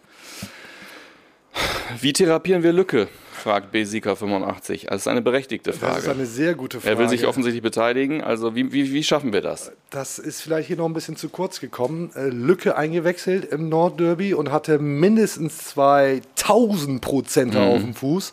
Wie 2.00 2.12
therapieren 2.12 2.62
wir 2.62 2.72
Lücke? 2.72 3.08
Fragt 3.40 3.74
BSika85. 3.74 4.70
Also, 4.70 4.86
das 4.88 5.00
ist 5.02 5.08
eine 5.08 5.22
berechtigte 5.22 5.72
Frage. 5.72 5.94
Das 5.94 6.02
ist 6.04 6.08
eine 6.10 6.26
sehr 6.26 6.54
gute 6.54 6.80
Frage. 6.80 6.94
er 6.94 6.98
will 6.98 7.08
sich 7.08 7.26
offensichtlich 7.26 7.62
beteiligen. 7.62 8.22
Also, 8.22 8.54
wie, 8.54 8.72
wie, 8.72 8.92
wie 8.92 9.02
schaffen 9.02 9.32
wir 9.32 9.40
das? 9.40 9.72
Das 9.90 10.18
ist 10.18 10.40
vielleicht 10.42 10.68
hier 10.68 10.76
noch 10.76 10.86
ein 10.86 10.92
bisschen 10.92 11.16
zu 11.16 11.28
kurz 11.28 11.58
gekommen. 11.60 12.10
Äh, 12.14 12.28
Lücke 12.28 12.76
eingewechselt 12.76 13.46
im 13.46 13.68
Nordderby 13.68 14.34
und 14.34 14.52
hatte 14.52 14.78
mindestens 14.78 15.58
2000 15.58 17.00
Prozent 17.00 17.54
Mhm. 17.54 17.60
auf 17.60 17.80
dem 17.80 17.94
Fuß. 17.94 18.30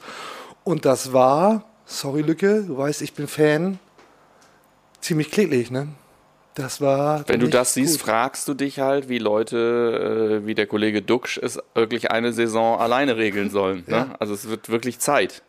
Und 0.63 0.85
das 0.85 1.13
war, 1.13 1.63
sorry 1.85 2.21
Lücke, 2.21 2.63
du 2.67 2.77
weißt, 2.77 3.01
ich 3.01 3.13
bin 3.13 3.27
Fan, 3.27 3.79
ziemlich 5.01 5.31
kläglich, 5.31 5.71
ne? 5.71 5.87
Das 6.57 6.81
war. 6.81 7.23
Wenn 7.27 7.39
du 7.39 7.47
das 7.49 7.75
siehst, 7.75 7.99
gut. 7.99 8.07
fragst 8.09 8.47
du 8.47 8.55
dich 8.55 8.79
halt, 8.79 9.09
wie 9.09 9.19
Leute 9.19 10.39
äh, 10.41 10.47
wie 10.47 10.55
der 10.55 10.65
Kollege 10.65 11.03
Duxch 11.03 11.37
es 11.37 11.59
wirklich 11.75 12.09
eine 12.09 12.33
Saison 12.33 12.79
alleine 12.79 13.15
regeln 13.15 13.51
sollen. 13.51 13.83
Ne? 13.85 13.95
Ja. 13.95 14.15
Also 14.17 14.33
es 14.33 14.49
wird 14.49 14.67
wirklich 14.69 14.97
Zeit. 14.97 15.43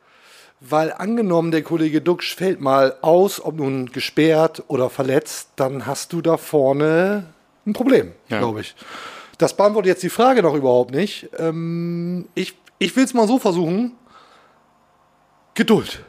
Weil 0.61 0.93
angenommen, 0.93 1.51
der 1.51 1.63
Kollege 1.63 2.03
Duxch 2.03 2.35
fällt 2.37 2.61
mal 2.61 2.97
aus, 3.01 3.43
ob 3.43 3.57
nun 3.57 3.87
gesperrt 3.91 4.65
oder 4.69 4.91
verletzt, 4.91 5.51
dann 5.57 5.87
hast 5.87 6.13
du 6.13 6.21
da 6.21 6.37
vorne 6.37 7.33
ein 7.67 7.73
Problem, 7.73 8.13
Ja. 8.29 8.41
glaube 8.41 8.61
ich. 8.61 8.75
Das 9.39 9.57
beantwortet 9.57 9.89
jetzt 9.89 10.03
die 10.03 10.11
Frage 10.11 10.43
noch 10.43 10.55
überhaupt 10.55 10.91
nicht. 10.91 11.31
Ähm, 11.39 12.29
ich 12.35 12.55
ich 12.79 12.95
will 12.97 13.05
es 13.05 13.15
mal 13.15 13.27
so 13.27 13.39
versuchen. 13.39 13.93
Geduld. 15.55 16.05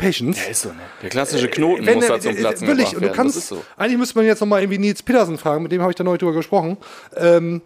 Patience. 0.00 0.38
Ja, 0.44 0.50
ist 0.50 0.62
so, 0.62 0.68
ne? 0.70 0.76
Der 1.02 1.10
klassische 1.10 1.48
Knoten 1.48 1.84
Wenn 1.86 1.96
muss 1.96 2.06
der- 2.06 2.16
da 2.16 2.20
zum 2.20 2.32
äh, 2.36 2.40
Platzen 2.40 2.66
will 2.68 2.80
ich, 2.80 2.90
gebracht 2.90 3.10
du 3.10 3.12
kannst, 3.16 3.46
so. 3.46 3.62
Eigentlich 3.76 3.98
müsste 3.98 4.18
man 4.18 4.26
jetzt 4.26 4.40
nochmal 4.40 4.62
irgendwie 4.62 4.78
Nils 4.78 5.02
Petersen 5.02 5.38
fragen, 5.38 5.62
mit 5.62 5.72
dem 5.72 5.80
habe 5.82 5.92
ich 5.92 5.96
da 5.96 6.04
neulich 6.04 6.20
drüber 6.20 6.32
gesprochen. 6.32 6.76
Ähm, 7.16 7.62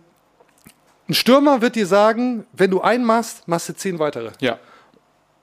ein 1.08 1.14
Stürmer 1.14 1.60
wird 1.62 1.76
dir 1.76 1.86
sagen, 1.86 2.46
wenn 2.52 2.70
du 2.70 2.80
einen 2.80 3.04
machst, 3.04 3.46
machst 3.46 3.68
du 3.68 3.74
zehn 3.74 3.98
weitere. 3.98 4.30
Ja, 4.40 4.58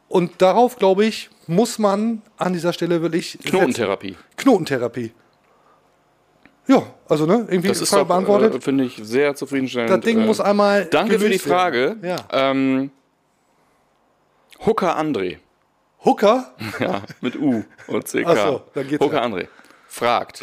Und 0.09 0.41
darauf, 0.41 0.77
glaube 0.77 1.05
ich, 1.05 1.29
muss 1.47 1.79
man 1.79 2.21
an 2.37 2.53
dieser 2.53 2.73
Stelle 2.73 3.01
wirklich. 3.01 3.31
setzen. 3.33 3.49
Knotentherapie. 3.49 4.15
Knotentherapie. 4.37 5.11
Ja, 6.67 6.83
also 7.09 7.25
ne, 7.25 7.45
irgendwie 7.49 7.67
Das 7.69 7.81
ist 7.81 7.89
Frage 7.89 8.01
doch, 8.03 8.07
beantwortet. 8.09 8.55
äh, 8.55 8.61
finde 8.61 8.83
ich, 8.85 8.99
sehr 9.01 9.35
zufriedenstellend. 9.35 9.89
das 9.91 9.99
Ding 10.01 10.19
äh, 10.21 10.25
muss 10.25 10.39
einmal. 10.39 10.85
Danke 10.85 11.19
für 11.19 11.29
die. 11.29 11.39
Frage. 11.39 11.97
Ja. 12.01 12.17
Ähm, 12.31 12.91
Hooker 14.65 14.97
André. 14.97 15.37
Hooker? 16.03 16.53
Ja, 16.79 17.03
mit 17.21 17.35
U 17.35 17.63
und 17.87 18.05
CK. 18.05 18.25
Ach 18.25 18.37
so, 18.37 18.61
dann 18.73 18.87
geht's 18.87 19.03
Hooker 19.03 19.17
ja. 19.17 19.25
André 19.25 19.47
fragt, 19.91 20.41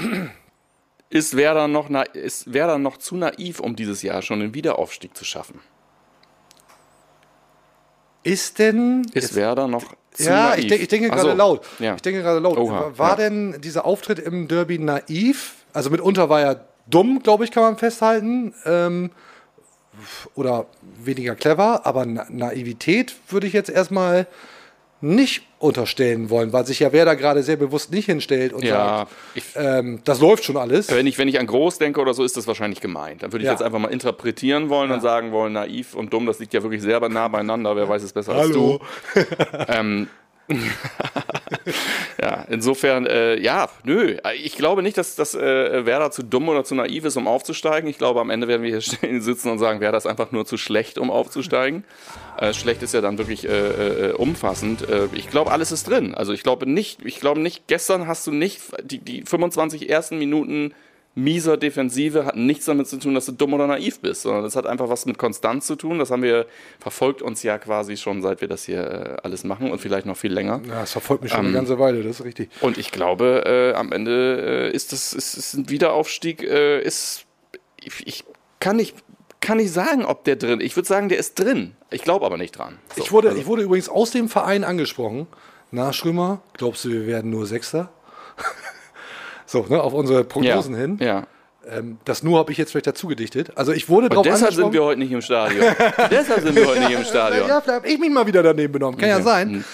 ist 1.10 1.36
Werder, 1.36 1.68
noch 1.68 1.88
ist 2.12 2.52
Werder 2.52 2.78
noch 2.78 2.98
zu 2.98 3.16
naiv, 3.16 3.60
um 3.60 3.74
dieses 3.74 4.02
Jahr 4.02 4.20
schon 4.20 4.40
den 4.40 4.54
Wiederaufstieg 4.54 5.16
zu 5.16 5.24
schaffen? 5.24 5.60
Ist 8.22 8.58
denn. 8.58 9.06
Ist 9.14 9.34
Werder 9.34 9.68
noch 9.68 9.94
zu 10.12 10.24
ja, 10.24 10.50
naiv? 10.50 10.58
ich, 10.64 10.66
denk, 10.68 10.82
ich 10.82 10.88
denke 10.88 11.08
gerade 11.08 11.30
so, 11.30 11.32
laut. 11.32 11.66
Ja. 11.78 11.94
Ich 11.94 12.02
denke 12.02 12.22
gerade 12.22 12.40
laut. 12.40 12.58
Oha, 12.58 12.92
war 12.96 13.10
ja. 13.10 13.16
denn 13.16 13.60
dieser 13.62 13.86
Auftritt 13.86 14.18
im 14.18 14.48
Derby 14.48 14.78
naiv? 14.78 15.54
Also 15.72 15.88
mitunter 15.88 16.28
war 16.28 16.42
er 16.42 16.68
dumm, 16.86 17.22
glaube 17.22 17.44
ich, 17.44 17.50
kann 17.50 17.62
man 17.62 17.78
festhalten. 17.78 18.54
Ähm, 18.66 19.10
oder 20.34 20.66
weniger 20.82 21.34
clever, 21.34 21.86
aber 21.86 22.04
Na 22.06 22.26
Naivität 22.28 23.16
würde 23.28 23.46
ich 23.46 23.52
jetzt 23.52 23.70
erstmal 23.70 24.28
nicht 25.00 25.42
unterstellen 25.60 26.28
wollen, 26.30 26.52
weil 26.52 26.66
sich 26.66 26.80
ja 26.80 26.92
Werder 26.92 27.14
gerade 27.16 27.42
sehr 27.42 27.56
bewusst 27.56 27.92
nicht 27.92 28.06
hinstellt 28.06 28.52
und 28.52 28.64
Ja, 28.64 29.06
sagt, 29.34 29.46
ähm, 29.56 30.00
das 30.04 30.20
läuft 30.20 30.44
schon 30.44 30.56
alles. 30.56 30.90
Wenn 30.90 31.06
ich, 31.06 31.18
wenn 31.18 31.28
ich 31.28 31.38
an 31.38 31.46
groß 31.46 31.78
denke 31.78 32.00
oder 32.00 32.14
so, 32.14 32.24
ist 32.24 32.36
das 32.36 32.46
wahrscheinlich 32.46 32.80
gemeint. 32.80 33.22
Dann 33.22 33.32
würde 33.32 33.42
ich 33.42 33.46
Ja. 33.46 33.52
jetzt 33.52 33.62
einfach 33.62 33.78
mal 33.78 33.88
interpretieren 33.88 34.68
wollen 34.68 34.90
und 34.90 35.00
sagen 35.00 35.32
wollen, 35.32 35.52
naiv 35.52 35.94
und 35.94 36.12
dumm, 36.12 36.26
das 36.26 36.38
liegt 36.38 36.54
ja 36.54 36.62
wirklich 36.62 36.82
sehr 36.82 37.00
nah 37.08 37.28
beieinander. 37.28 37.74
Wer 37.76 37.88
weiß 37.88 38.02
es 38.02 38.12
besser 38.12 38.34
Hallo. 38.34 38.80
als 39.14 39.24
du? 39.24 39.26
ähm, 39.68 40.08
ja, 42.20 42.44
insofern, 42.48 43.06
äh, 43.06 43.38
ja, 43.38 43.68
nö. 43.84 44.16
Ich 44.42 44.56
glaube 44.56 44.82
nicht, 44.82 44.96
dass, 44.96 45.14
dass 45.14 45.34
äh, 45.34 45.84
Werder 45.84 46.10
zu 46.10 46.22
dumm 46.22 46.48
oder 46.48 46.64
zu 46.64 46.74
naiv 46.74 47.04
ist, 47.04 47.16
um 47.16 47.26
aufzusteigen. 47.26 47.88
Ich 47.88 47.98
glaube, 47.98 48.20
am 48.20 48.30
Ende 48.30 48.48
werden 48.48 48.62
wir 48.62 48.78
hier 48.78 49.20
sitzen 49.20 49.50
und 49.50 49.58
sagen, 49.58 49.80
Werder 49.80 49.98
ist 49.98 50.06
einfach 50.06 50.32
nur 50.32 50.46
zu 50.46 50.56
schlecht, 50.56 50.98
um 50.98 51.10
aufzusteigen. 51.10 51.84
Äh, 52.38 52.54
schlecht 52.54 52.82
ist 52.82 52.94
ja 52.94 53.00
dann 53.00 53.18
wirklich 53.18 53.46
äh, 53.46 54.08
äh, 54.08 54.12
umfassend. 54.12 54.88
Äh, 54.88 55.08
ich 55.12 55.28
glaube, 55.28 55.50
alles 55.50 55.70
ist 55.72 55.88
drin. 55.88 56.14
Also 56.14 56.32
ich 56.32 56.42
glaube 56.42 56.68
nicht, 56.68 57.04
ich 57.04 57.20
glaube 57.20 57.40
nicht, 57.40 57.66
gestern 57.66 58.06
hast 58.06 58.26
du 58.26 58.32
nicht 58.32 58.60
die, 58.82 58.98
die 58.98 59.22
25 59.22 59.90
ersten 59.90 60.18
Minuten 60.18 60.72
mieser 61.18 61.56
Defensive 61.56 62.24
hat 62.24 62.36
nichts 62.36 62.66
damit 62.66 62.86
zu 62.86 62.96
tun, 62.98 63.14
dass 63.14 63.26
du 63.26 63.32
dumm 63.32 63.52
oder 63.54 63.66
naiv 63.66 64.00
bist, 64.00 64.22
sondern 64.22 64.44
das 64.44 64.54
hat 64.56 64.66
einfach 64.66 64.88
was 64.88 65.04
mit 65.06 65.18
Konstanz 65.18 65.66
zu 65.66 65.74
tun. 65.76 65.98
Das 65.98 66.10
haben 66.10 66.22
wir, 66.22 66.46
verfolgt 66.78 67.22
uns 67.22 67.42
ja 67.42 67.58
quasi 67.58 67.96
schon, 67.96 68.22
seit 68.22 68.40
wir 68.40 68.48
das 68.48 68.64
hier 68.64 68.80
äh, 68.80 69.16
alles 69.22 69.42
machen 69.44 69.70
und 69.70 69.80
vielleicht 69.80 70.06
noch 70.06 70.16
viel 70.16 70.32
länger. 70.32 70.60
Ja, 70.68 70.80
das 70.80 70.92
verfolgt 70.92 71.22
mich 71.24 71.32
schon 71.32 71.40
Ähm, 71.40 71.46
eine 71.46 71.54
ganze 71.54 71.78
Weile, 71.78 72.02
das 72.02 72.20
ist 72.20 72.24
richtig. 72.24 72.50
Und 72.60 72.78
ich 72.78 72.92
glaube, 72.92 73.44
äh, 73.46 73.74
am 73.76 73.92
Ende 73.92 74.70
äh, 74.72 74.74
ist 74.76 74.92
das 74.92 75.12
ist, 75.12 75.34
ist 75.34 75.54
ein 75.54 75.68
Wiederaufstieg, 75.68 76.42
äh, 76.42 76.80
ist, 76.82 77.24
ich, 77.80 78.06
ich 78.06 78.24
kann 78.60 78.76
nicht, 78.76 78.94
kann 79.40 79.56
nicht 79.58 79.72
sagen, 79.72 80.04
ob 80.04 80.24
der 80.24 80.36
drin, 80.36 80.60
ich 80.60 80.76
würde 80.76 80.86
sagen, 80.88 81.08
der 81.08 81.18
ist 81.18 81.38
drin. 81.38 81.74
Ich 81.90 82.02
glaube 82.02 82.26
aber 82.26 82.36
nicht 82.36 82.52
dran. 82.56 82.78
So, 82.94 83.02
Ich 83.02 83.12
wurde, 83.12 83.28
also- 83.28 83.40
ich 83.40 83.46
wurde 83.46 83.62
übrigens 83.62 83.88
aus 83.88 84.10
dem 84.12 84.28
Verein 84.28 84.62
angesprochen. 84.64 85.26
Na, 85.70 85.92
Schrömer, 85.92 86.40
glaubst 86.54 86.84
du, 86.84 86.90
wir 86.90 87.06
werden 87.06 87.30
nur 87.30 87.44
Sechster? 87.46 87.90
so, 89.48 89.66
ne, 89.68 89.82
auf 89.82 89.92
unsere 89.94 90.22
Prognosen 90.24 90.74
ja, 90.74 90.80
hin. 90.80 90.98
Ja. 91.00 91.26
Ähm, 91.70 91.98
das 92.04 92.22
nur 92.22 92.38
habe 92.38 92.52
ich 92.52 92.58
jetzt 92.58 92.70
vielleicht 92.70 92.86
dazu 92.86 93.08
gedichtet. 93.08 93.50
Also 93.56 93.72
ich 93.72 93.88
wurde 93.88 94.06
Und 94.06 94.14
drauf 94.14 94.22
deshalb 94.22 94.42
angesprochen. 94.52 94.72
sind 94.72 94.80
wir 94.80 94.84
heute 94.84 95.00
nicht 95.00 95.12
im 95.12 95.20
Stadion. 95.20 95.60
deshalb 96.10 96.42
sind 96.42 96.54
wir 96.54 96.66
heute 96.66 96.80
nicht 96.80 96.92
im 96.92 97.04
Stadion. 97.04 97.48
Ja, 97.48 97.60
vielleicht 97.60 97.80
habe 97.80 97.88
ich 97.88 97.98
mich 97.98 98.10
mal 98.10 98.26
wieder 98.26 98.42
daneben 98.42 98.72
benommen. 98.72 98.98
Kann 98.98 99.08
ja 99.08 99.16
Okay. 99.16 99.24
sein. 99.24 99.50
Hm. 99.50 99.64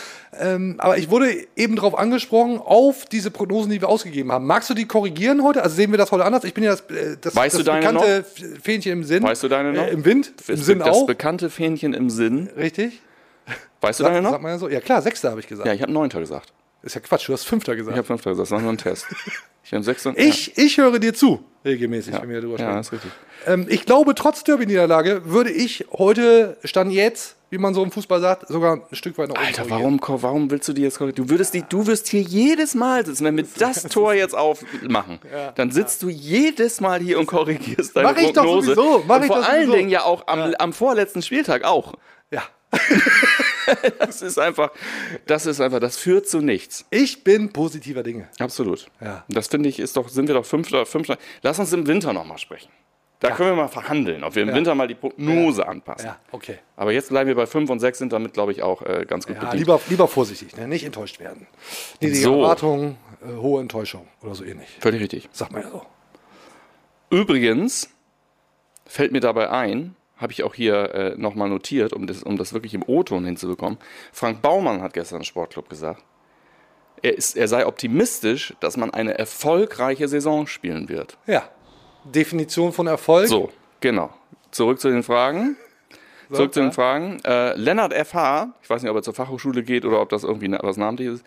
Ähm, 0.41 0.75
aber 0.79 0.99
ich 0.99 1.11
wurde 1.11 1.33
eben 1.55 1.77
darauf 1.77 1.97
angesprochen, 1.97 2.59
auf 2.59 3.05
diese 3.05 3.31
Prognosen, 3.31 3.71
die 3.71 3.81
wir 3.81 3.89
ausgegeben 3.89 4.33
haben. 4.33 4.47
Magst 4.47 4.69
du 4.69 4.75
die 4.75 4.87
korrigieren 4.87 5.45
heute? 5.45 5.63
Also 5.63 5.77
sehen 5.77 5.93
wir 5.93 5.99
das 5.99 6.11
heute 6.11 6.25
anders? 6.25 6.43
Ich 6.43 6.55
bin 6.55 6.65
ja 6.65 6.71
das, 6.73 6.81
äh, 6.91 7.17
das, 7.21 7.37
Weißt 7.37 7.57
das 7.57 7.65
bekannte 7.65 8.25
noch? 8.27 8.61
Fähnchen 8.63 8.93
im 8.93 9.05
Sinn. 9.05 9.23
Weißt 9.23 9.45
du 9.45 9.49
deine 9.49 9.73
noch? 9.73 9.85
Äh, 9.85 9.91
Im 9.91 10.05
Wind, 10.05 10.33
im 10.49 10.57
Das, 10.57 10.67
Sinn 10.67 10.79
das 10.81 10.89
auch. 10.89 11.07
bekannte 11.07 11.51
Fähnchen 11.51 11.95
im 11.95 12.11
Sinn. 12.11 12.49
Richtig. 12.57 13.01
Weißt 13.81 14.01
du 14.01 14.05
deine 14.05 14.23
noch? 14.23 14.31
Sagt 14.33 14.43
man 14.43 14.53
ja 14.53 14.59
so. 14.59 14.69
Ja 14.69 14.81
klar, 14.81 15.03
Sechster 15.03 15.31
habe 15.31 15.39
ich 15.41 15.47
gesagt. 15.47 15.69
Ja, 15.69 15.73
ich 15.75 15.83
habe 15.83 15.93
Neunter 15.93 16.19
gesagt. 16.19 16.53
Ist 16.83 16.95
ja 16.97 17.01
Quatsch, 17.01 17.29
du 17.29 17.33
hast 17.33 17.45
Fünfter 17.45 17.77
gesagt. 17.77 17.95
Ich 17.95 17.99
habe 17.99 18.07
Fünfter 18.07 18.31
gesagt, 18.31 18.47
das 18.47 18.51
war 18.51 18.61
nur 18.61 18.73
ein 18.73 18.79
Test. 18.79 19.07
Ich 19.65 19.73
habe 19.73 19.83
Sechster. 19.83 20.13
Ich, 20.17 20.57
ich 20.59 20.79
höre 20.79 20.99
dir 20.99 21.15
zu, 21.15 21.43
regelmäßig, 21.65 22.15
ja. 22.15 22.23
wenn 22.23 22.29
wir 22.29 22.41
darüber 22.41 22.59
ja, 22.59 22.65
sprechen. 22.65 22.77
das 22.77 22.87
ist 22.87 22.93
richtig. 22.93 23.11
Ähm, 23.47 23.67
ich 23.69 23.85
glaube, 23.87 24.15
trotz 24.15 24.45
Derby-Niederlage 24.45 25.23
würde 25.25 25.51
ich 25.51 25.87
heute, 25.93 26.57
stand 26.65 26.93
jetzt, 26.93 27.37
wie 27.51 27.59
man 27.59 27.73
so 27.73 27.83
im 27.83 27.91
Fußball 27.91 28.21
sagt, 28.21 28.49
sogar 28.49 28.83
ein 28.91 28.95
Stück 28.95 29.17
weit 29.17 29.29
nach 29.29 29.37
oben 29.37 29.47
Alter, 29.47 29.71
warum, 29.71 30.01
warum 30.03 30.51
willst 30.51 30.69
du 30.69 30.73
die 30.73 30.83
jetzt 30.83 30.99
korrigieren? 30.99 31.27
Du 31.27 31.33
würdest 31.33 31.55
die, 31.55 31.63
du 31.63 31.87
wirst 31.87 32.09
hier 32.09 32.21
jedes 32.21 32.75
Mal 32.75 33.07
sitzen, 33.07 33.25
wenn 33.25 33.37
wir 33.37 33.47
das 33.59 33.85
Tor 33.85 34.13
jetzt 34.15 34.35
aufmachen, 34.35 35.19
dann 35.55 35.71
sitzt 35.71 36.03
du 36.03 36.09
jedes 36.09 36.81
Mal 36.81 37.01
hier 37.01 37.19
und 37.19 37.27
korrigierst 37.27 37.97
deine 37.97 38.09
Mach 38.09 38.17
ich 38.19 38.33
doch 38.33 38.45
Prognose. 38.45 38.75
sowieso, 38.75 39.05
mach 39.07 39.17
und 39.17 39.23
ich 39.23 39.29
vor 39.29 39.37
doch 39.39 39.49
allen 39.49 39.67
sowieso. 39.67 39.77
Dingen 39.77 39.91
ja 39.91 40.03
auch 40.05 40.27
am, 40.27 40.55
am 40.59 40.73
vorletzten 40.73 41.23
Spieltag 41.23 41.65
auch. 41.65 41.95
Ja. 42.31 42.43
Das 43.99 44.23
ist 44.23 44.39
einfach, 44.39 44.71
das 45.27 45.47
ist 45.47 45.61
einfach, 45.61 45.81
das 45.81 45.97
führt 45.97 46.29
zu 46.29 46.41
nichts. 46.41 46.85
Ich 46.91 47.25
bin 47.25 47.53
positiver 47.53 48.03
Dinge. 48.03 48.29
Absolut. 48.39 48.87
Ja. 49.01 49.25
Das 49.29 49.49
finde 49.49 49.69
ich, 49.69 49.79
ist 49.79 49.97
doch, 49.97 50.09
sind 50.09 50.29
wir 50.29 50.35
doch 50.35 50.47
Fünfter, 50.47 50.87
Fünfter. 50.87 51.19
Lass 51.43 51.59
uns 51.59 51.73
im 51.73 51.87
Winter 51.87 52.13
nochmal 52.13 52.39
sprechen. 52.39 52.71
Da 53.21 53.31
können 53.31 53.51
wir 53.51 53.57
mal 53.57 53.69
verhandeln, 53.69 54.23
ob 54.23 54.35
wir 54.35 54.43
im 54.43 54.51
Ja. 54.51 54.55
Winter 54.55 54.75
mal 54.75 54.87
die 54.87 54.95
Prognose 54.97 55.67
anpassen. 55.67 56.07
Ja, 56.09 56.19
okay. 56.31 56.59
Aber 56.77 56.93
jetzt 56.93 57.09
bleiben 57.09 57.29
wir 57.29 57.35
bei 57.35 57.47
5 57.47 57.71
und 57.71 57.81
6 57.81 57.99
sind 57.99 58.13
damit, 58.13 58.35
glaube 58.35 58.53
ich, 58.53 58.63
auch 58.63 58.83
äh, 58.83 59.07
ganz 59.09 59.27
gut 59.27 59.37
Ja, 59.37 59.43
bedient. 59.45 59.61
lieber, 59.61 59.81
lieber 59.89 60.09
vorsichtig, 60.09 60.55
ne? 60.57 60.69
nicht 60.69 60.85
enttäuscht 60.85 61.21
werden. 61.21 61.47
Niedrige 62.03 62.21
So. 62.23 62.35
Erwartungen, 62.43 62.99
äh, 63.23 63.35
hohe 63.41 63.63
Enttäuschung 63.63 64.07
oder 64.21 64.35
so 64.35 64.45
ähnlich. 64.45 64.69
Völlig 64.81 65.01
richtig. 65.01 65.29
Sagt 65.33 65.53
man 65.53 65.63
ja 65.63 65.71
so. 65.71 65.83
Übrigens 67.11 67.89
fällt 68.87 69.13
mir 69.13 69.21
dabei 69.21 69.49
ein, 69.51 69.97
habe 70.17 70.33
ich 70.33 70.43
auch 70.45 70.55
hier 70.55 70.95
äh, 70.95 71.15
nochmal 71.17 71.49
notiert, 71.49 71.93
um 71.93 72.07
das, 72.07 72.23
um 72.23 72.37
das 72.37 72.53
wirklich 72.53 72.75
im 72.75 72.85
O-Ton 72.87 73.25
hinzubekommen. 73.25 73.79
Frank 74.13 74.43
Baumann 74.43 74.83
hat 74.83 74.93
gestern 74.95 75.19
im 75.19 75.25
Sportclub 75.25 75.69
gesagt, 75.69 76.03
er, 77.03 77.17
ist, 77.17 77.37
er 77.37 77.49
sei 77.49 77.67
optimistisch, 77.67 78.55
dass 78.61 78.77
man 78.77 78.93
eine 78.93 79.19
erfolgreiche 79.19 80.09
Saison 80.09 80.47
spielen 80.47 80.89
wird. 80.89 81.19
Ja. 81.27 81.45
Definition 82.05 82.73
von 82.73 82.87
Erfolg. 82.87 83.29
So, 83.29 83.51
genau. 83.81 84.11
Zurück 84.51 84.81
zu 84.81 84.89
den 84.89 85.03
Fragen. 85.03 85.57
So, 86.31 86.37
Zurück 86.37 86.55
zu 86.55 86.61
den 86.61 86.69
ja. 86.69 86.73
Fragen. 86.73 87.19
Äh, 87.25 87.55
Lennart 87.57 87.93
FH, 87.93 88.55
ich 88.63 88.71
weiß 88.71 88.83
nicht, 88.83 88.91
ob 88.91 88.97
er 88.97 89.03
zur 89.03 89.15
Fachhochschule 89.15 89.63
geht 89.63 89.85
oder 89.85 90.01
ob 90.01 90.09
das 90.09 90.25
irgendwie 90.25 90.51
was 90.61 90.77
Namentliches 90.77 91.17
ist. 91.17 91.27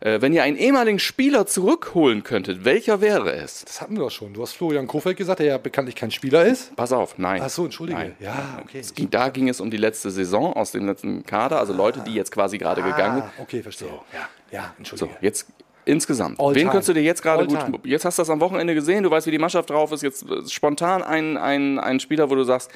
Äh, 0.00 0.20
wenn 0.20 0.32
ihr 0.32 0.44
einen 0.44 0.56
ehemaligen 0.56 0.98
Spieler 1.00 1.46
zurückholen 1.46 2.22
könntet, 2.22 2.64
welcher 2.64 3.00
wäre 3.00 3.32
es? 3.32 3.64
Das 3.64 3.80
hatten 3.80 3.96
wir 3.96 4.04
doch 4.04 4.10
schon. 4.10 4.32
Du 4.32 4.42
hast 4.42 4.52
Florian 4.52 4.86
Kofeld 4.86 5.16
gesagt, 5.16 5.40
der 5.40 5.46
ja 5.46 5.58
bekanntlich 5.58 5.96
kein 5.96 6.10
Spieler 6.12 6.44
ist. 6.44 6.74
Pass 6.76 6.92
auf, 6.92 7.18
nein. 7.18 7.42
Ach 7.44 7.48
so, 7.50 7.64
entschuldige. 7.64 7.98
Nein. 7.98 8.16
Ja, 8.20 8.60
okay. 8.62 8.82
Ging, 8.94 9.10
da 9.10 9.28
ging 9.28 9.48
es 9.48 9.60
um 9.60 9.70
die 9.72 9.76
letzte 9.76 10.10
Saison 10.12 10.52
aus 10.52 10.70
dem 10.70 10.86
letzten 10.86 11.26
Kader, 11.26 11.58
also 11.58 11.72
Leute, 11.72 12.00
die 12.06 12.14
jetzt 12.14 12.30
quasi 12.30 12.58
gerade 12.58 12.82
gegangen 12.82 13.22
sind. 13.22 13.30
Ah, 13.38 13.42
okay, 13.42 13.62
verstehe. 13.62 13.88
Ja, 14.12 14.28
ja, 14.52 14.62
So, 14.62 14.78
entschuldige. 14.78 15.18
jetzt 15.20 15.46
insgesamt. 15.84 16.38
All 16.38 16.54
Wen 16.54 16.60
time. 16.60 16.70
könntest 16.70 16.90
du 16.90 16.94
dir 16.94 17.02
jetzt 17.02 17.22
gerade 17.22 17.46
gut. 17.46 17.58
time. 17.58 17.78
Jetzt 17.82 18.04
hast 18.04 18.18
du 18.18 18.20
das 18.22 18.30
am 18.30 18.40
Wochenende 18.40 18.74
gesehen, 18.74 19.02
du 19.02 19.10
weißt, 19.10 19.26
wie 19.26 19.32
die 19.32 19.38
Mannschaft 19.38 19.70
drauf 19.70 19.90
ist. 19.90 20.02
Jetzt 20.02 20.22
äh, 20.30 20.46
spontan 20.48 21.02
ein, 21.02 21.36
ein, 21.36 21.80
ein 21.80 21.98
Spieler, 21.98 22.30
wo 22.30 22.36
du 22.36 22.44
sagst, 22.44 22.70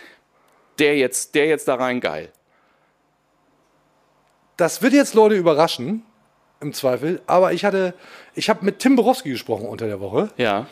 der 0.81 0.97
jetzt, 0.97 1.37
der 1.37 1.47
jetzt 1.47 1.69
da 1.69 1.77
rein 1.77 2.01
geil. 2.01 2.33
Das 4.57 4.83
wird 4.83 4.93
jetzt 4.93 5.15
Leute 5.15 5.35
überraschen, 5.37 6.03
im 6.63 6.73
Zweifel. 6.73 7.21
Aber 7.27 7.53
ich 7.53 7.65
hatte, 7.65 7.95
ich 8.35 8.49
habe 8.49 8.65
mit 8.65 8.79
Tim 8.79 8.97
Borowski 8.97 9.31
gesprochen 9.31 9.67
unter 9.67 9.87
der 9.87 10.01
Woche. 10.01 10.31
Ja. 10.37 10.67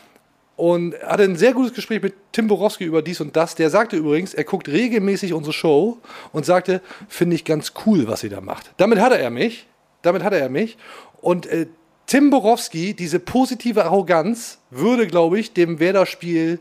Und 0.55 0.95
hatte 1.01 1.23
ein 1.23 1.35
sehr 1.35 1.53
gutes 1.53 1.73
Gespräch 1.73 2.01
mit 2.01 2.13
Tim 2.31 2.47
Borowski 2.47 2.83
über 2.83 3.01
dies 3.01 3.19
und 3.21 3.35
das. 3.35 3.55
Der 3.55 3.69
sagte 3.69 3.95
übrigens, 3.95 4.33
er 4.33 4.43
guckt 4.43 4.67
regelmäßig 4.67 5.33
unsere 5.33 5.53
Show 5.53 5.97
und 6.31 6.45
sagte, 6.45 6.81
finde 7.07 7.35
ich 7.35 7.45
ganz 7.45 7.73
cool, 7.85 8.07
was 8.07 8.23
ihr 8.23 8.29
da 8.29 8.41
macht. 8.41 8.71
Damit 8.77 8.99
hatte 8.99 9.17
er 9.17 9.29
mich. 9.29 9.67
Damit 10.01 10.23
hatte 10.23 10.39
er 10.39 10.49
mich. 10.49 10.77
Und 11.21 11.45
äh, 11.47 11.67
Tim 12.05 12.29
Borowski, 12.29 12.93
diese 12.93 13.19
positive 13.19 13.85
Arroganz, 13.85 14.59
würde, 14.69 15.07
glaube 15.07 15.39
ich, 15.39 15.53
dem 15.53 15.79
Werder-Spiel 15.79 16.59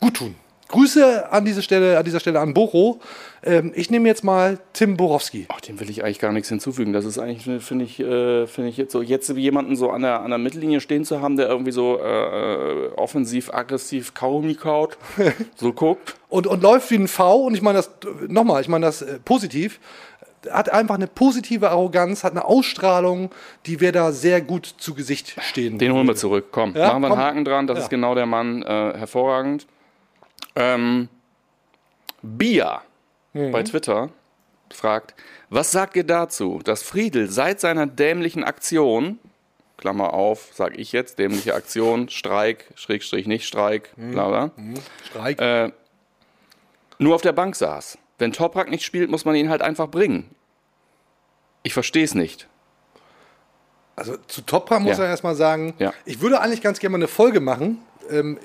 gut 0.00 0.14
tun. 0.14 0.34
Grüße 0.68 1.32
an, 1.32 1.44
diese 1.44 1.62
Stelle, 1.62 1.98
an 1.98 2.04
dieser 2.04 2.20
Stelle 2.20 2.40
an 2.40 2.52
Boro. 2.54 3.00
Ähm, 3.42 3.72
ich 3.74 3.90
nehme 3.90 4.06
jetzt 4.08 4.22
mal 4.22 4.58
Tim 4.74 4.96
Borowski. 4.96 5.46
Ach, 5.48 5.60
dem 5.60 5.80
will 5.80 5.88
ich 5.88 6.04
eigentlich 6.04 6.18
gar 6.18 6.32
nichts 6.32 6.48
hinzufügen. 6.50 6.92
Das 6.92 7.04
ist 7.06 7.18
eigentlich, 7.18 7.64
finde 7.64 7.84
ich, 7.86 7.98
äh, 8.00 8.46
finde 8.46 8.68
ich 8.70 8.76
jetzt 8.76 8.92
so, 8.92 9.00
jetzt 9.00 9.28
jemanden 9.30 9.76
so 9.76 9.90
an 9.90 10.02
der, 10.02 10.20
an 10.20 10.30
der 10.30 10.38
Mittellinie 10.38 10.80
stehen 10.80 11.04
zu 11.04 11.20
haben, 11.22 11.36
der 11.36 11.48
irgendwie 11.48 11.72
so 11.72 11.98
äh, 11.98 12.04
äh, 12.04 12.88
offensiv, 12.96 13.52
aggressiv 13.54 14.12
Kaugummi 14.14 14.54
kaut, 14.56 14.98
so 15.56 15.72
guckt. 15.72 16.16
und, 16.28 16.46
und 16.46 16.62
läuft 16.62 16.90
wie 16.90 16.96
ein 16.96 17.08
V. 17.08 17.46
Und 17.46 17.54
ich 17.54 17.62
meine 17.62 17.78
das 17.78 17.90
nochmal, 18.28 18.60
ich 18.60 18.68
meine 18.68 18.84
das 18.86 19.02
äh, 19.02 19.18
positiv. 19.24 19.80
Hat 20.50 20.70
einfach 20.72 20.94
eine 20.94 21.08
positive 21.08 21.70
Arroganz, 21.70 22.22
hat 22.22 22.30
eine 22.32 22.44
Ausstrahlung, 22.44 23.30
die 23.66 23.80
wir 23.80 23.90
da 23.90 24.12
sehr 24.12 24.40
gut 24.40 24.66
zu 24.78 24.94
Gesicht 24.94 25.34
stehen. 25.40 25.78
Den 25.78 25.92
holen 25.92 26.06
wir 26.06 26.14
zurück. 26.14 26.46
Komm, 26.52 26.74
Ja, 26.76 26.88
machen 26.88 27.00
wir 27.02 27.06
einen 27.06 27.14
komm. 27.16 27.18
Haken 27.18 27.44
dran. 27.44 27.66
Das 27.66 27.78
Ja. 27.78 27.84
ist 27.84 27.90
genau 27.90 28.14
der 28.14 28.26
Mann. 28.26 28.62
Äh, 28.62 28.66
hervorragend. 28.98 29.66
Ähm, 30.58 31.08
Bia 32.22 32.82
Mhm. 33.32 33.52
bei 33.52 33.62
Twitter 33.62 34.10
fragt, 34.72 35.14
was 35.50 35.70
sagt 35.70 35.96
ihr 35.96 36.04
dazu, 36.04 36.60
dass 36.64 36.82
Friedel 36.82 37.30
seit 37.30 37.60
seiner 37.60 37.86
dämlichen 37.86 38.42
Aktion, 38.44 39.18
Klammer 39.76 40.12
auf, 40.14 40.48
sag 40.54 40.76
ich 40.78 40.92
jetzt, 40.92 41.18
dämliche 41.18 41.54
Aktion, 41.54 42.08
Streik, 42.08 42.66
Schrägstrich 42.74 43.26
nicht 43.26 43.46
Streik, 43.46 43.90
bla 43.96 44.28
bla, 44.28 44.50
Streik. 45.04 45.40
äh, 45.40 45.70
nur 46.98 47.14
auf 47.14 47.22
der 47.22 47.32
Bank 47.32 47.54
saß. 47.54 47.98
Wenn 48.18 48.32
Toprak 48.32 48.68
nicht 48.70 48.84
spielt, 48.84 49.10
muss 49.10 49.24
man 49.24 49.36
ihn 49.36 49.48
halt 49.50 49.62
einfach 49.62 49.88
bringen. 49.88 50.28
Ich 51.62 51.72
verstehe 51.72 52.04
es 52.04 52.14
nicht. 52.14 52.48
Also 53.94 54.16
zu 54.26 54.42
Topra 54.42 54.80
muss 54.80 54.98
Ja. 54.98 55.04
er 55.04 55.10
erstmal 55.10 55.34
sagen, 55.36 55.74
Ja. 55.78 55.92
ich 56.04 56.20
würde 56.20 56.40
eigentlich 56.40 56.62
ganz 56.62 56.78
gerne 56.80 56.92
mal 56.92 56.98
eine 56.98 57.08
Folge 57.08 57.40
machen, 57.40 57.80
ähm, 58.10 58.38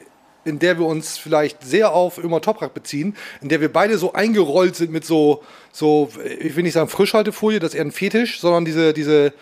in 0.46 0.60
der 0.60 0.78
wir 0.80 0.86
uns 0.86 1.18
vielleicht 1.18 1.64
sehr 1.64 1.94
auf 1.94 2.18
Ömer 2.18 2.42
Toprak 2.42 2.74
beziehen, 2.74 3.16
in 3.42 3.50
der 3.50 3.62
wir 3.62 3.72
beide 3.72 3.98
so 3.98 4.14
eingerollt 4.14 4.76
sind 4.76 4.92
mit 4.92 5.06
so, 5.06 5.44
so 5.72 6.10
ich 6.40 6.56
will 6.56 6.64
nicht 6.64 6.74
sagen 6.74 6.90
Frischhaltefolie, 6.90 7.60
das 7.60 7.74
ist 7.74 7.76
eher 7.76 7.86
ein 7.86 7.92
Fetisch, 7.92 8.40
sondern 8.40 8.66
diese, 8.66 8.94
diese, 8.94 9.34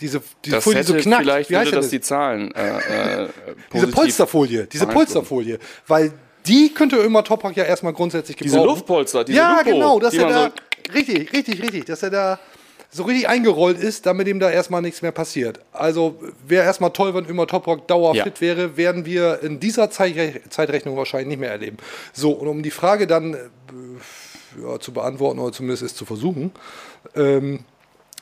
diese, 0.00 0.22
diese 0.44 0.56
Das 0.56 0.64
Folie, 0.64 0.82
die 0.82 0.92
hätte 0.92 0.98
so 0.98 1.08
knackt. 1.08 1.22
vielleicht 1.22 1.50
Wie 1.50 1.56
heißt 1.56 1.66
würde 1.66 1.76
das? 1.76 1.86
das 1.86 1.90
die 1.90 2.00
Zahlen 2.00 2.52
äh, 2.54 3.22
äh, 3.24 3.28
diese 3.72 3.86
Polsterfolie, 3.88 4.66
diese. 4.66 4.86
Polsterfolie, 4.86 5.58
weil 5.86 6.12
die 6.46 6.74
könnte 6.74 6.96
Ömer 6.96 7.24
Toprak 7.24 7.56
ja 7.56 7.64
erstmal 7.64 7.92
grundsätzlich 7.92 8.36
gebrauchen. 8.36 8.58
Diese 8.58 8.66
Luftpolster, 8.66 9.24
diese 9.24 9.38
ja, 9.38 9.58
Lupo, 9.58 9.70
genau, 9.70 9.98
dass 9.98 10.10
die 10.12 10.18
er 10.18 10.28
da, 10.28 10.52
richtig, 10.92 11.32
richtig, 11.32 11.62
richtig, 11.62 11.84
dass 11.86 12.02
er 12.02 12.10
da 12.10 12.38
so 12.94 13.02
richtig 13.02 13.28
eingerollt 13.28 13.78
ist, 13.78 14.06
damit 14.06 14.28
ihm 14.28 14.38
da 14.38 14.48
erstmal 14.50 14.80
nichts 14.80 15.02
mehr 15.02 15.10
passiert. 15.10 15.58
Also 15.72 16.16
wäre 16.46 16.64
erstmal 16.64 16.90
toll, 16.92 17.12
wenn 17.12 17.26
Ömer 17.26 17.48
Toprak 17.48 17.88
dauerfit 17.88 18.36
Ja. 18.36 18.40
wäre, 18.40 18.76
werden 18.76 19.04
wir 19.04 19.42
in 19.42 19.58
dieser 19.58 19.90
Zeitre 19.90 20.40
Zeitrechnung 20.48 20.96
wahrscheinlich 20.96 21.26
nicht 21.28 21.40
mehr 21.40 21.50
erleben. 21.50 21.76
So, 22.12 22.30
und 22.30 22.46
um 22.46 22.62
die 22.62 22.70
Frage 22.70 23.08
dann 23.08 23.34
äh, 23.34 23.38
ja, 24.62 24.78
zu 24.78 24.92
beantworten 24.92 25.40
oder 25.40 25.52
zumindest 25.52 25.82
es 25.82 25.94
zu 25.96 26.04
versuchen, 26.04 26.52
ähm, 27.16 27.64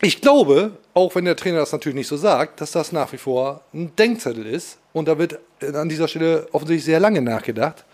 ich 0.00 0.22
glaube, 0.22 0.72
auch 0.94 1.14
wenn 1.14 1.26
der 1.26 1.36
Trainer 1.36 1.58
das 1.58 1.70
natürlich 1.72 1.94
nicht 1.96 2.08
so 2.08 2.16
sagt, 2.16 2.60
dass 2.62 2.72
das 2.72 2.92
nach 2.92 3.12
wie 3.12 3.18
vor 3.18 3.60
ein 3.74 3.94
Denkzettel 3.94 4.46
ist. 4.46 4.78
Und 4.94 5.06
da 5.06 5.16
wird 5.18 5.38
an 5.60 5.88
dieser 5.88 6.08
Stelle 6.08 6.48
offensichtlich 6.52 6.86
sehr 6.86 6.98
lange 6.98 7.20
nachgedacht. 7.22 7.84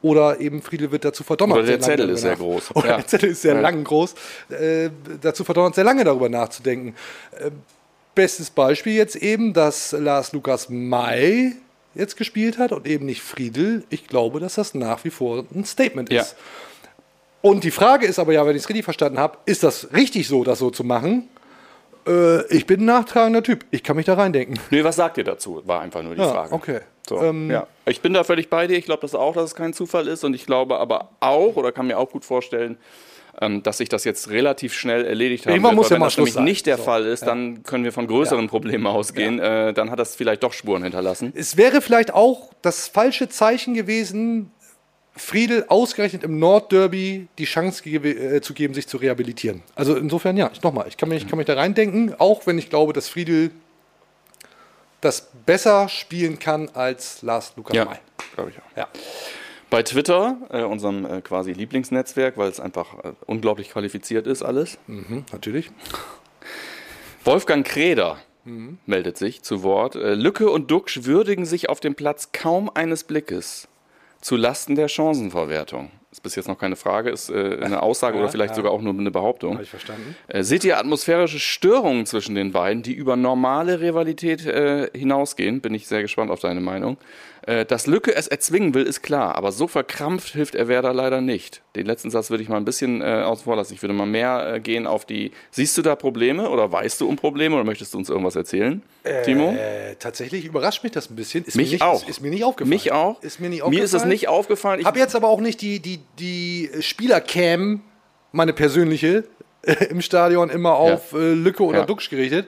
Oder 0.00 0.40
eben 0.40 0.62
Friedel 0.62 0.92
wird 0.92 1.04
dazu 1.04 1.24
verdonnert. 1.24 1.58
Oder 1.58 1.66
der 1.66 1.80
Zettel 1.80 2.08
ist 2.10 2.20
sehr 2.20 2.36
groß. 2.36 2.70
Oder 2.76 2.88
Ja. 2.88 2.96
der 2.98 3.06
Zettel 3.06 3.30
ist 3.30 3.42
sehr 3.42 3.54
Ja. 3.54 3.60
lang 3.60 3.82
groß. 3.82 4.14
Äh, 4.50 4.90
dazu 5.20 5.42
verdonnert, 5.44 5.74
sehr 5.74 5.84
lange 5.84 6.04
darüber 6.04 6.28
nachzudenken. 6.28 6.94
Äh, 7.32 7.50
bestes 8.14 8.50
Beispiel 8.50 8.94
jetzt 8.94 9.16
eben, 9.16 9.52
dass 9.52 9.92
Lars 9.92 10.32
Lukas 10.32 10.68
May 10.68 11.56
jetzt 11.94 12.16
gespielt 12.16 12.58
hat 12.58 12.70
und 12.72 12.86
eben 12.86 13.06
nicht 13.06 13.22
Friedel. 13.22 13.82
Ich 13.90 14.06
glaube, 14.06 14.38
dass 14.38 14.54
das 14.54 14.74
nach 14.74 15.04
wie 15.04 15.10
vor 15.10 15.44
ein 15.54 15.64
Statement 15.64 16.12
Ja. 16.12 16.22
ist. 16.22 16.36
Und 17.40 17.64
die 17.64 17.70
Frage 17.70 18.06
ist 18.06 18.18
aber 18.18 18.32
ja, 18.32 18.44
wenn 18.46 18.56
ich 18.56 18.62
es 18.62 18.68
richtig 18.68 18.84
verstanden 18.84 19.18
habe, 19.18 19.38
ist 19.46 19.62
das 19.62 19.88
richtig 19.94 20.26
so, 20.28 20.44
das 20.44 20.58
so 20.58 20.70
zu 20.70 20.84
machen? 20.84 21.28
Äh, 22.06 22.44
ich 22.54 22.66
bin 22.66 22.80
ein 22.80 22.84
nachtragender 22.86 23.42
Typ. 23.42 23.64
Ich 23.70 23.82
kann 23.82 23.96
mich 23.96 24.06
da 24.06 24.14
reindenken. 24.14 24.58
Nee, 24.70 24.82
was 24.84 24.96
sagt 24.96 25.18
ihr 25.18 25.24
dazu? 25.24 25.62
War 25.64 25.80
einfach 25.80 26.02
nur 26.02 26.14
die 26.14 26.20
Ja, 26.20 26.28
Frage. 26.30 26.52
okay. 26.52 26.80
So, 27.08 27.20
Ähm, 27.22 27.50
ja. 27.50 27.66
Ich 27.86 28.00
bin 28.00 28.12
da 28.12 28.24
völlig 28.24 28.50
bei 28.50 28.66
dir. 28.66 28.76
Ich 28.78 28.84
glaube 28.84 29.00
das 29.02 29.14
auch, 29.14 29.34
dass 29.34 29.44
es 29.46 29.54
kein 29.54 29.72
Zufall 29.72 30.06
ist. 30.08 30.24
Und 30.24 30.34
ich 30.34 30.46
glaube 30.46 30.78
aber 30.78 31.10
auch, 31.20 31.56
oder 31.56 31.72
kann 31.72 31.86
mir 31.86 31.98
auch 31.98 32.10
gut 32.10 32.24
vorstellen, 32.24 32.76
ähm, 33.40 33.62
dass 33.62 33.78
sich 33.78 33.88
das 33.88 34.04
jetzt 34.04 34.30
relativ 34.30 34.74
schnell 34.74 35.04
erledigt 35.04 35.46
haben 35.46 35.52
Irgendwann 35.52 35.70
wird. 35.72 35.76
muss 35.76 35.90
Weil 35.90 35.96
ja 35.96 36.00
wenn 36.00 36.06
das 36.06 36.16
nämlich 36.16 36.34
sein. 36.34 36.44
nicht 36.44 36.66
der 36.66 36.76
So, 36.76 36.82
Fall 36.82 37.06
ist, 37.06 37.20
ja. 37.20 37.26
dann 37.28 37.62
können 37.62 37.84
wir 37.84 37.92
von 37.92 38.06
größeren 38.06 38.48
Problemen 38.48 38.86
ausgehen. 38.86 39.38
Äh, 39.38 39.72
dann 39.72 39.90
hat 39.90 39.98
das 39.98 40.16
vielleicht 40.16 40.42
doch 40.42 40.52
Spuren 40.52 40.82
hinterlassen. 40.82 41.32
Es 41.36 41.56
wäre 41.56 41.80
vielleicht 41.80 42.12
auch 42.12 42.50
das 42.62 42.88
falsche 42.88 43.28
Zeichen 43.28 43.74
gewesen, 43.74 44.50
Friedel 45.14 45.64
ausgerechnet 45.68 46.22
im 46.22 46.38
Nordderby 46.38 47.26
die 47.38 47.44
Chance 47.44 47.82
ge 47.82 47.96
äh, 47.96 48.40
zu 48.40 48.54
geben, 48.54 48.74
sich 48.74 48.86
zu 48.86 48.98
rehabilitieren. 48.98 49.62
Also 49.74 49.96
insofern 49.96 50.36
ja, 50.36 50.50
nochmal, 50.62 50.86
ich 50.88 50.96
kann 50.96 51.08
mich, 51.08 51.22
ich 51.22 51.28
kann 51.28 51.38
mich 51.38 51.46
da 51.46 51.54
reindenken, 51.54 52.14
auch 52.18 52.46
wenn 52.46 52.56
ich 52.58 52.70
glaube, 52.70 52.92
dass 52.92 53.08
Friedel 53.08 53.50
das 55.00 55.30
besser 55.46 55.88
spielen 55.88 56.38
kann 56.38 56.68
als 56.74 57.22
Lars 57.22 57.52
Lukas 57.56 57.76
Ja, 57.76 57.98
glaube 58.34 58.50
ich 58.50 58.58
auch. 58.58 58.76
Ja. 58.76 58.88
Bei 59.70 59.82
Twitter, 59.82 60.36
äh, 60.50 60.62
unserem 60.62 61.04
äh, 61.04 61.20
quasi 61.20 61.52
Lieblingsnetzwerk, 61.52 62.38
weil 62.38 62.48
es 62.48 62.58
einfach 62.58 62.94
äh, 63.04 63.12
unglaublich 63.26 63.70
qualifiziert 63.70 64.26
ist 64.26 64.42
alles. 64.42 64.78
Mhm, 64.86 65.24
natürlich. 65.32 65.70
Wolfgang 67.24 67.66
Kreder 67.66 68.18
Mhm. 68.44 68.78
meldet 68.86 69.18
sich 69.18 69.42
zu 69.42 69.62
Wort. 69.62 69.94
Äh, 69.94 70.14
Lücke 70.14 70.50
und 70.50 70.70
Duxch 70.70 71.04
würdigen 71.04 71.44
sich 71.44 71.68
auf 71.68 71.80
dem 71.80 71.94
Platz 71.94 72.30
kaum 72.32 72.70
eines 72.72 73.04
Blickes 73.04 73.68
zu 74.22 74.36
Lasten 74.36 74.74
der 74.74 74.88
Chancenverwertung. 74.88 75.90
Ist 76.18 76.22
bis 76.24 76.34
jetzt 76.34 76.48
noch 76.48 76.58
keine 76.58 76.74
Frage, 76.74 77.10
ist 77.10 77.30
äh, 77.30 77.58
eine 77.62 77.80
Aussage 77.84 78.16
Ja, 78.16 78.22
oder 78.24 78.32
vielleicht 78.32 78.50
ja. 78.50 78.56
sogar 78.56 78.72
auch 78.72 78.82
nur 78.82 78.92
eine 78.92 79.12
Behauptung. 79.12 79.52
Habe 79.52 79.62
ich 79.62 79.70
verstanden. 79.70 80.16
Äh, 80.26 80.42
seht 80.42 80.64
ihr 80.64 80.76
atmosphärische 80.76 81.38
Störungen 81.38 82.06
zwischen 82.06 82.34
den 82.34 82.50
beiden, 82.50 82.82
die 82.82 82.92
über 82.92 83.14
normale 83.14 83.80
Rivalität 83.80 84.44
äh, 84.44 84.90
hinausgehen? 84.98 85.60
Bin 85.60 85.74
ich 85.74 85.86
sehr 85.86 86.02
gespannt 86.02 86.32
auf 86.32 86.40
deine 86.40 86.60
Meinung. 86.60 86.96
Äh, 87.48 87.64
dass 87.64 87.86
Lücke 87.86 88.14
es 88.14 88.28
erzwingen 88.28 88.74
will, 88.74 88.82
ist 88.82 89.00
klar, 89.00 89.34
aber 89.34 89.52
so 89.52 89.68
verkrampft 89.68 90.34
hilft 90.34 90.54
er 90.54 90.68
Werder 90.68 90.92
leider 90.92 91.22
nicht. 91.22 91.62
Den 91.76 91.86
letzten 91.86 92.10
Satz 92.10 92.28
würde 92.28 92.42
ich 92.42 92.50
mal 92.50 92.58
ein 92.58 92.66
bisschen 92.66 93.00
äh, 93.00 93.22
außen 93.24 93.44
vor 93.44 93.56
lassen. 93.56 93.72
Ich 93.72 93.80
würde 93.82 93.94
mal 93.94 94.04
mehr 94.04 94.56
äh, 94.56 94.60
gehen 94.60 94.86
auf 94.86 95.06
die. 95.06 95.32
Siehst 95.50 95.78
du 95.78 95.80
da 95.80 95.96
Probleme 95.96 96.50
oder 96.50 96.70
weißt 96.70 97.00
du 97.00 97.08
um 97.08 97.16
Probleme 97.16 97.54
oder 97.54 97.64
möchtest 97.64 97.94
du 97.94 97.98
uns 97.98 98.10
irgendwas 98.10 98.36
erzählen, 98.36 98.82
Timo? 99.24 99.52
Äh, 99.52 99.94
tatsächlich 99.98 100.44
überrascht 100.44 100.82
mich 100.82 100.92
das 100.92 101.08
ein 101.08 101.16
bisschen. 101.16 101.42
Ist 101.46 101.56
Mich 101.56 101.68
mir 101.68 101.72
nicht, 101.76 101.82
auch. 101.82 102.02
Ist, 102.02 102.10
ist 102.10 102.20
mir 102.20 102.28
nicht 102.30 102.44
aufgefallen. 102.44 102.68
Mich 102.68 102.92
auch. 102.92 103.22
Ist 103.22 103.40
mir 103.40 103.48
nicht 103.48 103.66
Mir 103.66 103.76
ist 103.82 103.92
es 103.92 103.94
aufgefallen. 103.94 104.08
nicht 104.10 104.28
aufgefallen. 104.28 104.80
Ich 104.80 104.86
habe 104.86 104.98
jetzt 104.98 105.16
aber 105.16 105.28
auch 105.28 105.40
nicht 105.40 105.62
die, 105.62 105.80
die, 105.80 106.00
die 106.18 106.68
Spielercam, 106.80 107.80
meine 108.32 108.52
persönliche, 108.52 109.24
im 109.88 110.02
Stadion 110.02 110.50
immer 110.50 110.74
auf 110.74 111.14
äh, 111.14 111.32
Lücke 111.32 111.62
oder 111.64 111.78
Ja. 111.78 111.86
Duxch 111.86 112.10
gerichtet. 112.10 112.46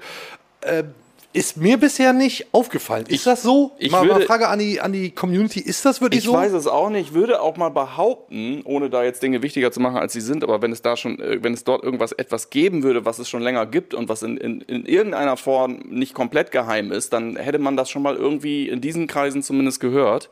Ist 1.33 1.57
mir 1.57 1.77
bisher 1.79 2.13
nicht 2.13 2.47
aufgefallen. 2.53 3.05
Ist 3.07 3.25
das 3.25 3.43
so? 3.43 3.71
ich 3.79 3.93
mal, 3.93 4.05
mal 4.05 4.15
würde- 4.17 4.27
Frage 4.27 4.49
an 4.49 4.59
die, 4.59 4.81
an 4.81 4.93
die 4.93 5.13
Community. 5.13 5.61
Ist 5.61 5.85
das 5.85 6.01
wirklich 6.01 6.21
Ich 6.21 6.25
so? 6.27 6.33
weiß 6.33 6.53
es 6.53 6.67
auch 6.67 6.91
nicht. 6.91 7.11
Ich 7.11 7.15
würde 7.15 7.41
auch 7.41 7.57
mal 7.57 7.69
behaupten, 7.69 8.63
ohne 8.65 8.91
da 8.91 9.05
jetzt 9.05 9.23
Dinge 9.23 9.41
wichtiger 9.41 9.71
zu 9.71 9.79
machen, 9.79 9.97
als 9.99 10.13
sie 10.13 10.21
sind, 10.21 10.43
aber 10.43 10.61
wenn 10.61 10.73
es 10.73 10.83
da 10.83 10.97
schon, 10.97 11.21
äh, 11.21 11.39
wenn 11.43 11.55
es 11.55 11.63
dort 11.63 11.85
irgendwas 11.85 12.11
etwas 12.11 12.51
geben 12.51 12.83
würde, 12.83 13.05
was 13.05 13.21
es 13.21 13.29
schon 13.29 13.43
länger 13.43 13.65
gibt 13.67 13.95
und 13.95 14.09
was 14.09 14.25
in, 14.25 14.37
in, 14.39 14.61
in 14.63 14.85
irgendeiner 14.87 15.37
Form 15.37 15.79
nicht 15.89 16.15
komplett 16.15 16.51
geheim 16.51 16.91
ist, 16.91 17.13
dann 17.13 17.37
hätte 17.37 17.61
man 17.61 17.77
das 17.77 17.91
schon 17.91 18.03
mal 18.03 18.17
irgendwie 18.17 18.69
in 18.69 18.81
diesen 18.81 19.07
Kreisen 19.07 19.45
zumindest 19.45 19.79
gehört. 19.79 20.31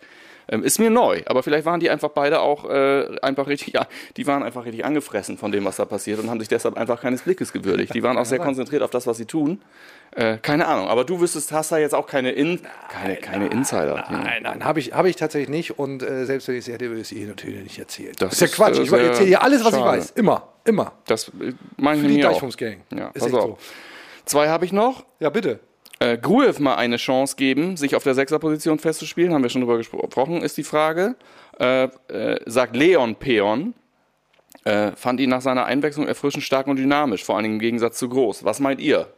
Ähm, 0.50 0.64
ist 0.64 0.78
mir 0.78 0.88
neu, 0.88 1.20
aber 1.26 1.42
vielleicht 1.42 1.66
waren 1.66 1.78
die 1.78 1.90
einfach 1.90 2.08
beide 2.08 2.40
auch 2.40 2.64
äh, 2.68 3.18
einfach 3.20 3.46
richtig, 3.48 3.72
ja, 3.74 3.86
die 4.16 4.26
waren 4.26 4.42
einfach 4.42 4.64
richtig 4.64 4.84
angefressen 4.84 5.36
von 5.36 5.52
dem, 5.52 5.64
was 5.66 5.76
da 5.76 5.84
passiert 5.84 6.18
und 6.20 6.30
haben 6.30 6.40
sich 6.40 6.48
deshalb 6.48 6.76
einfach 6.76 7.02
keines 7.02 7.20
Blickes 7.22 7.52
gewürdigt. 7.52 7.94
Die 7.94 8.02
waren 8.02 8.16
auch 8.16 8.24
sehr 8.24 8.38
konzentriert 8.38 8.82
auf 8.82 8.90
das, 8.90 9.06
was 9.06 9.18
sie 9.18 9.26
tun. 9.26 9.60
Äh, 10.12 10.38
keine 10.38 10.66
Ahnung, 10.66 10.88
aber 10.88 11.04
du 11.04 11.20
wüsstest, 11.20 11.52
hast 11.52 11.70
da 11.70 11.78
jetzt 11.78 11.94
auch 11.94 12.06
keine, 12.06 12.30
in, 12.32 12.60
keine, 12.88 13.16
keine 13.16 13.48
Insider. 13.48 14.04
Nein, 14.10 14.42
nein, 14.42 14.64
habe 14.64 14.80
ich, 14.80 14.92
hab 14.92 15.06
ich 15.06 15.16
tatsächlich 15.16 15.48
nicht. 15.50 15.78
Und 15.78 16.02
äh, 16.02 16.24
selbst 16.24 16.48
wenn 16.48 16.56
ich 16.56 16.66
es 16.66 16.72
hätte, 16.72 16.86
würde 16.88 17.02
ich 17.02 17.12
es 17.12 17.12
ihr 17.12 17.26
natürlich 17.28 17.62
nicht 17.62 17.78
erzählen. 17.78 18.14
Das 18.18 18.32
ist 18.32 18.40
ja 18.40 18.46
Quatsch. 18.48 18.78
äh, 18.78 18.82
ich 18.82 18.92
erzähle 18.92 19.28
hier 19.28 19.42
alles, 19.42 19.64
was 19.64 19.74
ich 19.74 19.78
schade. 19.78 19.98
weiß. 19.98 20.10
Immer. 20.12 20.48
Immer. 20.64 20.92
Das 21.06 21.28
äh, 21.28 21.52
meine 21.76 22.00
ich 22.00 22.06
Für 22.08 22.14
die. 22.14 22.20
Deichfunks-Gang. 22.20 22.80
Ja, 22.96 23.08
Ist 23.14 23.26
echt 23.26 23.34
auf. 23.34 23.42
so. 23.42 23.58
Zwei 24.24 24.48
habe 24.48 24.64
ich 24.64 24.72
noch. 24.72 25.04
Ja, 25.20 25.30
bitte. 25.30 25.60
Äh, 26.00 26.16
Gruev 26.18 26.58
mal 26.58 26.76
eine 26.76 26.96
Chance 26.96 27.36
geben, 27.36 27.76
sich 27.76 27.94
auf 27.94 28.02
der 28.02 28.14
Sechserposition 28.14 28.78
festzuspielen, 28.78 29.32
haben 29.34 29.42
wir 29.42 29.50
schon 29.50 29.62
drüber 29.62 29.76
gesprochen, 29.78 30.42
ist 30.42 30.56
die 30.56 30.62
Frage. 30.64 31.16
Äh, 31.58 31.88
sagt 32.46 32.76
Leon 32.76 33.16
Peon, 33.16 33.74
fand 34.96 35.18
ihn 35.20 35.30
nach 35.30 35.40
seiner 35.40 35.64
Einwechslung 35.64 36.06
erfrischend 36.06 36.44
stark 36.44 36.66
und 36.66 36.76
dynamisch, 36.76 37.24
vor 37.24 37.36
allem 37.36 37.46
im 37.46 37.58
Gegensatz 37.58 37.98
zu 37.98 38.08
groß. 38.08 38.44
Was 38.44 38.60
meint 38.60 38.80
ihr? 38.80 39.08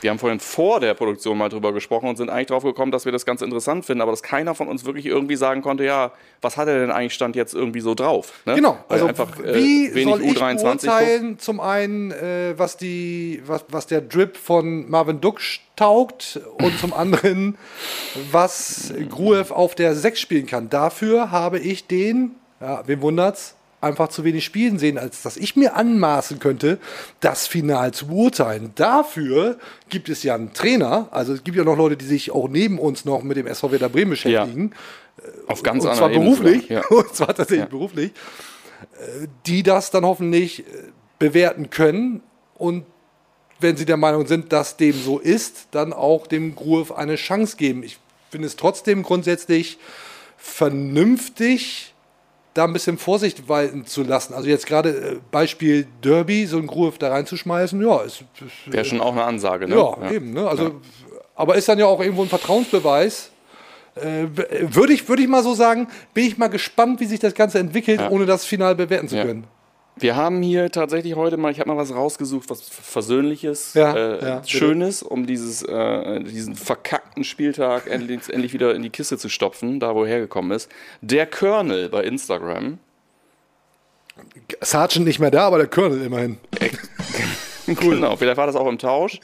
Wir 0.00 0.10
haben 0.10 0.18
vorhin 0.18 0.40
vor 0.40 0.80
der 0.80 0.94
Produktion 0.94 1.36
mal 1.36 1.48
drüber 1.48 1.72
gesprochen 1.72 2.08
und 2.08 2.16
sind 2.16 2.30
eigentlich 2.30 2.46
drauf 2.46 2.62
gekommen, 2.62 2.92
dass 2.92 3.04
wir 3.04 3.12
das 3.12 3.26
ganz 3.26 3.42
interessant 3.42 3.84
finden, 3.84 4.00
aber 4.00 4.12
dass 4.12 4.22
keiner 4.22 4.54
von 4.54 4.68
uns 4.68 4.84
wirklich 4.84 5.06
irgendwie 5.06 5.36
sagen 5.36 5.62
konnte, 5.62 5.84
ja, 5.84 6.12
was 6.40 6.56
hat 6.56 6.68
er 6.68 6.78
denn 6.80 6.90
eigentlich 6.90 7.14
Stand 7.14 7.36
jetzt 7.36 7.54
irgendwie 7.54 7.80
so 7.80 7.94
drauf? 7.94 8.32
Ne? 8.44 8.54
Genau, 8.54 8.78
Weil 8.88 8.98
also 8.98 9.06
einfach 9.06 9.38
äh, 9.40 9.54
wie 9.54 9.94
wenig 9.94 10.14
soll 10.14 10.22
ich 10.22 10.36
U23 10.36 10.62
guckt. 10.62 10.82
beurteilen, 10.82 11.38
zum 11.38 11.60
einen, 11.60 12.12
äh, 12.12 12.54
was, 12.56 12.76
die, 12.76 13.42
was, 13.46 13.64
was 13.68 13.86
der 13.86 14.00
Drip 14.00 14.36
von 14.36 14.88
Marvin 14.88 15.20
Duksch 15.20 15.60
taugt 15.76 16.40
und 16.62 16.78
zum 16.78 16.92
anderen, 16.92 17.58
was 18.30 18.92
Gruev 19.08 19.52
auf 19.52 19.74
der 19.74 19.94
6 19.94 20.20
spielen 20.20 20.46
kann. 20.46 20.70
Dafür 20.70 21.30
habe 21.30 21.58
ich 21.58 21.86
den, 21.86 22.36
ja, 22.60 22.82
wem 22.86 23.00
wundert's, 23.00 23.56
einfach 23.80 24.08
zu 24.08 24.24
wenig 24.24 24.44
spielen 24.44 24.78
sehen, 24.78 24.98
als 24.98 25.22
dass 25.22 25.36
ich 25.36 25.56
mir 25.56 25.76
anmaßen 25.76 26.38
könnte, 26.38 26.78
das 27.20 27.46
Final 27.46 27.92
zu 27.92 28.08
beurteilen. 28.08 28.72
Dafür 28.74 29.58
gibt 29.88 30.08
es 30.08 30.22
ja 30.22 30.34
einen 30.34 30.52
Trainer, 30.52 31.08
also 31.10 31.32
es 31.32 31.44
gibt 31.44 31.56
ja 31.56 31.64
noch 31.64 31.76
Leute, 31.76 31.96
die 31.96 32.06
sich 32.06 32.30
auch 32.30 32.48
neben 32.48 32.78
uns 32.78 33.04
noch 33.04 33.22
mit 33.22 33.36
dem 33.36 33.46
SV 33.46 33.72
Werder 33.72 33.88
Bremen 33.88 34.10
beschäftigen. 34.10 34.72
Auf 35.46 35.62
ganz 35.62 35.84
und 35.84 35.94
zwar 35.94 36.08
beruflich, 36.08 36.68
ja. 36.68 36.86
und 36.90 37.14
zwar 37.14 37.34
tatsächlich 37.34 37.68
beruflich, 37.68 38.12
äh, 39.00 39.26
die 39.46 39.62
das 39.62 39.90
dann 39.90 40.04
hoffentlich 40.04 40.60
äh, 40.60 40.64
bewerten 41.18 41.70
können 41.70 42.22
und 42.54 42.84
wenn 43.60 43.76
sie 43.76 43.84
der 43.84 43.96
Meinung 43.96 44.26
sind, 44.26 44.52
dass 44.52 44.76
dem 44.76 44.92
so 44.92 45.18
ist, 45.18 45.68
dann 45.72 45.92
auch 45.92 46.26
dem 46.26 46.54
Groove 46.54 46.92
eine 46.92 47.16
Chance 47.16 47.56
geben. 47.56 47.82
Ich 47.82 47.98
finde 48.30 48.46
es 48.46 48.54
trotzdem 48.54 49.02
grundsätzlich 49.02 49.78
vernünftig, 50.36 51.94
da 52.58 52.64
ein 52.64 52.72
bisschen 52.72 52.98
Vorsicht 52.98 53.48
walten 53.48 53.86
zu 53.86 54.02
lassen. 54.02 54.34
Also 54.34 54.48
jetzt 54.48 54.66
gerade 54.66 54.90
äh, 54.90 55.16
Beispiel 55.30 55.86
Derby, 56.02 56.44
so 56.46 56.58
ein 56.58 56.66
Groove 56.66 56.98
da 56.98 57.08
reinzuschmeißen, 57.10 57.80
ja, 57.80 58.00
ist, 58.02 58.24
ist 58.40 58.72
Wäre 58.72 58.84
schon 58.84 59.00
auch 59.00 59.12
eine 59.12 59.24
Ansage, 59.24 59.68
ne? 59.68 59.76
ja, 59.76 60.10
eben. 60.10 60.32
Ne? 60.32 60.46
Also, 60.48 60.80
Aber 61.36 61.54
ist 61.54 61.68
dann 61.68 61.78
ja 61.78 61.86
auch 61.86 62.00
irgendwo 62.00 62.22
ein 62.22 62.28
Vertrauensbeweis. 62.28 63.30
Äh, 63.94 64.26
Würde 64.74 64.92
ich, 64.92 65.08
würd 65.08 65.20
ich 65.20 65.28
mal 65.28 65.42
so 65.42 65.54
sagen, 65.54 65.88
bin 66.14 66.24
ich 66.24 66.36
mal 66.38 66.48
gespannt, 66.48 67.00
wie 67.00 67.06
sich 67.06 67.20
das 67.20 67.34
Ganze 67.34 67.58
entwickelt, 67.58 68.00
Ja. 68.00 68.10
ohne 68.10 68.26
das 68.26 68.44
final 68.44 68.74
bewerten 68.74 69.08
zu 69.08 69.16
Ja. 69.16 69.24
können. 69.24 69.44
Wir 70.00 70.16
haben 70.16 70.42
hier 70.42 70.70
tatsächlich 70.70 71.14
heute 71.16 71.36
mal, 71.36 71.50
ich 71.50 71.60
habe 71.60 71.68
mal 71.68 71.76
was 71.76 71.94
rausgesucht, 71.94 72.50
was 72.50 72.62
Versöhnliches, 72.62 73.74
Ja, 73.74 73.94
äh, 73.94 74.24
ja. 74.24 74.44
Schönes, 74.44 75.02
um 75.02 75.26
dieses, 75.26 75.62
äh, 75.62 76.20
diesen 76.20 76.54
verkackten 76.54 77.24
Spieltag 77.24 77.86
endlich, 77.90 78.28
endlich 78.28 78.52
wieder 78.52 78.74
in 78.74 78.82
die 78.82 78.90
Kiste 78.90 79.18
zu 79.18 79.28
stopfen, 79.28 79.80
da 79.80 79.94
wo 79.94 80.04
er 80.04 80.10
hergekommen 80.10 80.52
ist. 80.52 80.70
Der 81.00 81.26
Colonel 81.26 81.88
bei 81.88 82.04
Instagram. 82.04 82.78
Sergeant 84.60 85.06
nicht 85.06 85.20
mehr 85.20 85.30
da, 85.30 85.46
aber 85.46 85.58
der 85.58 85.68
Colonel 85.68 86.02
immerhin. 86.02 86.38
Genau, 87.80 88.16
vielleicht 88.16 88.38
war 88.38 88.46
das 88.46 88.56
auch 88.56 88.66
im 88.66 88.78
Tausch. 88.78 89.20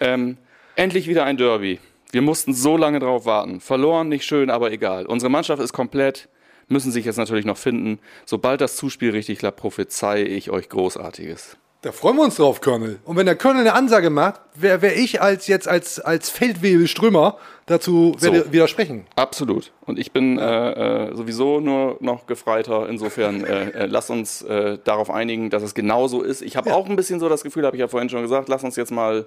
Ähm, 0.00 0.36
endlich 0.76 1.08
wieder 1.08 1.24
ein 1.24 1.36
Derby. 1.36 1.80
Wir 2.12 2.22
mussten 2.22 2.54
so 2.54 2.76
lange 2.76 3.00
drauf 3.00 3.26
warten. 3.26 3.60
Verloren, 3.60 4.08
nicht 4.08 4.24
schön, 4.24 4.50
aber 4.50 4.70
egal. 4.70 5.06
Unsere 5.06 5.30
Mannschaft 5.30 5.60
ist 5.60 5.72
komplett, 5.72 6.28
müssen 6.68 6.92
sich 6.92 7.04
jetzt 7.04 7.16
natürlich 7.16 7.44
noch 7.44 7.56
finden. 7.58 7.98
Sobald 8.24 8.60
das 8.60 8.76
Zuspiel 8.76 9.10
richtig 9.10 9.38
klappt, 9.38 9.58
prophezei 9.58 10.22
ich 10.22 10.50
euch 10.50 10.68
Großartiges. 10.68 11.56
Da 11.82 11.92
freuen 11.92 12.16
wir 12.16 12.24
uns 12.24 12.36
drauf, 12.36 12.60
Colonel. 12.60 12.98
Und 13.04 13.16
wenn 13.16 13.26
der 13.26 13.36
Colonel 13.36 13.60
eine 13.60 13.74
Ansage 13.74 14.10
macht, 14.10 14.40
wäre 14.54 14.82
wär 14.82 14.96
ich 14.96 15.22
als 15.22 15.46
jetzt 15.46 15.68
als, 15.68 16.00
als 16.00 16.30
Feldwebelströmer 16.30 17.38
dazu 17.66 18.16
So. 18.18 18.32
widersprechen. 18.50 19.06
Absolut. 19.14 19.70
Und 19.84 19.98
ich 19.98 20.10
bin 20.10 20.38
äh, 20.38 21.04
äh, 21.10 21.14
sowieso 21.14 21.60
nur 21.60 21.98
noch 22.00 22.26
Gefreiter. 22.26 22.88
Insofern 22.88 23.44
äh, 23.44 23.70
äh, 23.70 23.86
lass 23.86 24.10
uns 24.10 24.42
äh, 24.42 24.78
darauf 24.82 25.10
einigen, 25.10 25.48
dass 25.50 25.62
es 25.62 25.74
genau 25.74 26.08
so 26.08 26.22
ist. 26.22 26.42
Ich 26.42 26.56
habe 26.56 26.74
auch 26.74 26.88
ein 26.88 26.96
bisschen 26.96 27.20
so 27.20 27.28
das 27.28 27.44
Gefühl, 27.44 27.64
habe 27.64 27.76
ich 27.76 27.80
ja 27.80 27.88
vorhin 27.88 28.08
schon 28.08 28.22
gesagt, 28.22 28.48
lass 28.48 28.64
uns 28.64 28.74
jetzt 28.74 28.90
mal 28.90 29.26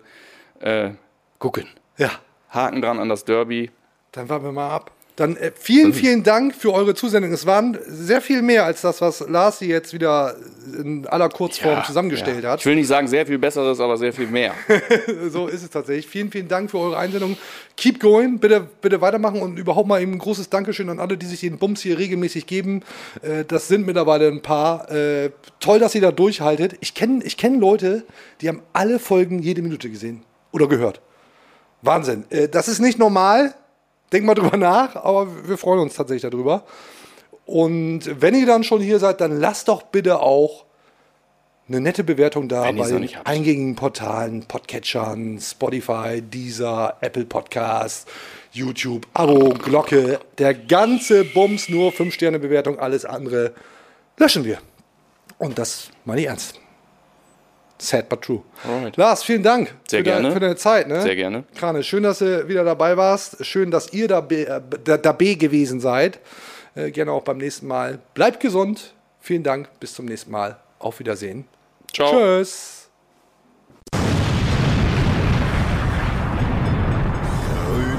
äh, 0.60 0.90
gucken. 1.38 1.66
Ja. 1.98 2.10
Haken 2.50 2.82
dran 2.82 3.00
an 3.00 3.08
das 3.08 3.24
Derby. 3.24 3.72
Dann 4.12 4.28
warten 4.28 4.44
wir 4.44 4.52
mal 4.52 4.70
ab. 4.72 4.92
Dann 5.20 5.36
äh, 5.36 5.52
vielen, 5.54 5.94
vielen 5.94 6.24
Dank 6.24 6.56
für 6.56 6.74
eure 6.74 6.96
Zusendung. 6.96 7.34
Es 7.34 7.46
waren 7.46 7.78
sehr 7.86 8.22
viel 8.22 8.42
mehr 8.42 8.64
als 8.64 8.80
das, 8.80 9.02
was 9.02 9.20
Lars 9.28 9.60
hier 9.60 9.68
jetzt 9.68 9.94
wieder 9.94 10.38
in 10.78 11.06
aller 11.08 11.28
Kurzform 11.28 11.84
zusammengestellt 11.84 12.42
Ja. 12.46 12.52
hat. 12.52 12.62
Ich 12.62 12.66
will 12.66 12.76
nicht 12.76 12.88
sagen 12.88 13.06
sehr 13.10 13.26
viel 13.26 13.38
Besseres, 13.38 13.82
aber 13.82 13.98
sehr 13.98 14.14
viel 14.14 14.28
mehr. 14.28 14.54
so 15.30 15.48
ist 15.48 15.62
es 15.62 15.70
tatsächlich. 15.72 16.08
Vielen, 16.08 16.32
vielen 16.32 16.48
Dank 16.48 16.72
für 16.72 16.80
eure 16.80 16.98
Einsendung. 16.98 17.36
Keep 17.76 18.00
going, 18.00 18.40
bitte, 18.40 18.66
bitte 18.82 19.02
weitermachen 19.02 19.42
und 19.42 19.60
überhaupt 19.60 19.90
mal 19.90 20.02
eben 20.02 20.14
ein 20.14 20.20
großes 20.20 20.50
Dankeschön 20.50 20.90
an 20.90 21.02
alle, 21.02 21.18
die 21.18 21.26
sich 21.26 21.42
den 21.42 21.58
Bums 21.58 21.82
hier 21.82 21.98
regelmäßig 22.00 22.48
geben. 22.48 22.82
Äh, 23.22 23.44
das 23.46 23.68
sind 23.68 23.86
mittlerweile 23.86 24.30
ein 24.30 24.42
paar. 24.42 24.90
Äh, 24.90 25.32
toll, 25.60 25.80
dass 25.80 25.96
ihr 25.96 26.02
da 26.02 26.14
durchhaltet. 26.14 26.78
Ich 26.80 26.94
kenne 26.94 27.26
ich 27.26 27.36
kenn 27.36 27.60
Leute, 27.60 28.06
die 28.40 28.48
haben 28.48 28.62
alle 28.72 29.00
Folgen 29.00 29.40
jede 29.40 29.62
Minute 29.62 29.90
gesehen 29.90 30.24
oder 30.54 30.68
gehört. 30.68 31.02
Wahnsinn. 31.82 32.24
Äh, 32.30 32.48
das 32.48 32.70
ist 32.70 32.80
nicht 32.80 33.00
normal. 33.00 33.54
Denkt 34.12 34.26
mal 34.26 34.36
drüber 34.36 34.58
nach, 34.58 34.96
aber 34.96 35.48
wir 35.48 35.58
freuen 35.58 35.80
uns 35.80 35.96
tatsächlich 35.96 36.30
darüber. 36.30 36.64
Und 37.46 38.22
wenn 38.22 38.36
ihr 38.36 38.46
dann 38.46 38.64
schon 38.64 38.82
hier 38.82 39.00
seid, 39.00 39.22
dann 39.22 39.40
lasst 39.40 39.68
doch 39.68 39.84
bitte 39.84 40.20
auch 40.20 40.66
eine 41.68 41.82
nette 41.82 42.04
Bewertung 42.04 42.48
da 42.50 42.72
bei 42.72 42.88
den 42.88 43.10
eingängigen 43.26 43.76
Portalen, 43.76 44.44
Podcatchern, 44.46 45.40
Spotify, 45.40 46.22
Deezer, 46.22 46.98
Apple 47.02 47.26
Podcast, 47.26 48.08
YouTube, 48.52 49.06
Abo, 49.14 49.50
Glocke, 49.50 50.20
der 50.40 50.56
ganze 50.56 51.24
Bums, 51.24 51.70
nur 51.70 51.92
5-Sterne-Bewertung, 51.92 52.80
alles 52.80 53.06
andere 53.06 53.54
löschen 54.18 54.46
wir. 54.46 54.58
Und 55.38 55.60
das 55.60 55.92
meine 56.06 56.22
ich 56.22 56.28
ernst. 56.28 56.60
Sad 57.82 58.10
but 58.10 58.22
true. 58.22 58.42
Alright. 58.68 58.98
Lars, 58.98 59.24
vielen 59.24 59.42
Dank 59.44 59.74
Sehr 59.88 60.00
für, 60.00 60.04
deine- 60.04 60.20
gerne. 60.22 60.34
für 60.34 60.40
deine 60.42 60.56
Zeit. 60.58 60.88
Ne? 60.88 61.02
Sehr 61.02 61.16
gerne. 61.16 61.46
Krane, 61.56 61.82
schön, 61.84 62.04
dass 62.04 62.20
du 62.20 62.48
wieder 62.48 62.64
dabei 62.66 62.98
warst. 62.98 63.44
Schön, 63.46 63.72
dass 63.72 63.94
ihr 63.94 64.08
dabei, 64.10 64.36
äh, 64.44 64.62
da- 64.84 64.98
dabei 64.98 65.34
gewesen 65.36 65.80
seid. 65.80 66.20
Äh, 66.76 66.92
gerne 66.92 67.12
auch 67.12 67.24
beim 67.24 67.38
nächsten 67.38 67.68
Mal. 67.68 68.00
Bleibt 68.14 68.42
gesund. 68.42 68.94
Vielen 69.22 69.44
Dank. 69.44 69.70
Bis 69.80 69.94
zum 69.94 70.06
nächsten 70.06 70.32
Mal. 70.32 70.58
Auf 70.80 71.00
Wiedersehen. 71.00 71.46
Ciao. 71.94 72.12
Tschüss. 72.12 72.79